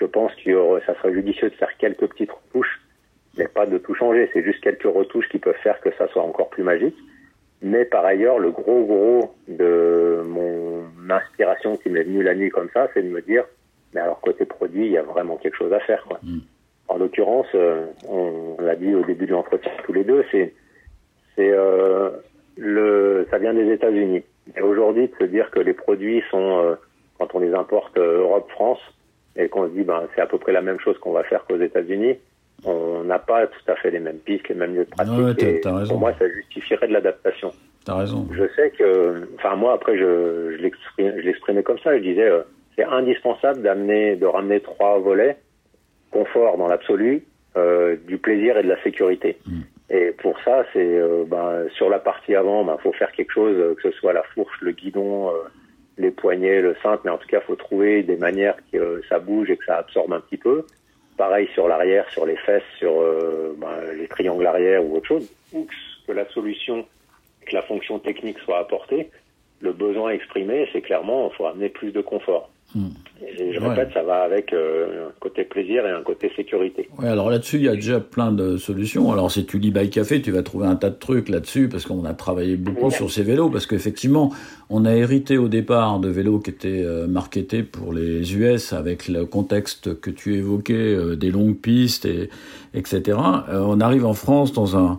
je 0.00 0.06
pense 0.06 0.32
que 0.36 0.80
ça 0.86 0.94
serait 0.96 1.12
judicieux 1.12 1.50
de 1.50 1.54
faire 1.54 1.76
quelques 1.78 2.06
petites 2.06 2.30
retouches 2.30 2.80
mais 3.36 3.48
pas 3.48 3.66
de 3.66 3.78
tout 3.78 3.94
changer. 3.94 4.30
C'est 4.32 4.42
juste 4.42 4.60
quelques 4.60 4.82
retouches 4.82 5.28
qui 5.28 5.38
peuvent 5.38 5.54
faire 5.62 5.80
que 5.80 5.90
ça 5.96 6.08
soit 6.08 6.22
encore 6.22 6.50
plus 6.50 6.62
magique. 6.62 6.96
Mais 7.62 7.84
par 7.84 8.04
ailleurs, 8.04 8.38
le 8.38 8.50
gros 8.50 8.84
gros 8.84 9.34
de 9.48 10.22
mon 10.26 10.84
inspiration 11.08 11.76
qui 11.76 11.88
m'est 11.88 12.02
venue 12.02 12.22
la 12.22 12.34
nuit 12.34 12.50
comme 12.50 12.68
ça, 12.74 12.88
c'est 12.92 13.02
de 13.02 13.08
me 13.08 13.22
dire, 13.22 13.44
mais 13.94 14.00
alors 14.00 14.20
côté 14.20 14.44
produit, 14.44 14.86
il 14.86 14.92
y 14.92 14.98
a 14.98 15.02
vraiment 15.02 15.36
quelque 15.36 15.56
chose 15.56 15.72
à 15.72 15.80
faire. 15.80 16.04
Quoi. 16.04 16.20
Mm. 16.22 16.38
En 16.88 16.98
l'occurrence, 16.98 17.46
euh, 17.54 17.86
on 18.08 18.56
l'a 18.60 18.76
dit 18.76 18.94
au 18.94 19.02
début 19.04 19.26
de 19.26 19.32
l'entretien 19.32 19.72
tous 19.84 19.92
les 19.92 20.04
deux, 20.04 20.24
c'est 20.30 20.52
c'est 21.36 21.50
euh, 21.50 22.10
le 22.56 23.26
ça 23.30 23.38
vient 23.38 23.54
des 23.54 23.72
États-Unis. 23.72 24.22
Et 24.56 24.60
aujourd'hui, 24.60 25.08
de 25.08 25.14
se 25.18 25.24
dire 25.24 25.50
que 25.50 25.60
les 25.60 25.72
produits 25.72 26.22
sont 26.30 26.58
euh, 26.58 26.74
quand 27.18 27.34
on 27.34 27.38
les 27.38 27.54
importe 27.54 27.96
euh, 27.96 28.20
Europe, 28.20 28.50
France, 28.50 28.80
et 29.36 29.48
qu'on 29.48 29.68
se 29.68 29.72
dit 29.72 29.82
ben 29.82 30.02
c'est 30.14 30.20
à 30.20 30.26
peu 30.26 30.38
près 30.38 30.52
la 30.52 30.62
même 30.62 30.80
chose 30.80 30.98
qu'on 30.98 31.12
va 31.12 31.24
faire 31.24 31.44
qu'aux 31.44 31.60
États-Unis, 31.60 32.16
on 32.64 33.04
n'a 33.04 33.18
pas 33.18 33.46
tout 33.46 33.70
à 33.70 33.74
fait 33.76 33.90
les 33.90 34.00
mêmes 34.00 34.18
pistes, 34.18 34.48
les 34.48 34.54
mêmes 34.54 34.74
lieux 34.74 34.84
de 34.84 34.90
pratique. 34.90 35.12
Ouais, 35.18 35.70
raison. 35.72 35.88
pour 35.88 35.98
moi, 35.98 36.12
ça 36.18 36.28
justifierait 36.28 36.88
de 36.88 36.92
l'adaptation. 36.92 37.52
T'as 37.84 37.96
raison. 37.96 38.26
Je 38.32 38.44
sais 38.56 38.70
que, 38.70 39.28
enfin 39.36 39.56
moi 39.56 39.74
après 39.74 39.98
je, 39.98 40.56
je 40.56 41.12
l'exprimais 41.20 41.62
comme 41.62 41.78
ça, 41.80 41.96
je 41.96 42.02
disais 42.02 42.28
euh, 42.28 42.42
c'est 42.76 42.84
indispensable 42.84 43.62
d'amener, 43.62 44.16
de 44.16 44.26
ramener 44.26 44.60
trois 44.60 44.98
volets 44.98 45.36
confort 46.10 46.56
dans 46.56 46.68
l'absolu, 46.68 47.24
euh, 47.56 47.96
du 48.06 48.18
plaisir 48.18 48.56
et 48.56 48.62
de 48.62 48.68
la 48.68 48.80
sécurité. 48.82 49.36
Mm. 49.46 49.60
Et 49.90 50.12
pour 50.22 50.36
ça, 50.44 50.64
c'est 50.72 50.78
euh, 50.78 51.24
ben, 51.26 51.66
sur 51.76 51.90
la 51.90 51.98
partie 51.98 52.34
avant, 52.34 52.64
ben 52.64 52.76
faut 52.82 52.92
faire 52.92 53.12
quelque 53.12 53.32
chose, 53.32 53.56
euh, 53.58 53.74
que 53.74 53.90
ce 53.90 53.98
soit 53.98 54.12
la 54.12 54.22
fourche, 54.34 54.56
le 54.60 54.72
guidon, 54.72 55.28
euh, 55.28 55.32
les 55.96 56.10
poignets, 56.10 56.60
le 56.60 56.74
cintre, 56.82 57.02
mais 57.04 57.10
en 57.10 57.18
tout 57.18 57.28
cas, 57.28 57.40
faut 57.40 57.56
trouver 57.56 58.02
des 58.02 58.16
manières 58.16 58.56
que 58.72 58.78
euh, 58.78 59.02
ça 59.08 59.18
bouge 59.18 59.50
et 59.50 59.56
que 59.56 59.64
ça 59.64 59.78
absorbe 59.78 60.12
un 60.12 60.20
petit 60.20 60.36
peu. 60.36 60.66
Pareil 61.16 61.48
sur 61.54 61.68
l'arrière, 61.68 62.08
sur 62.10 62.26
les 62.26 62.36
fesses, 62.36 62.62
sur 62.78 63.00
euh, 63.00 63.54
ben, 63.56 63.92
les 63.96 64.08
triangles 64.08 64.46
arrière 64.46 64.84
ou 64.84 64.96
autre 64.96 65.06
chose. 65.06 65.30
Ou 65.52 65.66
que 66.06 66.12
la 66.12 66.28
solution, 66.30 66.84
que 67.46 67.54
la 67.54 67.62
fonction 67.62 67.98
technique 67.98 68.38
soit 68.40 68.58
apportée, 68.58 69.10
le 69.60 69.72
besoin 69.72 70.10
exprimé, 70.10 70.68
c'est 70.72 70.82
clairement, 70.82 71.30
il 71.32 71.36
faut 71.36 71.46
amener 71.46 71.68
plus 71.68 71.92
de 71.92 72.00
confort. 72.00 72.50
Et 72.76 73.52
je 73.54 73.60
Ouais. 73.60 73.68
répète, 73.68 73.90
ça 73.94 74.02
va 74.02 74.22
avec 74.22 74.52
euh, 74.52 75.08
un 75.08 75.12
côté 75.20 75.44
plaisir 75.44 75.86
et 75.86 75.90
un 75.90 76.02
côté 76.02 76.30
sécurité. 76.36 76.88
Ouais, 76.98 77.08
alors 77.08 77.30
là-dessus, 77.30 77.56
il 77.56 77.62
y 77.62 77.68
a 77.68 77.74
déjà 77.74 78.00
plein 78.00 78.32
de 78.32 78.56
solutions. 78.56 79.12
Alors, 79.12 79.30
si 79.30 79.46
tu 79.46 79.58
lis 79.58 79.70
By 79.70 79.88
Café, 79.90 80.20
tu 80.20 80.30
vas 80.32 80.42
trouver 80.42 80.66
un 80.66 80.76
tas 80.76 80.90
de 80.90 80.96
trucs 80.98 81.28
là-dessus, 81.28 81.68
parce 81.68 81.86
qu'on 81.86 82.04
a 82.04 82.14
travaillé 82.14 82.56
beaucoup 82.56 82.86
Ouais. 82.86 82.90
sur 82.90 83.10
ces 83.10 83.22
vélos, 83.22 83.48
parce 83.50 83.66
qu'effectivement, 83.66 84.32
on 84.70 84.84
a 84.84 84.92
hérité 84.94 85.38
au 85.38 85.48
départ 85.48 86.00
de 86.00 86.08
vélos 86.08 86.40
qui 86.40 86.50
étaient 86.50 86.82
euh, 86.84 87.06
marketés 87.06 87.62
pour 87.62 87.92
les 87.92 88.34
US, 88.36 88.72
avec 88.72 89.08
le 89.08 89.24
contexte 89.24 89.98
que 90.00 90.10
tu 90.10 90.34
évoquais, 90.34 90.74
euh, 90.74 91.16
des 91.16 91.30
longues 91.30 91.56
pistes, 91.56 92.04
et, 92.06 92.28
etc. 92.74 93.16
On 93.52 93.80
arrive 93.80 94.04
en 94.04 94.14
France 94.14 94.52
dans 94.52 94.76
un 94.76 94.98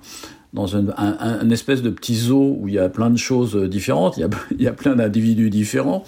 dans 0.53 0.77
un, 0.77 0.87
un, 0.95 1.17
un 1.41 1.49
espèce 1.49 1.81
de 1.81 1.89
petit 1.89 2.15
zoo 2.15 2.55
où 2.61 2.69
il 2.69 2.75
y 2.75 2.79
a 2.79 2.87
plein 2.87 3.09
de 3.09 3.17
choses 3.17 3.57
différentes, 3.69 4.15
il 4.15 4.21
y 4.21 4.23
a, 4.23 4.29
il 4.51 4.61
y 4.61 4.67
a 4.67 4.71
plein 4.71 4.95
d'individus 4.95 5.49
différents, 5.49 6.05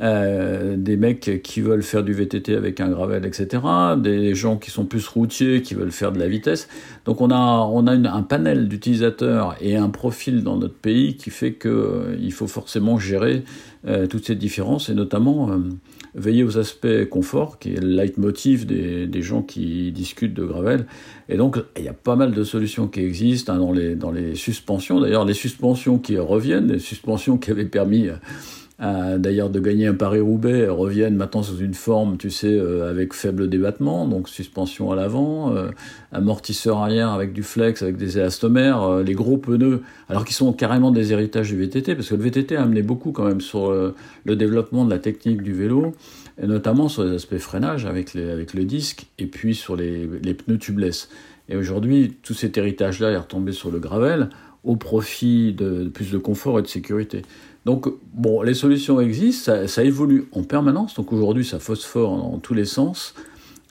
euh, 0.00 0.76
des 0.76 0.96
mecs 0.96 1.40
qui 1.42 1.60
veulent 1.60 1.82
faire 1.82 2.02
du 2.02 2.12
VTT 2.12 2.54
avec 2.54 2.80
un 2.80 2.88
gravel, 2.88 3.24
etc., 3.24 3.62
des 3.96 4.34
gens 4.34 4.56
qui 4.56 4.70
sont 4.70 4.84
plus 4.84 5.06
routiers, 5.08 5.62
qui 5.62 5.74
veulent 5.74 5.92
faire 5.92 6.12
de 6.12 6.18
la 6.18 6.28
vitesse. 6.28 6.68
Donc 7.06 7.20
on 7.20 7.30
a, 7.30 7.36
on 7.36 7.86
a 7.86 7.92
un 7.92 8.22
panel 8.22 8.68
d'utilisateurs 8.68 9.56
et 9.60 9.76
un 9.76 9.88
profil 9.88 10.42
dans 10.42 10.56
notre 10.56 10.74
pays 10.74 11.16
qui 11.16 11.30
fait 11.30 11.52
que 11.52 11.68
euh, 11.68 12.30
faut 12.30 12.46
forcément 12.46 12.98
gérer 12.98 13.44
euh, 13.86 14.06
toutes 14.06 14.26
ces 14.26 14.34
différences 14.34 14.90
et 14.90 14.94
notamment 14.94 15.50
euh, 15.50 15.58
veiller 16.14 16.44
aux 16.44 16.58
aspects 16.58 17.06
confort, 17.08 17.58
qui 17.58 17.72
est 17.74 17.80
le 17.80 17.88
leitmotiv 17.88 18.66
des, 18.66 19.06
des 19.06 19.22
gens 19.22 19.42
qui 19.42 19.90
discutent 19.92 20.34
de 20.34 20.44
gravel. 20.44 20.86
Et 21.30 21.36
donc, 21.38 21.56
il 21.78 21.84
y 21.84 21.88
a 21.88 21.94
pas 21.94 22.16
mal 22.16 22.32
de 22.32 22.44
solutions 22.44 22.88
qui 22.88 23.00
existent 23.00 23.54
hein, 23.54 23.58
dans, 23.58 23.72
les, 23.72 23.94
dans 23.94 24.10
les 24.10 24.34
suspensions. 24.34 25.00
D'ailleurs, 25.00 25.24
les 25.24 25.34
suspensions 25.34 25.98
qui 25.98 26.18
reviennent, 26.18 26.72
les 26.72 26.78
suspensions 26.78 27.38
qui 27.38 27.50
avaient 27.50 27.64
permis 27.64 28.08
d'ailleurs 28.78 29.48
de 29.48 29.58
gagner 29.58 29.86
un 29.86 29.94
Paris-Roubaix 29.94 30.68
reviennent 30.68 31.16
maintenant 31.16 31.42
sous 31.42 31.58
une 31.58 31.74
forme, 31.74 32.18
tu 32.18 32.30
sais, 32.30 32.52
euh, 32.52 32.90
avec 32.90 33.14
faible 33.14 33.48
débattement, 33.48 34.06
donc 34.06 34.28
suspension 34.28 34.92
à 34.92 34.96
l'avant, 34.96 35.54
euh, 35.54 35.70
amortisseur 36.12 36.78
arrière 36.78 37.10
avec 37.10 37.32
du 37.32 37.42
flex, 37.42 37.82
avec 37.82 37.96
des 37.96 38.18
élastomères, 38.18 38.82
euh, 38.82 39.02
les 39.02 39.14
gros 39.14 39.38
pneus, 39.38 39.82
alors 40.10 40.24
qu'ils 40.24 40.34
sont 40.34 40.52
carrément 40.52 40.90
des 40.90 41.12
héritages 41.12 41.48
du 41.48 41.56
VTT, 41.56 41.94
parce 41.94 42.10
que 42.10 42.14
le 42.14 42.22
VTT 42.22 42.56
a 42.56 42.62
amené 42.62 42.82
beaucoup 42.82 43.12
quand 43.12 43.24
même 43.24 43.40
sur 43.40 43.70
euh, 43.70 43.94
le 44.24 44.36
développement 44.36 44.84
de 44.84 44.90
la 44.90 44.98
technique 44.98 45.42
du 45.42 45.54
vélo, 45.54 45.94
et 46.42 46.46
notamment 46.46 46.88
sur 46.88 47.04
les 47.04 47.14
aspects 47.14 47.38
freinage 47.38 47.86
avec, 47.86 48.14
avec 48.14 48.52
le 48.52 48.64
disque, 48.64 49.06
et 49.18 49.26
puis 49.26 49.54
sur 49.54 49.74
les, 49.74 50.06
les 50.22 50.34
pneus 50.34 50.58
tubeless. 50.58 51.08
Et 51.48 51.56
aujourd'hui, 51.56 52.14
tout 52.22 52.34
cet 52.34 52.58
héritage-là 52.58 53.10
est 53.10 53.16
retombé 53.16 53.52
sur 53.52 53.70
le 53.70 53.78
gravel, 53.78 54.28
au 54.64 54.76
profit 54.76 55.52
de 55.52 55.88
plus 55.88 56.10
de 56.10 56.18
confort 56.18 56.58
et 56.58 56.62
de 56.62 56.66
sécurité. 56.66 57.22
Donc, 57.66 57.88
bon, 58.14 58.42
les 58.42 58.54
solutions 58.54 59.00
existent, 59.00 59.66
ça, 59.66 59.82
évolue 59.82 60.28
en 60.30 60.44
permanence. 60.44 60.94
Donc 60.94 61.12
aujourd'hui, 61.12 61.44
ça 61.44 61.58
phosphore 61.58 62.16
dans 62.16 62.38
tous 62.38 62.54
les 62.54 62.64
sens. 62.64 63.12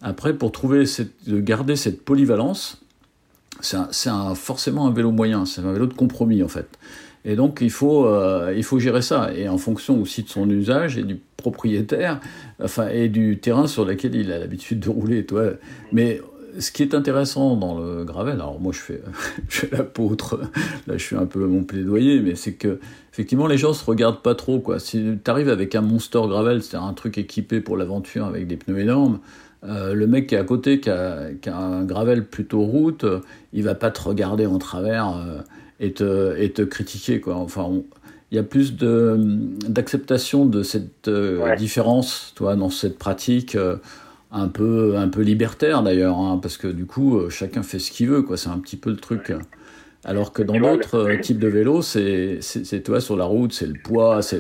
Après, 0.02 0.34
pour 0.34 0.52
trouver 0.52 0.86
cette, 0.86 1.30
de 1.30 1.40
garder 1.40 1.78
cette 1.78 2.04
polyvalence, 2.04 2.82
c'est 3.62 4.10
forcément 4.36 4.86
un 4.86 4.92
vélo 4.92 5.12
moyen, 5.12 5.46
c'est 5.46 5.62
un 5.62 5.72
vélo 5.72 5.86
de 5.86 5.94
compromis 5.94 6.44
en 6.44 6.50
fait. 6.50 6.68
Et 7.24 7.38
donc 7.38 7.60
il 7.62 7.72
faut, 7.72 8.06
euh, 8.06 8.54
il 8.56 8.66
faut 8.66 8.80
gérer 8.80 9.02
ça, 9.02 9.34
et 9.34 9.48
en 9.48 9.58
fonction 9.58 10.02
aussi 10.02 10.24
de 10.24 10.30
son 10.30 10.50
usage 10.50 10.98
et 10.98 11.04
du 11.04 11.18
propriétaire, 11.38 12.20
enfin, 12.62 12.90
et 12.90 13.08
du 13.08 13.40
terrain 13.40 13.66
sur 13.66 13.86
lequel 13.86 14.14
il 14.14 14.30
a 14.34 14.40
l'habitude 14.40 14.82
de 14.82 14.90
rouler. 14.90 15.26
Toi. 15.26 15.52
Mais 15.94 16.20
ce 16.60 16.72
qui 16.72 16.84
est 16.84 16.94
intéressant 16.94 17.56
dans 17.56 17.78
le 17.80 18.04
gravel, 18.04 18.36
alors 18.36 18.60
moi 18.60 18.72
je 18.74 18.80
fais, 18.80 19.02
je 19.50 19.60
fais 19.62 19.70
l'apôtre, 19.76 20.40
là 20.88 20.98
je 20.98 21.04
suis 21.04 21.16
un 21.16 21.26
peu 21.26 21.46
mon 21.46 21.64
plaidoyer, 21.64 22.20
mais 22.22 22.36
c'est 22.36 22.54
que 22.54 22.80
effectivement 23.12 23.48
les 23.48 23.58
gens 23.58 23.74
se 23.74 23.84
regardent 23.86 24.22
pas 24.22 24.36
trop. 24.36 24.60
Quoi. 24.60 24.80
Si 24.80 25.04
tu 25.24 25.32
arrives 25.32 25.50
avec 25.50 25.76
un 25.76 25.82
monster 25.82 26.22
gravel, 26.28 26.62
c'est-à-dire 26.64 26.88
un 26.88 26.94
truc 26.94 27.18
équipé 27.18 27.62
pour 27.62 27.78
l'aventure 27.78 28.26
avec 28.26 28.48
des 28.48 28.58
pneus 28.58 28.80
énormes, 28.80 29.20
euh, 29.64 29.94
le 29.94 30.06
mec 30.08 30.28
qui 30.28 30.36
est 30.36 30.38
à 30.38 30.44
côté, 30.44 30.80
qui 30.80 30.90
a, 30.90 31.30
qui 31.42 31.50
a 31.50 31.58
un 31.58 31.84
gravel 31.86 32.26
plutôt 32.26 32.62
route, 32.62 33.06
il 33.54 33.64
va 33.64 33.74
pas 33.76 33.90
te 33.92 34.02
regarder 34.02 34.46
en 34.46 34.60
travers 34.60 35.18
euh, 35.18 35.40
et, 35.80 35.92
te, 35.94 36.38
et 36.40 36.52
te 36.52 36.62
critiquer. 36.62 37.20
Quoi. 37.20 37.36
Enfin, 37.36 37.70
il 38.32 38.36
y 38.36 38.40
a 38.40 38.44
plus 38.44 38.76
de, 38.76 39.18
d'acceptation 39.68 40.46
de 40.46 40.62
cette 40.64 41.08
euh, 41.08 41.40
Ouais. 41.40 41.56
différence 41.56 42.34
toi, 42.36 42.56
dans 42.56 42.70
cette 42.70 42.98
pratique 43.00 43.56
euh, 43.56 43.78
un, 44.32 44.48
peu, 44.48 44.98
un 44.98 45.08
peu 45.08 45.22
libertaire 45.22 45.84
d'ailleurs, 45.84 46.18
hein, 46.18 46.40
parce 46.42 46.58
que 46.58 46.68
du 46.68 46.86
coup, 46.86 47.18
euh, 47.18 47.30
chacun 47.30 47.64
fait 47.64 47.80
ce 47.80 47.92
qu'il 47.92 48.08
veut. 48.08 48.22
Quoi. 48.22 48.38
C'est 48.38 48.50
un 48.50 48.60
petit 48.60 48.78
peu 48.78 48.90
le 48.90 48.98
truc. 48.98 49.34
Alors 50.04 50.34
que 50.34 50.44
dans 50.44 50.60
d'autres 50.60 50.98
euh, 50.98 51.20
types 51.20 51.40
de 51.40 51.48
vélos, 51.48 51.82
c'est, 51.82 52.38
c'est, 52.42 52.84
toi 52.84 53.02
sur 53.02 53.18
la 53.18 53.26
route, 53.26 53.54
c'est 53.54 53.66
le 53.66 53.74
poids, 53.74 54.22
c'est, 54.22 54.40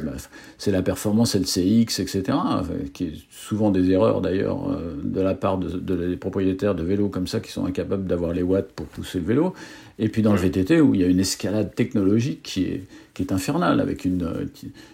c'est 0.59 0.71
la 0.71 0.83
performance, 0.83 1.31
c'est 1.31 1.39
le 1.39 1.45
CX, 1.45 1.99
etc. 1.99 2.23
enfin, 2.29 2.73
qui 2.93 3.05
est 3.05 3.13
souvent 3.31 3.71
des 3.71 3.89
erreurs 3.89 4.21
d'ailleurs 4.21 4.69
euh, 4.69 4.93
de 5.03 5.21
la 5.21 5.33
part 5.33 5.57
de, 5.57 5.69
de, 5.69 6.09
des 6.09 6.17
propriétaires 6.17 6.75
de 6.75 6.83
vélos 6.83 7.09
comme 7.09 7.25
ça 7.25 7.39
qui 7.39 7.51
sont 7.51 7.65
incapables 7.65 8.05
d'avoir 8.05 8.31
les 8.31 8.43
watts 8.43 8.71
pour 8.73 8.85
pousser 8.85 9.19
le 9.19 9.25
vélo. 9.25 9.55
Et 9.97 10.09
puis 10.09 10.21
dans 10.21 10.33
le 10.33 10.39
VTT 10.39 10.81
où 10.81 10.93
il 10.93 11.01
y 11.01 11.03
a 11.03 11.07
une 11.07 11.19
escalade 11.19 11.73
technologique 11.73 12.43
qui 12.43 12.63
est, 12.65 12.83
qui 13.13 13.23
est 13.23 13.31
infernale 13.31 13.79
avec, 13.79 14.05
une, 14.05 14.23
euh, 14.23 14.45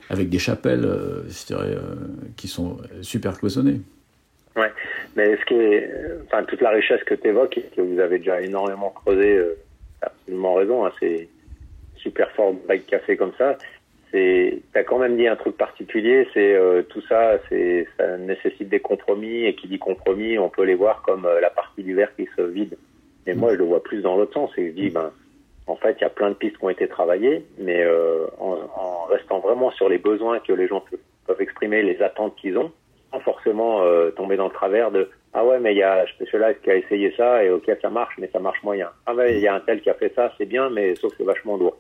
avec 0.10 0.30
des 0.30 0.40
chapelles 0.40 0.86
euh, 0.86 1.24
je 1.28 1.48
dirais, 1.48 1.76
euh, 1.76 1.96
qui 2.38 2.48
sont 2.48 2.78
super 3.02 3.38
cloisonnées. 3.38 3.82
Ouais, 4.56 4.72
mais 5.16 5.38
ce 5.38 5.46
qui 5.46 6.26
enfin, 6.26 6.44
toute 6.44 6.62
la 6.62 6.72
richesse 6.72 7.04
que 7.06 7.16
tu 7.16 7.30
évoques 7.30 7.60
que 7.76 7.82
vous 7.82 8.00
avez 8.00 8.18
déjà 8.18 8.42
énormément 8.42 8.90
creusé, 8.90 9.38
euh, 9.38 9.58
absolument 10.02 10.56
raison, 10.56 10.86
hein, 10.86 10.92
c'est 11.00 11.30
super 11.96 12.30
fort 12.32 12.54
bike 12.68 12.88
café 12.88 13.16
comme 13.16 13.34
ça. 13.38 13.58
C'est, 14.12 14.62
t'as 14.74 14.84
quand 14.84 15.00
même 15.00 15.16
dit 15.16 15.28
un 15.28 15.38
truc 15.38 15.56
particulier, 15.56 16.28
c'est 16.34 16.54
euh, 16.54 16.82
tout 16.82 17.02
ça, 17.08 17.40
c'est, 17.48 17.88
ça 17.98 18.18
nécessite 18.18 18.68
des 18.68 18.82
compromis 18.82 19.46
et 19.46 19.56
qui 19.56 19.70
dit 19.70 19.80
compromis, 19.80 20.38
on 20.38 20.50
peut 20.50 20.66
les 20.66 20.76
voir 20.76 21.02
comme 21.04 21.26
euh, 21.26 21.40
la 21.40 21.50
partie 21.50 21.82
du 21.82 21.96
verre 21.96 22.14
qui 22.18 22.28
se 22.36 22.42
vide. 22.42 22.78
Et 23.26 23.34
moi, 23.34 23.54
je 23.54 23.60
le 23.60 23.64
vois 23.64 23.82
plus 23.82 24.02
dans 24.02 24.18
l'autre 24.18 24.34
sens, 24.34 24.52
et 24.58 24.68
je 24.68 24.74
dis, 24.74 24.90
ben, 24.90 25.12
en 25.68 25.76
fait, 25.78 25.96
il 26.00 26.02
y 26.02 26.06
a 26.06 26.10
plein 26.10 26.30
de 26.30 26.36
pistes 26.36 26.58
qui 26.58 26.66
ont 26.66 26.70
été 26.70 26.90
travaillées, 26.90 27.46
mais 27.58 27.82
euh, 27.84 28.26
en, 28.38 28.58
en 28.76 29.04
restant 29.06 29.40
vraiment 29.40 29.72
sur 29.72 29.88
les 29.88 30.00
besoins 30.00 30.40
que 30.40 30.52
les 30.52 30.68
gens 30.68 30.84
peuvent 31.28 31.42
exprimer, 31.42 31.82
les 31.82 32.02
attentes 32.02 32.36
qu'ils 32.36 32.58
ont, 32.58 32.72
sans 33.12 33.20
forcément 33.20 33.84
euh, 33.84 34.12
tomber 34.12 34.38
dans 34.38 34.46
le 34.46 34.54
travers 34.54 34.92
de 34.92 35.10
ah 35.34 35.46
ouais 35.46 35.60
mais 35.60 35.74
il 35.74 35.78
y 35.78 35.84
a 35.84 36.06
celui-là 36.20 36.54
qui 36.56 36.70
a 36.72 36.76
essayé 36.76 37.14
ça 37.16 37.44
et 37.44 37.50
ok 37.50 37.70
ça 37.82 37.90
marche 37.90 38.16
mais 38.18 38.30
ça 38.32 38.40
marche 38.40 38.62
moyen 38.64 38.90
ah 39.06 39.14
ouais 39.14 39.36
il 39.36 39.42
y 39.42 39.48
a 39.48 39.56
un 39.56 39.60
tel 39.60 39.82
qui 39.82 39.90
a 39.90 39.94
fait 39.94 40.14
ça 40.16 40.32
c'est 40.38 40.46
bien 40.46 40.70
mais 40.70 40.96
sauf 40.96 41.12
que 41.12 41.18
c'est 41.20 41.24
vachement 41.24 41.58
lourd 41.58 41.78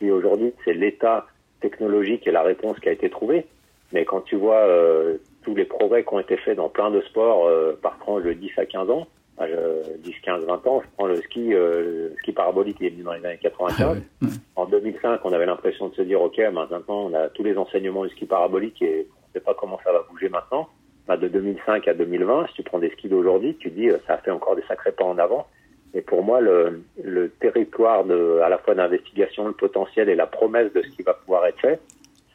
et 0.00 0.10
aujourd'hui 0.10 0.52
c'est 0.64 0.74
l'état 0.74 1.26
technologique 1.60 2.26
et 2.26 2.30
la 2.30 2.42
réponse 2.42 2.78
qui 2.80 2.88
a 2.88 2.92
été 2.92 3.10
trouvée 3.10 3.46
mais 3.92 4.04
quand 4.04 4.20
tu 4.20 4.36
vois 4.36 4.60
euh, 4.60 5.18
tous 5.42 5.54
les 5.54 5.64
progrès 5.64 6.04
qui 6.04 6.14
ont 6.14 6.20
été 6.20 6.36
faits 6.36 6.56
dans 6.56 6.68
plein 6.68 6.90
de 6.90 7.00
sports 7.02 7.46
euh, 7.46 7.78
par 7.80 7.98
tranche 7.98 8.22
de 8.24 8.32
10 8.32 8.50
à 8.58 8.66
15 8.66 8.90
ans 8.90 9.06
10, 10.02 10.14
15, 10.22 10.44
20 10.44 10.66
ans, 10.66 10.82
je 10.82 10.88
prends 10.96 11.06
le 11.06 11.16
ski, 11.16 11.54
euh, 11.54 12.10
le 12.10 12.16
ski 12.18 12.32
parabolique, 12.32 12.76
il 12.80 12.86
est 12.86 12.90
venu 12.90 13.02
dans 13.02 13.14
les 13.14 13.24
années 13.24 13.38
95. 13.40 14.02
Ah. 14.22 14.26
En 14.56 14.66
2005, 14.66 15.20
on 15.24 15.32
avait 15.32 15.46
l'impression 15.46 15.88
de 15.88 15.94
se 15.94 16.02
dire, 16.02 16.20
OK, 16.20 16.38
maintenant, 16.52 16.82
on 16.88 17.14
a 17.14 17.28
tous 17.28 17.42
les 17.42 17.56
enseignements 17.56 18.04
du 18.04 18.10
ski 18.10 18.26
parabolique 18.26 18.82
et 18.82 19.06
ne 19.34 19.40
sait 19.40 19.44
pas 19.44 19.54
comment 19.54 19.78
ça 19.84 19.92
va 19.92 20.04
bouger 20.10 20.28
maintenant. 20.28 20.68
Bah, 21.06 21.16
de 21.16 21.28
2005 21.28 21.88
à 21.88 21.94
2020, 21.94 22.48
si 22.48 22.54
tu 22.54 22.62
prends 22.62 22.78
des 22.78 22.90
skis 22.90 23.08
d'aujourd'hui, 23.08 23.56
tu 23.58 23.70
dis, 23.70 23.88
ça 24.06 24.14
a 24.14 24.18
fait 24.18 24.30
encore 24.30 24.56
des 24.56 24.62
sacrés 24.68 24.92
pas 24.92 25.04
en 25.04 25.18
avant. 25.18 25.46
Et 25.92 26.02
pour 26.02 26.22
moi, 26.22 26.40
le, 26.40 26.82
le 27.02 27.30
territoire 27.30 28.04
de, 28.04 28.40
à 28.44 28.48
la 28.48 28.58
fois 28.58 28.74
d'investigation, 28.74 29.46
le 29.46 29.52
potentiel 29.52 30.08
et 30.08 30.14
la 30.14 30.26
promesse 30.26 30.72
de 30.72 30.82
ce 30.82 30.88
qui 30.88 31.02
va 31.02 31.14
pouvoir 31.14 31.46
être 31.46 31.60
fait, 31.60 31.80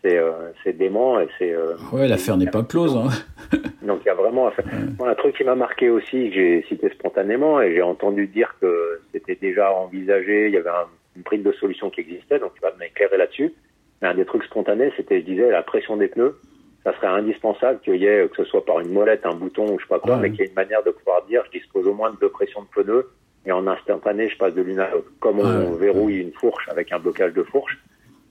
c'est 0.06 0.18
euh, 0.18 0.52
dément 0.78 1.20
et 1.20 1.28
c'est. 1.38 1.54
Euh, 1.54 1.76
ouais, 1.92 2.08
l'affaire 2.08 2.38
n'est 2.38 2.50
pas 2.50 2.64
close. 2.64 2.96
Hein. 2.96 3.10
Donc 3.82 4.02
il 4.04 4.08
y 4.08 4.10
a 4.10 4.16
vraiment 4.16 4.48
un 4.48 5.16
truc 5.16 5.36
qui 5.38 5.44
m'a 5.44 5.56
marqué 5.56 5.90
aussi 5.90 6.30
que 6.30 6.36
j'ai 6.36 6.66
cité 6.68 6.90
spontanément 6.90 7.62
et 7.62 7.74
j'ai 7.74 7.82
entendu 7.82 8.28
dire 8.28 8.56
que 8.62 9.00
c'était 9.14 9.36
déjà 9.36 9.72
envisagé, 9.72 10.48
il 10.48 10.54
y 10.54 10.58
avait 10.58 10.70
une 11.16 11.24
prise 11.24 11.44
de 11.44 11.52
solution 11.54 11.90
qui 11.90 12.02
existait, 12.02 12.40
donc 12.40 12.54
tu 12.56 12.62
vas 12.62 12.74
m'éclairer 12.80 13.18
là-dessus. 13.18 13.54
Mais 14.02 14.10
un 14.10 14.16
des 14.16 14.26
trucs 14.26 14.44
spontanés, 14.44 14.92
c'était, 14.98 15.22
je 15.22 15.26
disais, 15.26 15.50
la 15.50 15.64
pression 15.64 15.98
des 15.98 16.08
pneus. 16.08 16.38
Ça 16.86 16.94
serait 16.94 17.08
indispensable 17.08 17.80
qu'il 17.82 17.96
y 17.96 18.06
ait, 18.06 18.30
que 18.30 18.38
ce 18.38 18.46
soit 18.46 18.64
par 18.64 18.80
une 18.80 18.94
molette, 18.94 19.26
un 19.26 19.34
bouton 19.34 19.66
ou 19.66 19.80
je 19.80 19.84
sais 19.84 19.90
pas 19.90 20.00
quoi, 20.00 20.18
mais 20.18 20.30
qu'il 20.30 20.42
y 20.42 20.44
ait 20.44 20.48
une 20.48 20.54
manière 20.54 20.84
de 20.84 20.92
pouvoir 20.92 21.26
dire, 21.26 21.44
je 21.52 21.60
dispose 21.60 21.88
au 21.88 21.94
moins 21.94 22.12
de 22.12 22.18
deux 22.18 22.30
pressions 22.30 22.62
de 22.62 22.68
pneus 22.68 23.10
et 23.46 23.52
en 23.52 23.68
instantané, 23.68 24.30
je 24.30 24.38
passe 24.38 24.54
de 24.54 24.62
l'une 24.62 24.80
à 24.80 24.90
l'autre. 24.90 25.12
Comme 25.20 25.40
on 25.40 25.72
verrouille 25.74 26.18
une 26.18 26.34
fourche 26.34 26.68
avec 26.70 26.92
un 26.92 27.00
blocage 27.00 27.34
de 27.34 27.44
fourche, 27.44 27.78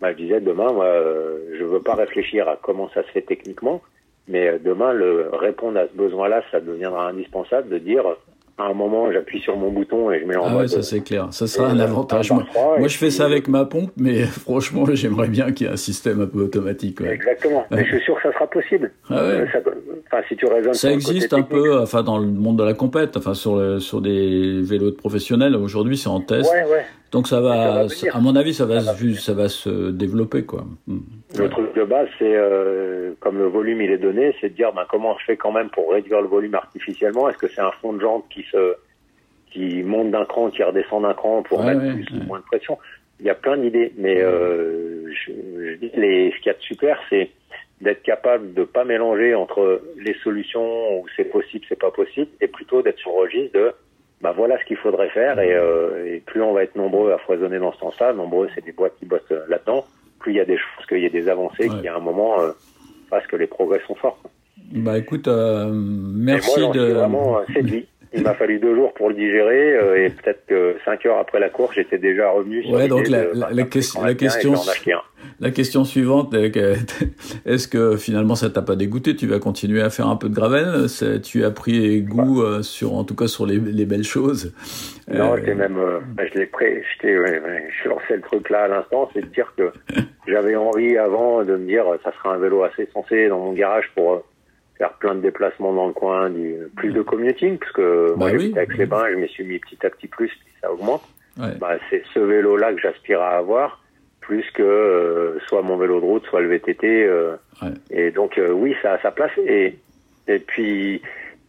bah, 0.00 0.12
je 0.12 0.16
disais 0.16 0.40
demain, 0.40 0.72
moi, 0.72 0.86
euh, 0.86 1.56
je 1.58 1.64
veux 1.64 1.80
pas 1.80 1.94
réfléchir 1.94 2.48
à 2.48 2.58
comment 2.60 2.88
ça 2.90 3.02
se 3.02 3.08
fait 3.08 3.22
techniquement, 3.22 3.82
mais 4.28 4.48
euh, 4.48 4.58
demain, 4.58 4.92
le 4.92 5.30
répondre 5.32 5.78
à 5.78 5.86
ce 5.86 5.96
besoin-là, 5.96 6.42
ça 6.50 6.60
deviendra 6.60 7.08
indispensable 7.08 7.68
de 7.68 7.78
dire 7.78 8.04
à 8.56 8.66
un 8.66 8.74
moment, 8.74 9.10
j'appuie 9.10 9.40
sur 9.40 9.56
mon 9.56 9.70
bouton 9.70 10.12
et 10.12 10.20
je 10.20 10.26
mets 10.26 10.36
en 10.36 10.44
ah 10.46 10.50
mode. 10.50 10.68
ça 10.68 10.82
c'est 10.82 11.00
clair. 11.00 11.28
Ça 11.32 11.46
sera 11.46 11.68
un 11.68 11.80
avantage. 11.80 12.30
Moi, 12.30 12.86
je 12.86 12.96
fais 12.96 13.10
ça 13.10 13.24
avec 13.24 13.48
ma 13.48 13.64
pompe, 13.64 13.90
mais 13.96 14.22
franchement, 14.24 14.84
j'aimerais 14.92 15.28
bien 15.28 15.50
qu'il 15.52 15.66
y 15.66 15.70
ait 15.70 15.72
un 15.72 15.76
système 15.76 16.20
un 16.20 16.26
peu 16.26 16.40
automatique. 16.42 17.00
Exactement. 17.00 17.66
Mais 17.70 17.84
je 17.84 17.96
suis 17.96 18.04
sûr 18.04 18.14
que 18.16 18.22
ça 18.22 18.32
sera 18.32 18.46
possible. 18.46 18.92
Ah 19.10 19.24
ouais. 19.24 19.46
ça, 19.52 19.58
enfin, 20.06 20.22
si 20.28 20.36
tu 20.36 20.46
raisonnes. 20.46 20.74
Ça 20.74 20.92
existe 20.92 21.32
un 21.32 21.42
peu, 21.42 21.80
enfin, 21.80 22.02
dans 22.04 22.18
le 22.18 22.26
monde 22.26 22.58
de 22.58 22.64
la 22.64 22.74
compète, 22.74 23.16
enfin, 23.16 23.34
sur 23.34 23.56
le, 23.56 23.80
sur 23.80 24.00
des 24.00 24.60
vélos 24.62 24.90
de 24.90 24.96
professionnels. 24.96 25.56
Aujourd'hui, 25.56 25.96
c'est 25.96 26.08
en 26.08 26.20
test. 26.20 26.52
Ouais, 26.52 26.64
ouais. 26.70 26.84
Donc 27.14 27.28
ça 27.28 27.40
va, 27.40 27.86
à 28.12 28.20
mon 28.20 28.34
avis, 28.34 28.54
ça 28.54 28.66
va, 28.66 28.80
ça 28.80 28.92
va, 28.92 29.14
ça 29.14 29.34
va 29.34 29.48
se 29.48 29.92
développer 29.92 30.44
quoi. 30.44 30.64
Hmm. 30.88 30.98
Le 31.38 31.48
truc 31.48 31.72
de 31.76 31.84
base, 31.84 32.08
c'est 32.18 32.34
euh, 32.34 33.12
comme 33.20 33.38
le 33.38 33.46
volume 33.46 33.82
il 33.82 33.92
est 33.92 33.98
donné, 33.98 34.34
c'est 34.40 34.48
de 34.48 34.54
dire 34.54 34.72
ben, 34.72 34.84
comment 34.90 35.16
je 35.20 35.24
fais 35.26 35.36
quand 35.36 35.52
même 35.52 35.70
pour 35.70 35.92
réduire 35.92 36.20
le 36.20 36.26
volume 36.26 36.56
artificiellement? 36.56 37.28
Est-ce 37.28 37.38
que 37.38 37.46
c'est 37.46 37.60
un 37.60 37.70
fond 37.80 37.92
de 37.92 38.00
jante 38.00 38.24
qui 38.30 38.42
se 38.50 38.74
qui 39.52 39.84
monte 39.84 40.10
d'un 40.10 40.24
cran, 40.24 40.50
qui 40.50 40.64
redescend 40.64 41.02
d'un 41.02 41.14
cran 41.14 41.44
pour 41.44 41.62
mettre 41.62 41.82
plus 41.82 42.18
ou 42.18 42.24
moins 42.24 42.40
de 42.40 42.44
pression? 42.46 42.78
Il 43.20 43.26
y 43.26 43.30
a 43.30 43.36
plein 43.36 43.58
d'idées, 43.58 43.92
mais 43.96 44.20
euh, 44.20 45.06
je, 45.12 45.30
je, 45.30 45.74
dis 45.76 45.92
les, 45.94 46.32
ce 46.32 46.36
qu'il 46.38 46.46
y 46.46 46.50
a 46.50 46.54
de 46.54 46.62
super, 46.62 46.98
c'est 47.10 47.30
d'être 47.80 48.02
capable 48.02 48.54
de 48.54 48.64
pas 48.64 48.84
mélanger 48.84 49.36
entre 49.36 49.82
les 50.00 50.14
solutions 50.24 50.98
où 50.98 51.06
c'est 51.16 51.30
possible, 51.30 51.64
c'est 51.68 51.78
pas 51.78 51.92
possible, 51.92 52.26
et 52.40 52.48
plutôt 52.48 52.82
d'être 52.82 52.98
sur 52.98 53.12
le 53.12 53.18
registre 53.18 53.56
de 53.56 53.72
bah 54.24 54.32
voilà 54.34 54.58
ce 54.58 54.64
qu'il 54.64 54.78
faudrait 54.78 55.10
faire 55.10 55.38
et, 55.38 55.54
euh, 55.54 56.14
et, 56.14 56.20
plus 56.20 56.40
on 56.40 56.54
va 56.54 56.62
être 56.62 56.76
nombreux 56.76 57.12
à 57.12 57.18
foisonner 57.18 57.58
dans 57.58 57.72
ce 57.74 57.78
sens-là, 57.78 58.14
nombreux 58.14 58.48
c'est 58.54 58.64
des 58.64 58.72
boîtes 58.72 58.94
qui 58.98 59.04
bossent 59.04 59.20
euh, 59.30 59.44
là-dedans, 59.50 59.84
plus 60.18 60.32
il 60.32 60.36
y 60.36 60.40
a 60.40 60.46
des 60.46 60.56
choses, 60.56 60.86
qu'il 60.88 61.00
y 61.00 61.06
a 61.06 61.10
des 61.10 61.28
avancées, 61.28 61.68
qu'il 61.68 61.82
y 61.82 61.88
a 61.88 61.94
un 61.94 62.00
moment 62.00 62.40
euh, 62.40 62.52
parce 63.10 63.26
que 63.26 63.36
les 63.36 63.46
progrès 63.46 63.82
sont 63.86 63.94
forts. 63.96 64.18
Bah 64.72 64.96
écoute, 64.96 65.28
euh, 65.28 65.70
merci 65.70 66.58
moi, 66.58 66.72
de. 66.72 66.92
Vraiment 66.92 67.40
séduit. 67.52 67.86
Il 68.14 68.22
m'a 68.22 68.34
fallu 68.34 68.58
deux 68.58 68.74
jours 68.74 68.94
pour 68.94 69.08
le 69.08 69.14
digérer 69.14 69.76
euh, 69.76 70.04
et 70.04 70.10
peut-être 70.10 70.46
que 70.46 70.76
cinq 70.84 71.04
heures 71.06 71.18
après 71.18 71.40
la 71.40 71.48
course, 71.48 71.74
j'étais 71.74 71.98
déjà 71.98 72.30
revenu. 72.30 72.62
Sur 72.62 72.74
ouais, 72.74 72.88
donc 72.88 73.08
la, 73.08 73.24
la, 73.34 73.50
la, 73.50 73.62
question, 73.64 74.02
la 74.02 74.14
question, 74.14 74.54
la 75.40 75.50
question 75.50 75.84
suivante, 75.84 76.34
est-ce 77.46 77.66
que 77.66 77.96
finalement 77.96 78.36
ça 78.36 78.50
t'a 78.50 78.62
pas 78.62 78.76
dégoûté? 78.76 79.16
Tu 79.16 79.26
vas 79.26 79.40
continuer 79.40 79.82
à 79.82 79.90
faire 79.90 80.06
un 80.06 80.16
peu 80.16 80.28
de 80.28 80.34
gravel? 80.34 80.86
Tu 81.22 81.44
as 81.44 81.50
pris 81.50 82.02
goût 82.02 82.42
euh, 82.42 82.62
sur, 82.62 82.94
en 82.94 83.04
tout 83.04 83.16
cas, 83.16 83.26
sur 83.26 83.46
les, 83.46 83.58
les 83.58 83.84
belles 83.84 84.04
choses? 84.04 84.54
Non, 85.08 85.36
euh... 85.36 85.54
même, 85.54 85.76
euh, 85.78 86.00
je 86.32 86.38
l'ai 86.38 86.46
prêt, 86.46 86.82
ouais, 87.02 87.42
je 87.82 87.88
lançais 87.88 88.16
le 88.16 88.22
truc 88.22 88.48
là 88.48 88.64
à 88.64 88.68
l'instant, 88.68 89.10
c'est 89.12 89.22
de 89.22 89.26
dire 89.26 89.52
que 89.56 89.72
j'avais 90.28 90.56
envie 90.56 90.96
avant 90.96 91.44
de 91.44 91.56
me 91.56 91.66
dire, 91.66 91.84
ça 92.04 92.12
sera 92.12 92.34
un 92.34 92.38
vélo 92.38 92.62
assez 92.62 92.88
sensé 92.92 93.28
dans 93.28 93.38
mon 93.38 93.52
garage 93.52 93.90
pour 93.94 94.22
faire 94.78 94.92
plein 94.94 95.14
de 95.14 95.20
déplacements 95.20 95.72
dans 95.72 95.86
le 95.86 95.92
coin, 95.92 96.30
du, 96.30 96.56
plus 96.76 96.92
de 96.92 97.02
commuting, 97.02 97.58
parce 97.58 97.72
que 97.72 98.08
bah 98.10 98.16
moi 98.16 98.30
oui. 98.32 98.52
avec 98.56 98.76
les 98.76 98.86
bains, 98.86 99.04
je 99.10 99.16
me 99.16 99.26
suis 99.26 99.44
mis 99.44 99.58
petit 99.58 99.78
à 99.86 99.90
petit 99.90 100.08
plus, 100.08 100.28
puis 100.28 100.52
ça 100.60 100.72
augmente. 100.72 101.02
Ouais. 101.38 101.54
Bah, 101.60 101.76
c'est 101.90 102.02
ce 102.12 102.18
vélo-là 102.18 102.72
que 102.74 102.80
j'aspire 102.80 103.20
à 103.20 103.36
avoir, 103.36 103.80
plus 104.20 104.44
que 104.52 104.62
euh, 104.62 105.38
soit 105.46 105.62
mon 105.62 105.76
vélo 105.76 106.00
de 106.00 106.04
route, 106.04 106.24
soit 106.26 106.40
le 106.40 106.48
VTT. 106.48 107.04
Euh, 107.04 107.36
ouais. 107.62 107.68
Et 107.90 108.10
donc 108.10 108.38
euh, 108.38 108.50
oui, 108.50 108.74
ça 108.82 108.94
a 108.94 108.98
sa 109.00 109.10
place. 109.10 109.32
Et, 109.46 109.78
et 110.28 110.38
puis 110.38 111.02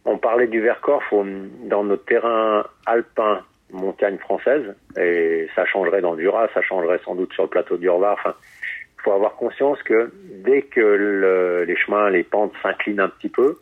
on 0.04 0.18
parlait 0.18 0.46
du 0.46 0.60
Vercors, 0.60 1.02
faut, 1.04 1.24
dans 1.64 1.84
notre 1.84 2.04
terrain 2.04 2.64
alpin, 2.86 3.40
montagne 3.72 4.18
française, 4.18 4.74
et 4.96 5.48
ça 5.54 5.64
changerait 5.66 6.00
dans 6.00 6.14
le 6.14 6.22
Jura, 6.22 6.48
ça 6.54 6.62
changerait 6.62 7.00
sans 7.04 7.14
doute 7.14 7.32
sur 7.32 7.42
le 7.44 7.48
plateau 7.48 7.76
du. 7.76 7.88
Enfin, 7.88 8.34
faut 9.06 9.12
avoir 9.12 9.36
conscience 9.36 9.80
que 9.84 10.12
dès 10.44 10.62
que 10.62 10.80
le, 10.80 11.64
les 11.64 11.76
chemins, 11.76 12.10
les 12.10 12.24
pentes 12.24 12.52
s'inclinent 12.62 13.00
un 13.00 13.08
petit 13.08 13.28
peu 13.28 13.56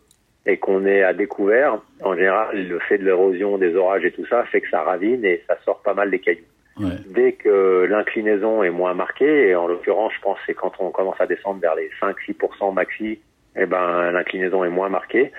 et 0.46 0.56
qu'on 0.56 0.86
est 0.86 1.02
à 1.02 1.12
découvert, 1.12 1.78
en 2.02 2.14
général, 2.14 2.66
le 2.66 2.78
fait 2.80 2.98
de 2.98 3.04
l'érosion, 3.04 3.58
des 3.58 3.76
orages 3.76 4.04
et 4.04 4.10
tout 4.10 4.26
ça 4.26 4.44
fait 4.44 4.62
que 4.62 4.70
ça 4.70 4.82
ravine 4.82 5.24
et 5.24 5.42
ça 5.46 5.56
sort 5.64 5.82
pas 5.82 5.94
mal 5.94 6.10
des 6.10 6.18
cailloux. 6.18 6.42
Ouais. 6.80 6.96
Dès 7.14 7.32
que 7.32 7.86
l'inclinaison 7.88 8.62
est 8.62 8.70
moins 8.70 8.94
marquée, 8.94 9.48
et 9.48 9.54
en 9.54 9.68
l'occurrence, 9.68 10.12
je 10.16 10.20
pense 10.22 10.38
c'est 10.46 10.54
quand 10.54 10.72
on 10.80 10.90
commence 10.90 11.20
à 11.20 11.26
descendre 11.26 11.60
vers 11.60 11.74
les 11.76 11.90
5-6% 12.00 12.74
maxi, 12.74 13.20
eh 13.56 13.66
ben 13.66 14.10
l'inclinaison 14.10 14.64
est 14.64 14.70
moins 14.70 14.88
marquée. 14.88 15.30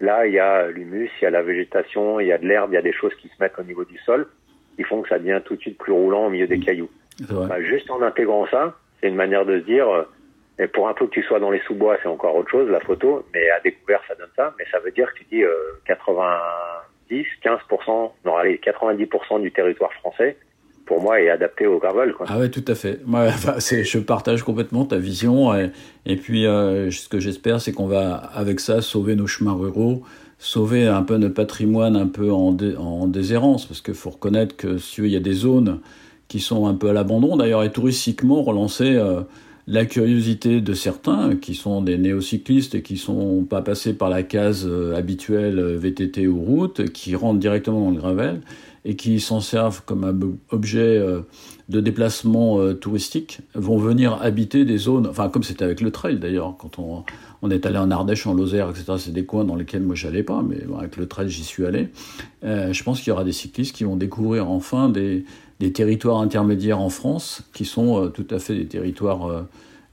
Là, 0.00 0.26
il 0.26 0.34
y 0.34 0.38
a 0.38 0.68
l'humus, 0.68 1.10
il 1.20 1.24
y 1.24 1.26
a 1.26 1.30
la 1.30 1.42
végétation, 1.42 2.20
il 2.20 2.28
y 2.28 2.32
a 2.32 2.38
de 2.38 2.46
l'herbe, 2.46 2.72
il 2.72 2.74
y 2.74 2.78
a 2.78 2.82
des 2.82 2.92
choses 2.92 3.14
qui 3.16 3.28
se 3.28 3.34
mettent 3.40 3.58
au 3.58 3.64
niveau 3.64 3.84
du 3.84 3.98
sol 3.98 4.28
qui 4.76 4.84
font 4.84 5.00
que 5.00 5.08
ça 5.08 5.18
devient 5.18 5.40
tout 5.44 5.56
de 5.56 5.60
suite 5.60 5.78
plus 5.78 5.92
roulant 5.92 6.26
au 6.26 6.30
milieu 6.30 6.46
des 6.46 6.60
cailloux. 6.60 6.90
Bah, 7.30 7.62
juste 7.62 7.90
en 7.90 8.02
intégrant 8.02 8.46
ça, 8.50 8.76
c'est 9.00 9.08
une 9.08 9.14
manière 9.14 9.44
de 9.44 9.60
se 9.60 9.64
dire, 9.64 9.86
et 10.58 10.66
pour 10.66 10.88
un 10.88 10.94
peu 10.94 11.06
que 11.06 11.12
tu 11.12 11.22
sois 11.22 11.38
dans 11.38 11.50
les 11.50 11.60
sous-bois, 11.66 11.98
c'est 12.02 12.08
encore 12.08 12.34
autre 12.34 12.50
chose, 12.50 12.68
la 12.70 12.80
photo, 12.80 13.26
mais 13.34 13.50
à 13.50 13.60
découvert, 13.60 14.00
ça 14.08 14.14
donne 14.14 14.30
ça, 14.36 14.54
mais 14.58 14.64
ça 14.70 14.78
veut 14.78 14.90
dire 14.90 15.12
que 15.12 15.18
tu 15.18 15.24
dis 15.30 15.42
euh, 15.42 15.52
90, 15.86 17.26
15%, 17.44 18.10
non, 18.24 18.36
allez, 18.36 18.58
90% 18.64 19.42
du 19.42 19.52
territoire 19.52 19.92
français, 19.94 20.38
pour 20.86 21.02
moi, 21.02 21.20
est 21.20 21.28
adapté 21.28 21.66
au 21.66 21.78
gravel. 21.78 22.14
Ah 22.26 22.38
ouais, 22.38 22.48
tout 22.48 22.64
à 22.68 22.74
fait. 22.74 23.00
Moi, 23.04 23.24
enfin, 23.26 23.56
je 23.58 23.98
partage 23.98 24.42
complètement 24.44 24.86
ta 24.86 24.96
vision, 24.96 25.54
et, 25.54 25.72
et 26.06 26.16
puis 26.16 26.46
euh, 26.46 26.90
ce 26.90 27.08
que 27.08 27.20
j'espère, 27.20 27.60
c'est 27.60 27.72
qu'on 27.72 27.88
va, 27.88 28.14
avec 28.14 28.60
ça, 28.60 28.80
sauver 28.80 29.14
nos 29.14 29.26
chemins 29.26 29.54
ruraux, 29.54 30.04
sauver 30.38 30.86
un 30.86 31.02
peu 31.02 31.18
notre 31.18 31.34
patrimoine 31.34 31.96
un 31.96 32.08
peu 32.08 32.30
en, 32.32 32.52
dé, 32.52 32.74
en 32.78 33.06
déshérence, 33.08 33.66
parce 33.66 33.82
qu'il 33.82 33.94
faut 33.94 34.10
reconnaître 34.10 34.56
que 34.56 34.78
si 34.78 35.02
il 35.02 35.10
y 35.10 35.16
a 35.16 35.20
des 35.20 35.34
zones 35.34 35.80
qui 36.28 36.40
sont 36.40 36.66
un 36.66 36.74
peu 36.74 36.90
à 36.90 36.92
l'abandon, 36.92 37.36
d'ailleurs, 37.36 37.62
et 37.62 37.70
touristiquement 37.70 38.42
relancer 38.42 38.94
euh, 38.96 39.22
la 39.66 39.84
curiosité 39.84 40.60
de 40.60 40.74
certains 40.74 41.36
qui 41.36 41.54
sont 41.54 41.82
des 41.82 41.98
néocyclistes 41.98 42.74
et 42.74 42.82
qui 42.82 42.96
sont 42.96 43.44
pas 43.48 43.62
passés 43.62 43.94
par 43.94 44.08
la 44.08 44.22
case 44.22 44.66
euh, 44.66 44.94
habituelle 44.94 45.60
VTT 45.76 46.26
ou 46.26 46.40
route, 46.40 46.90
qui 46.90 47.14
rentrent 47.14 47.40
directement 47.40 47.80
dans 47.80 47.90
le 47.90 47.96
gravel 47.96 48.40
et 48.86 48.94
qui 48.94 49.18
s'en 49.18 49.40
servent 49.40 49.82
comme 49.84 50.04
un 50.04 50.16
objet 50.54 50.96
euh, 50.96 51.20
de 51.68 51.80
déplacement 51.80 52.60
euh, 52.60 52.72
touristique, 52.72 53.40
vont 53.54 53.78
venir 53.78 54.22
habiter 54.22 54.64
des 54.64 54.78
zones, 54.78 55.08
enfin 55.08 55.28
comme 55.28 55.42
c'était 55.42 55.64
avec 55.64 55.80
le 55.80 55.90
trail 55.90 56.20
d'ailleurs, 56.20 56.54
quand 56.56 56.78
on, 56.78 57.02
on, 57.42 57.50
est 57.50 57.66
allé 57.66 57.78
en 57.78 57.90
Ardèche, 57.90 58.28
en 58.28 58.34
Lozère, 58.34 58.70
etc., 58.70 58.92
c'est 58.96 59.12
des 59.12 59.24
coins 59.24 59.44
dans 59.44 59.56
lesquels 59.56 59.82
moi 59.82 59.96
j'allais 59.96 60.22
pas, 60.22 60.40
mais 60.48 60.58
avec 60.78 60.96
le 60.96 61.08
trail 61.08 61.28
j'y 61.28 61.42
suis 61.42 61.66
allé. 61.66 61.88
Euh, 62.44 62.72
je 62.72 62.82
pense 62.84 63.00
qu'il 63.00 63.08
y 63.08 63.10
aura 63.10 63.24
des 63.24 63.32
cyclistes 63.32 63.74
qui 63.74 63.82
vont 63.82 63.96
découvrir 63.96 64.48
enfin 64.48 64.88
des, 64.88 65.24
des 65.60 65.72
territoires 65.72 66.18
intermédiaires 66.18 66.80
en 66.80 66.90
France 66.90 67.48
qui 67.54 67.64
sont 67.64 68.04
euh, 68.04 68.08
tout 68.08 68.26
à 68.30 68.38
fait 68.38 68.54
des 68.54 68.66
territoires 68.66 69.26
euh, 69.28 69.42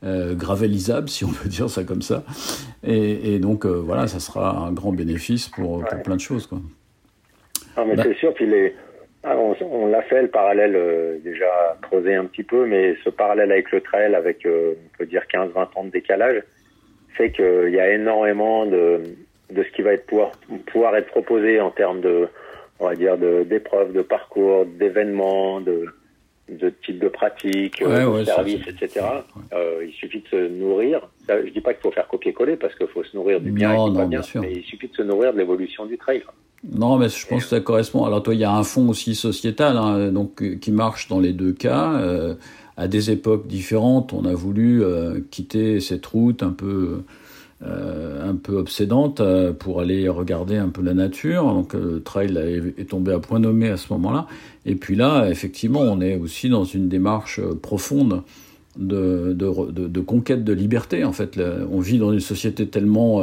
euh, 0.03 0.35
gravelisables, 0.35 1.09
si 1.09 1.23
on 1.23 1.31
peut 1.31 1.49
dire 1.49 1.69
ça 1.69 1.83
comme 1.83 2.01
ça. 2.01 2.23
Et, 2.83 3.35
et 3.35 3.39
donc 3.39 3.65
voilà, 3.65 4.07
ça 4.07 4.19
sera 4.19 4.57
un 4.57 4.71
grand 4.71 4.91
bénéfice 4.91 5.47
pour, 5.47 5.83
plein 6.03 6.15
de 6.15 6.21
choses. 6.21 6.47
Quoi. 6.47 6.59
Ah, 7.75 7.83
mais 7.87 7.95
Bah- 7.95 8.03
c'est 8.03 8.15
sûr, 8.15 8.33
puis 8.33 8.45
les, 8.45 8.75
ah, 9.25 9.37
on, 9.37 9.55
on 9.61 9.87
l'a 9.87 10.01
fait 10.01 10.21
le 10.21 10.27
parallèle 10.27 10.75
euh, 10.75 11.17
déjà 11.23 11.77
creusé 11.81 12.13
un 12.13 12.25
petit 12.25 12.43
peu, 12.43 12.65
mais 12.65 12.97
ce 13.05 13.09
parallèle 13.09 13.51
avec 13.53 13.71
le 13.71 13.79
trail, 13.79 14.13
avec 14.15 14.45
euh, 14.45 14.73
on 14.77 14.97
peut 14.97 15.05
dire 15.05 15.23
15-20 15.33 15.67
ans 15.75 15.83
de 15.85 15.91
décalage, 15.91 16.43
fait 17.15 17.31
qu'il 17.31 17.69
y 17.69 17.79
a 17.79 17.93
énormément 17.93 18.65
de, 18.65 19.01
de 19.49 19.63
ce 19.63 19.69
qui 19.69 19.81
va 19.81 19.93
être 19.93 20.05
pouvoir, 20.07 20.31
pouvoir 20.67 20.97
être 20.97 21.07
proposé 21.07 21.61
en 21.61 21.71
termes 21.71 22.01
de, 22.01 22.27
on 22.79 22.87
va 22.87 22.95
dire, 22.95 23.17
d'épreuves, 23.17 23.93
de 23.93 24.01
parcours, 24.01 24.65
d'événements, 24.65 25.61
de, 25.61 25.85
de 26.49 26.69
types 26.85 26.99
de 26.99 27.07
pratiques, 27.07 27.81
Ouais, 27.85 28.03
euh, 28.03 28.19
de 28.19 28.25
services, 28.25 28.67
etc. 28.67 29.05
Euh, 29.53 29.85
il 29.87 29.93
suffit 29.93 30.21
de 30.21 30.27
se 30.27 30.47
nourrir. 30.49 31.07
Ça, 31.27 31.43
je 31.45 31.49
dis 31.51 31.61
pas 31.61 31.73
qu'il 31.73 31.81
faut 31.81 31.91
faire 31.91 32.07
copier-coller 32.07 32.57
parce 32.57 32.75
qu'il 32.75 32.87
faut 32.87 33.03
se 33.03 33.15
nourrir 33.15 33.39
du 33.39 33.51
bien 33.51 33.73
Non, 33.73 33.87
et 33.87 33.89
du 33.91 33.95
pas 33.95 34.03
non, 34.03 34.09
bien, 34.09 34.19
bien 34.19 34.21
sûr. 34.21 34.41
mais 34.41 34.53
il 34.53 34.63
suffit 34.63 34.87
de 34.89 34.95
se 34.95 35.03
nourrir 35.03 35.33
de 35.33 35.37
l'évolution 35.37 35.85
du 35.85 35.97
trail. 35.97 36.23
Non, 36.71 36.97
mais 36.97 37.09
je 37.09 37.27
pense 37.27 37.43
que 37.43 37.49
ça 37.49 37.59
correspond. 37.59 38.05
Alors 38.05 38.23
toi, 38.23 38.33
il 38.33 38.39
y 38.39 38.45
a 38.45 38.51
un 38.53 38.63
fonds 38.63 38.89
aussi 38.89 39.15
sociétal, 39.15 39.77
hein, 39.77 40.11
donc 40.11 40.41
euh, 40.41 40.55
qui 40.55 40.71
marche 40.71 41.07
dans 41.09 41.19
les 41.19 41.33
deux 41.33 41.51
cas. 41.53 41.93
Euh, 41.93 42.35
à 42.75 42.87
des 42.87 43.11
époques 43.11 43.45
différentes, 43.47 44.13
on 44.13 44.25
a 44.25 44.33
voulu 44.33 44.83
euh, 44.83 45.19
quitter 45.29 45.79
cette 45.79 46.05
route 46.07 46.41
un 46.41 46.51
peu 46.51 47.03
euh, 47.65 48.29
un 48.29 48.35
peu 48.35 48.57
obsédante 48.57 49.21
euh, 49.21 49.53
pour 49.53 49.79
aller 49.79 50.09
regarder 50.09 50.57
un 50.57 50.69
peu 50.69 50.81
la 50.81 50.93
nature. 50.93 51.45
Donc 51.45 51.73
le 51.73 52.01
trail 52.01 52.37
est, 52.77 52.89
tombé 52.89 53.13
à 53.13 53.19
point 53.19 53.39
nommé 53.39 53.69
à 53.69 53.77
ce 53.77 53.91
moment-là. 53.93 54.27
Et 54.65 54.75
puis 54.75 54.95
là, 54.95 55.29
effectivement, 55.29 55.81
on 55.81 56.01
est 56.01 56.17
aussi 56.17 56.49
dans 56.49 56.65
une 56.65 56.89
démarche 56.89 57.41
profonde 57.61 58.23
de, 58.77 59.33
de, 59.33 59.71
de, 59.71 59.87
de 59.87 60.01
conquête 60.01 60.43
de 60.43 60.53
liberté. 60.53 61.03
En 61.03 61.13
fait, 61.13 61.39
on 61.71 61.79
vit 61.79 61.99
dans 61.99 62.11
une 62.11 62.19
société 62.19 62.67
tellement 62.67 63.21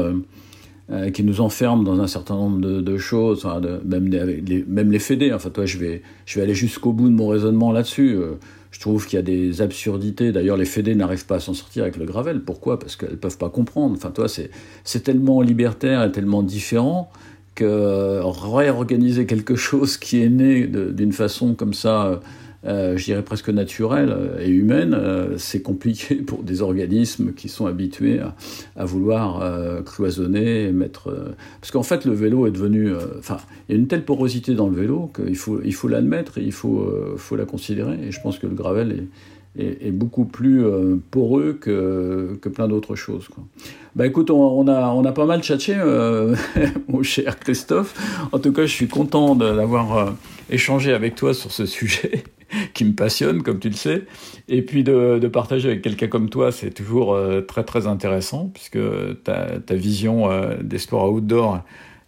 euh, 0.93 1.11
qui 1.11 1.22
nous 1.22 1.41
enferme 1.41 1.84
dans 1.84 2.01
un 2.01 2.09
certain 2.09 2.34
nombre 2.34 2.59
de, 2.59 2.99
choses, 2.99 3.47
même, 3.84 4.09
les, 4.09 4.99
fédés. 4.99 5.32
Enfin, 5.32 5.51
toi, 5.51 5.64
je 5.64 5.78
vais, 5.78 6.03
aller 6.36 6.55
jusqu'au 6.55 6.93
bout 6.93 7.09
de 7.09 7.14
mon 7.14 7.28
raisonnement 7.28 7.70
là-dessus. 7.70 8.16
Euh, 8.16 8.32
je 8.72 8.80
trouve 8.80 9.07
qu'il 9.07 9.16
y 9.16 9.20
a 9.20 9.22
des 9.22 9.62
absurdités. 9.62 10.32
D'ailleurs, 10.32 10.57
les 10.57 10.64
fédés 10.64 10.97
n'arrivent 10.97 11.26
pas 11.26 11.36
à 11.36 11.41
s'en 11.41 11.55
sortir 11.55 11.84
avec 11.84 11.97
le 11.97 12.07
gravel. 12.07 12.41
Pourquoi? 12.41 12.80
Parce 12.80 12.97
qu'elles 12.97 13.12
ne 13.12 13.16
peuvent 13.16 13.38
pas 13.38 13.51
comprendre. 13.51 13.95
Enfin, 13.97 14.11
toi, 14.11 14.26
c'est 14.28 15.01
tellement 15.05 15.43
libertaire 15.43 16.03
et 16.03 16.11
tellement 16.11 16.43
différent 16.43 17.09
que 17.55 18.20
réorganiser 18.24 19.26
quelque 19.26 19.55
chose 19.55 19.97
qui 19.97 20.20
est 20.20 20.28
né 20.28 20.66
d'une 20.66 21.12
façon 21.12 21.55
comme 21.55 21.74
ça 21.74 22.20
euh, 22.66 22.96
je 22.98 23.04
dirais 23.04 23.22
presque 23.22 23.48
naturelle 23.48 24.14
et 24.38 24.50
humaine, 24.50 24.94
euh, 24.94 25.38
c'est 25.38 25.62
compliqué 25.62 26.14
pour 26.26 26.42
des 26.42 26.61
organismes 26.61 27.32
qui 27.32 27.48
sont 27.48 27.66
habitués 27.66 28.20
à, 28.76 28.84
vouloir 28.84 29.40
euh, 29.42 29.82
cloisonner, 29.82 30.70
mettre. 30.72 31.34
parce 31.61 31.70
qu'en 31.70 31.82
fait, 31.82 32.04
le 32.04 32.12
vélo 32.12 32.46
est 32.46 32.50
devenu. 32.50 32.92
Enfin, 33.18 33.38
il 33.68 33.74
y 33.74 33.78
a 33.78 33.80
une 33.80 33.86
telle 33.88 34.04
porosité 34.04 34.54
dans 34.54 34.68
le 34.68 34.76
vélo 34.76 35.11
qu'il 35.14 35.36
faut, 35.36 35.61
il 35.64 35.74
faut 35.74 35.88
l'admettre 35.88 36.38
et 36.38 36.42
il 36.42 36.52
faut, 36.52 36.92
faut 37.16 37.36
la 37.36 37.44
considérer. 37.44 37.98
Et 38.02 38.12
je 38.12 38.20
pense 38.20 38.38
que 38.38 38.46
le 38.46 38.54
gravel 38.54 38.92
est, 38.92 39.04
est, 39.59 39.90
beaucoup 39.90 40.24
plus 40.24 40.64
poreux 41.11 41.55
que, 41.61 42.38
que 42.40 42.48
plein 42.48 42.68
d'autres 42.68 42.94
choses. 42.94 43.28
Bah 43.96 44.07
écoute, 44.07 44.30
on, 44.30 44.68
a, 44.68 44.88
on 44.88 45.05
a 45.05 45.12
pas 45.12 45.26
mal 45.26 45.42
tchatché, 45.42 45.76
mon 46.88 47.03
cher 47.03 47.38
Christophe. 47.38 47.94
En 48.32 48.38
tout 48.38 48.53
cas, 48.53 48.62
je 48.62 48.72
suis 48.72 48.88
content 48.88 49.34
d'avoir 49.34 50.14
échangé 50.51 50.92
avec 50.92 51.16
toi 51.16 51.34
sur 51.34 51.51
ce 51.51 51.66
sujet. 51.66 52.24
qui 52.74 52.84
me 52.84 52.92
passionne, 52.92 53.42
comme 53.42 53.59
tu 53.59 53.68
le 53.68 53.74
sais. 53.74 54.05
Et 54.48 54.62
puis 54.62 54.84
de, 54.84 55.18
partager 55.28 55.68
avec 55.68 55.82
quelqu'un 55.82 56.09
comme 56.09 56.28
toi, 56.28 56.53
c'est 56.53 56.70
toujours 56.70 57.14
euh, 57.14 57.40
très 57.40 57.64
très 57.64 57.86
intéressant, 57.86 58.51
puisque 58.53 58.78
ta, 59.24 59.61
ta 59.61 59.74
vision 59.74 60.30
euh, 60.30 60.57
des 60.62 60.78
sports 60.78 61.12
outdoor 61.12 61.61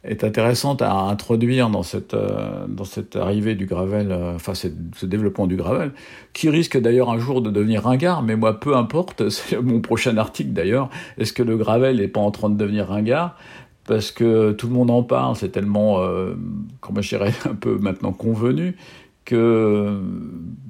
est 0.05 0.25
intéressante 0.25 0.83
à 0.83 0.93
introduire 0.93 1.71
dans 1.71 1.85
cette, 1.85 2.15
euh, 2.15 2.67
dans 2.67 2.85
cette 2.85 3.15
arrivée 3.15 3.55
du 3.55 3.67
gravel, 3.67 4.11
euh, 4.11 4.35
enfin 4.35 4.55
ce, 4.55 4.69
développement 5.07 5.47
du 5.47 5.57
gravel, 5.57 5.93
qui 6.33 6.49
risque 6.49 6.79
d'ailleurs 6.79 7.11
un 7.11 7.19
jour 7.19 7.41
de 7.41 7.51
devenir 7.51 7.85
ringard, 7.85 8.23
mais 8.23 8.35
moi 8.35 8.59
peu 8.59 8.77
importe, 8.77 9.29
c'est 9.31 9.61
mon 9.61 9.81
prochain 9.81 10.17
article 10.17 10.51
d'ailleurs, 10.51 10.91
est-ce 11.19 11.33
que 11.33 11.43
le 11.43 11.57
gravel 11.57 11.97
n'est 11.99 12.09
pas 12.09 12.21
en 12.21 12.31
train 12.31 12.51
de 12.51 12.57
devenir 12.57 12.89
ringard? 12.89 13.37
Parce 13.85 14.13
que 14.13 14.53
tout 14.53 14.69
le 14.69 14.75
monde 14.75 14.91
en 14.91 15.03
parle, 15.03 15.35
c'est 15.35 15.49
tellement, 15.49 16.01
euh, 16.01 16.35
comment 16.81 17.01
je 17.01 17.09
dirais, 17.09 17.33
un 17.49 17.55
peu 17.55 17.79
maintenant 17.79 18.13
convenu, 18.13 18.77
que 19.25 20.01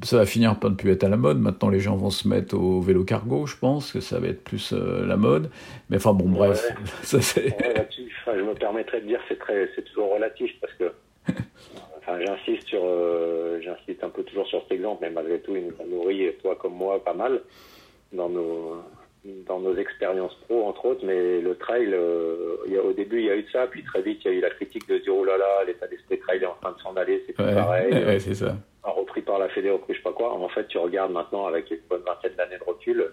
ça 0.02 0.18
va 0.18 0.26
finir 0.26 0.58
par 0.58 0.70
ne 0.70 0.76
plus 0.76 0.90
être 0.92 1.04
à 1.04 1.08
la 1.08 1.16
mode. 1.16 1.38
Maintenant, 1.38 1.70
les 1.70 1.80
gens 1.80 1.96
vont 1.96 2.10
se 2.10 2.28
mettre 2.28 2.56
au 2.56 2.80
vélo 2.80 3.04
cargo, 3.04 3.46
je 3.46 3.56
pense, 3.56 3.92
que 3.92 4.00
ça 4.00 4.18
va 4.18 4.28
être 4.28 4.44
plus 4.44 4.72
euh, 4.72 5.06
la 5.06 5.16
mode. 5.16 5.50
Mais 5.88 5.96
enfin, 5.96 6.12
bon, 6.12 6.28
bref. 6.28 6.64
Ouais. 6.68 6.76
Ça, 7.02 7.20
c'est... 7.20 7.54
Enfin, 7.54 8.38
je 8.38 8.42
me 8.42 8.54
permettrais 8.54 9.00
de 9.00 9.06
dire 9.06 9.18
que 9.20 9.24
c'est, 9.28 9.38
très, 9.38 9.68
c'est 9.74 9.82
toujours 9.82 10.14
relatif 10.14 10.52
parce 10.60 10.72
que 10.74 10.92
enfin, 11.98 12.18
j'insiste, 12.24 12.68
sur, 12.68 12.82
euh, 12.84 13.60
j'insiste 13.62 14.04
un 14.04 14.10
peu 14.10 14.22
toujours 14.22 14.46
sur 14.46 14.62
cet 14.62 14.72
exemple, 14.72 14.98
mais 15.02 15.10
malgré 15.10 15.40
tout, 15.40 15.56
il 15.56 15.66
nous 15.66 15.74
a 15.80 15.84
nourri, 15.84 16.30
toi 16.42 16.56
comme 16.56 16.74
moi, 16.74 17.02
pas 17.02 17.14
mal 17.14 17.40
dans 18.12 18.28
nos, 18.28 18.82
dans 19.24 19.60
nos 19.60 19.76
expériences 19.76 20.34
pro, 20.46 20.66
entre 20.66 20.84
autres, 20.86 21.04
mais 21.04 21.40
le 21.40 21.54
trail, 21.56 21.90
euh, 21.92 22.56
y 22.66 22.76
a, 22.76 22.82
au 22.82 22.92
début, 22.92 23.20
il 23.20 23.26
y 23.26 23.30
a 23.30 23.36
eu 23.36 23.44
de 23.44 23.50
ça, 23.50 23.66
puis 23.68 23.84
très 23.84 24.02
vite, 24.02 24.20
il 24.24 24.32
y 24.32 24.34
a 24.34 24.38
eu 24.38 24.40
la 24.40 24.50
critique 24.50 24.88
de 24.88 24.98
dire, 24.98 25.14
oh 25.14 25.24
là 25.24 25.36
là, 25.36 25.64
l'état 25.66 25.86
d'esprit 25.86 26.18
trail 26.18 26.42
est 26.42 26.46
en 26.46 26.56
train 26.60 26.72
de 26.72 26.80
s'en 26.80 26.94
aller, 26.96 27.24
c'est 27.26 27.40
ouais, 27.40 27.54
pareil. 27.54 27.92
Ouais, 27.92 28.18
c'est 28.18 28.34
ça. 28.34 28.56
Repris 28.82 29.22
par 29.22 29.38
la 29.38 29.48
Fédé, 29.48 29.70
repris 29.70 29.94
je 29.94 29.98
sais 29.98 30.02
pas 30.02 30.12
quoi. 30.12 30.32
En 30.32 30.48
fait, 30.48 30.66
tu 30.66 30.78
regardes 30.78 31.12
maintenant 31.12 31.46
avec 31.46 31.70
une 31.70 31.78
bonne 31.88 32.02
vingtaine 32.02 32.34
d'années 32.34 32.58
de 32.58 32.64
recul, 32.64 33.12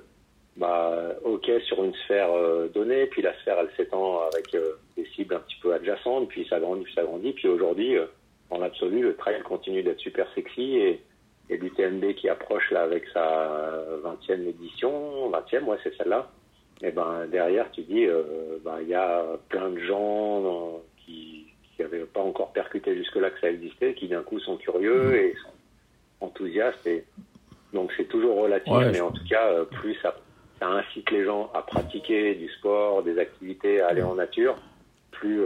bah, 0.57 1.15
ok, 1.23 1.49
sur 1.65 1.83
une 1.83 1.93
sphère 1.93 2.31
euh, 2.33 2.67
donnée, 2.69 3.05
puis 3.05 3.21
la 3.21 3.33
sphère, 3.39 3.57
elle 3.59 3.69
s'étend 3.77 4.21
avec 4.33 4.53
euh, 4.55 4.73
des 4.97 5.05
cibles 5.15 5.35
un 5.35 5.39
petit 5.39 5.57
peu 5.61 5.73
adjacentes, 5.73 6.27
puis 6.27 6.45
ça 6.49 6.59
grandit, 6.59 6.83
puis 6.83 6.93
ça 6.93 7.03
grandit, 7.03 7.33
puis 7.33 7.47
aujourd'hui, 7.47 7.97
euh, 7.97 8.05
en 8.49 8.57
l'absolu, 8.57 9.01
le 9.01 9.15
trail 9.15 9.41
continue 9.43 9.83
d'être 9.83 9.99
super 9.99 10.27
sexy 10.33 10.77
et 10.77 11.01
et 11.49 11.57
l'UTMB 11.57 12.13
qui 12.13 12.29
approche 12.29 12.69
là 12.71 12.81
avec 12.83 13.05
sa 13.13 13.83
20e 14.03 14.47
édition, 14.47 15.29
20e, 15.31 15.63
ouais, 15.63 15.77
c'est 15.83 15.95
celle-là. 15.97 16.29
Et 16.81 16.91
ben 16.91 17.25
derrière, 17.27 17.69
tu 17.71 17.81
dis, 17.81 18.05
euh, 18.05 18.57
ben 18.63 18.77
il 18.81 18.87
y 18.89 18.93
a 18.95 19.23
plein 19.49 19.69
de 19.69 19.79
gens 19.79 20.43
euh, 20.45 20.77
qui 21.05 21.47
qui 21.75 21.81
n'avaient 21.81 22.05
pas 22.05 22.21
encore 22.21 22.51
percuté 22.53 22.95
jusque-là 22.95 23.29
que 23.31 23.39
ça 23.39 23.49
existait, 23.49 23.93
qui 23.93 24.07
d'un 24.07 24.21
coup 24.21 24.39
sont 24.39 24.57
curieux 24.57 25.15
et 25.15 25.33
sont 25.43 26.25
enthousiastes. 26.25 26.85
Et 26.87 27.03
donc 27.73 27.91
c'est 27.97 28.05
toujours 28.07 28.41
relatif, 28.41 28.71
Ouais, 28.73 28.85
mais 28.91 28.93
je- 28.99 29.03
en 29.03 29.11
tout 29.11 29.23
cas, 29.29 29.47
euh, 29.47 29.65
plus 29.65 29.95
ça, 29.95 30.15
ça 30.59 30.67
incite 30.67 31.09
les 31.11 31.23
gens 31.25 31.49
à 31.53 31.61
pratiquer 31.61 32.35
du 32.35 32.49
sport, 32.49 33.03
des 33.03 33.17
activités, 33.17 33.81
à 33.81 33.87
aller 33.87 34.01
en 34.03 34.15
nature, 34.15 34.57
plus 35.11 35.39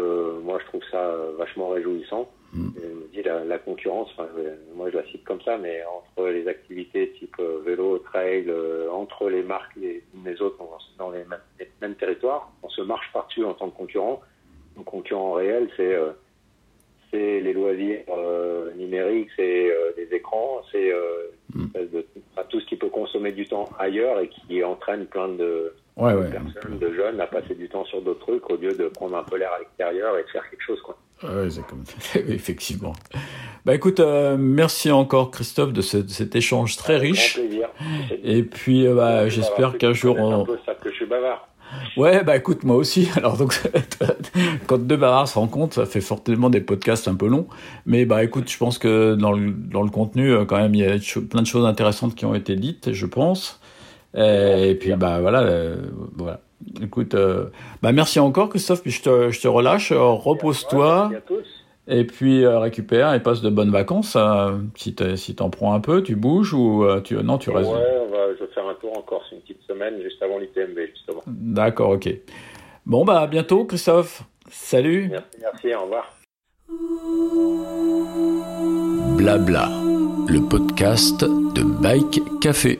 moi 0.43 0.59
je 0.61 0.65
trouve 0.67 0.83
ça 0.91 1.15
vachement 1.37 1.69
réjouissant. 1.69 2.29
Mm. 2.53 2.69
Et 2.77 2.81
je 2.81 2.87
me 2.87 3.07
dis 3.11 3.23
la, 3.23 3.43
la 3.43 3.57
concurrence, 3.57 4.09
enfin, 4.13 4.27
moi 4.75 4.89
je 4.91 4.97
la 4.97 5.05
cite 5.05 5.23
comme 5.23 5.41
ça, 5.41 5.57
mais 5.57 5.81
entre 5.85 6.29
les 6.29 6.47
activités 6.47 7.11
type 7.19 7.35
euh, 7.39 7.61
vélo, 7.65 7.97
trail, 7.99 8.45
euh, 8.47 8.89
entre 8.91 9.29
les 9.29 9.41
marques 9.43 9.75
et 9.81 10.03
les 10.23 10.41
autres 10.41 10.57
dans, 10.97 11.09
les, 11.11 11.19
mêmes, 11.25 11.39
les 11.59 11.69
mêmes 11.81 11.95
territoires, 11.95 12.51
on 12.61 12.69
se 12.69 12.81
marche 12.81 13.09
par-dessus 13.11 13.43
en 13.43 13.53
tant 13.53 13.69
que 13.69 13.77
concurrent. 13.77 14.21
Donc 14.75 14.85
concurrent 14.85 15.33
réel, 15.33 15.69
c'est 15.77 15.95
euh, 15.95 16.11
c'est 17.11 17.41
les 17.41 17.53
loisirs 17.53 18.01
euh, 18.09 18.71
numériques, 18.73 19.29
c'est 19.35 19.71
euh, 19.71 19.91
les 19.97 20.15
écrans, 20.15 20.61
c'est 20.71 20.91
Mm. 21.53 21.67
tout 22.49 22.59
ce 22.59 22.65
qui 22.65 22.75
peut 22.75 22.89
consommer 22.89 23.31
du 23.31 23.45
temps 23.45 23.69
ailleurs 23.79 24.19
et 24.19 24.27
qui 24.29 24.63
entraîne 24.63 25.05
plein 25.05 25.29
de, 25.29 25.73
Ouais, 25.95 26.13
de 26.13 26.17
ouais. 26.17 26.29
personnes, 26.31 26.79
de 26.79 26.93
jeunes 26.93 27.21
à 27.21 27.27
passer 27.27 27.53
du 27.53 27.69
temps 27.69 27.85
sur 27.85 28.01
d'autres 28.01 28.21
trucs 28.21 28.49
au 28.49 28.57
lieu 28.57 28.73
de 28.73 28.87
prendre 28.87 29.15
un 29.15 29.23
peu 29.23 29.37
l'air 29.37 29.51
à 29.53 29.59
l'extérieur 29.59 30.17
et 30.17 30.23
de 30.23 30.27
faire 30.29 30.49
quelque 30.49 30.63
chose. 30.63 30.81
Quoi. 30.81 30.97
Ouais, 31.23 31.49
c'est 31.49 31.65
comme 31.65 31.83
effectivement. 32.33 32.93
Bah 33.65 33.73
écoute, 33.75 33.99
euh, 34.01 34.35
merci 34.37 34.91
encore 34.91 35.31
Christophe 35.31 35.71
de 35.73 35.81
ce- 35.81 35.97
de 35.97 36.09
cet 36.09 36.35
échange 36.35 36.75
très 36.75 36.95
Avec 36.95 37.11
riche. 37.13 37.37
Grand 37.37 37.47
plaisir. 37.47 37.67
Et 38.23 38.43
puis 38.43 38.85
euh, 38.85 38.95
bah, 38.95 39.29
j'espère 39.29 39.77
qu'un 39.77 39.93
jour 39.93 40.19
Un 40.19 40.39
on... 40.39 40.45
peu 40.45 40.57
ça 40.65 40.73
que 40.75 40.89
je 40.89 40.95
suis 40.95 41.05
bavard. 41.05 41.47
Ouais, 41.97 42.23
bah 42.23 42.35
écoute, 42.35 42.63
moi 42.65 42.75
aussi. 42.75 43.07
Alors 43.15 43.37
donc, 43.37 43.59
quand 44.67 44.77
deux 44.79 44.97
bavards 44.97 45.27
se 45.27 45.39
rencontrent, 45.39 45.73
ça 45.75 45.85
fait 45.85 46.01
fortement 46.01 46.49
des 46.49 46.61
podcasts 46.61 47.07
un 47.07 47.15
peu 47.15 47.27
longs. 47.27 47.47
Mais 47.85 48.05
bah 48.05 48.23
écoute, 48.23 48.49
je 48.51 48.57
pense 48.57 48.77
que 48.77 49.15
dans 49.15 49.31
le, 49.31 49.51
dans 49.51 49.81
le 49.81 49.89
contenu, 49.89 50.31
euh, 50.31 50.45
quand 50.45 50.57
même, 50.57 50.75
il 50.75 50.81
y 50.81 50.85
a 50.85 50.97
plein 51.29 51.41
de 51.41 51.47
choses 51.47 51.65
intéressantes 51.65 52.15
qui 52.15 52.25
ont 52.25 52.35
été 52.35 52.55
dites, 52.57 52.91
je 52.93 53.05
pense. 53.05 53.59
Et, 54.15 54.69
et 54.71 54.75
puis 54.75 54.91
bah 54.93 55.19
voilà, 55.21 55.41
euh, 55.41 55.77
voilà. 56.15 56.41
Écoute, 56.81 57.13
euh, 57.15 57.45
bah 57.81 57.91
merci 57.91 58.19
encore 58.19 58.49
Christophe, 58.49 58.81
puis 58.81 58.91
je 58.91 59.01
te, 59.01 59.29
je 59.31 59.41
te 59.41 59.47
relâche, 59.47 59.91
euh, 59.91 59.99
repose-toi. 59.99 61.09
Merci 61.11 61.15
à 61.15 61.21
tous. 61.21 61.45
Et 61.87 62.05
puis 62.05 62.45
euh, 62.45 62.59
récupère 62.59 63.13
et 63.13 63.21
passe 63.21 63.41
de 63.41 63.49
bonnes 63.49 63.71
vacances. 63.71 64.15
euh, 64.15 64.57
si 64.75 64.95
t'es- 64.95 65.17
si 65.17 65.35
t'en 65.35 65.49
prends 65.49 65.73
un 65.73 65.79
peu, 65.81 66.01
tu 66.01 66.15
bouges 66.15 66.53
ou 66.53 66.85
euh, 66.85 67.01
tu 67.01 67.15
non 67.15 67.37
tu 67.37 67.49
Ouais, 67.49 67.57
restes. 67.57 67.69
on 67.71 68.11
va, 68.11 68.33
je 68.39 68.43
vais 68.45 68.51
faire 68.53 68.67
un 68.67 68.73
tour 68.75 68.97
en 68.97 69.01
Corse 69.01 69.25
une 69.33 69.39
petite 69.41 69.61
semaine 69.67 70.01
juste 70.01 70.21
avant 70.23 70.37
l'UTMB 70.39 70.77
justement. 70.93 71.21
D'accord, 71.27 71.89
ok. 71.91 72.09
Bon 72.85 73.03
bah 73.03 73.19
à 73.21 73.27
bientôt 73.27 73.65
Christophe. 73.65 74.23
Salut. 74.49 75.09
Merci, 75.11 75.27
merci, 75.41 75.75
au 75.75 75.81
revoir. 75.83 76.15
Blabla, 79.17 79.69
le 80.27 80.39
podcast 80.49 81.21
de 81.21 81.63
Bike 81.81 82.21
Café. 82.41 82.79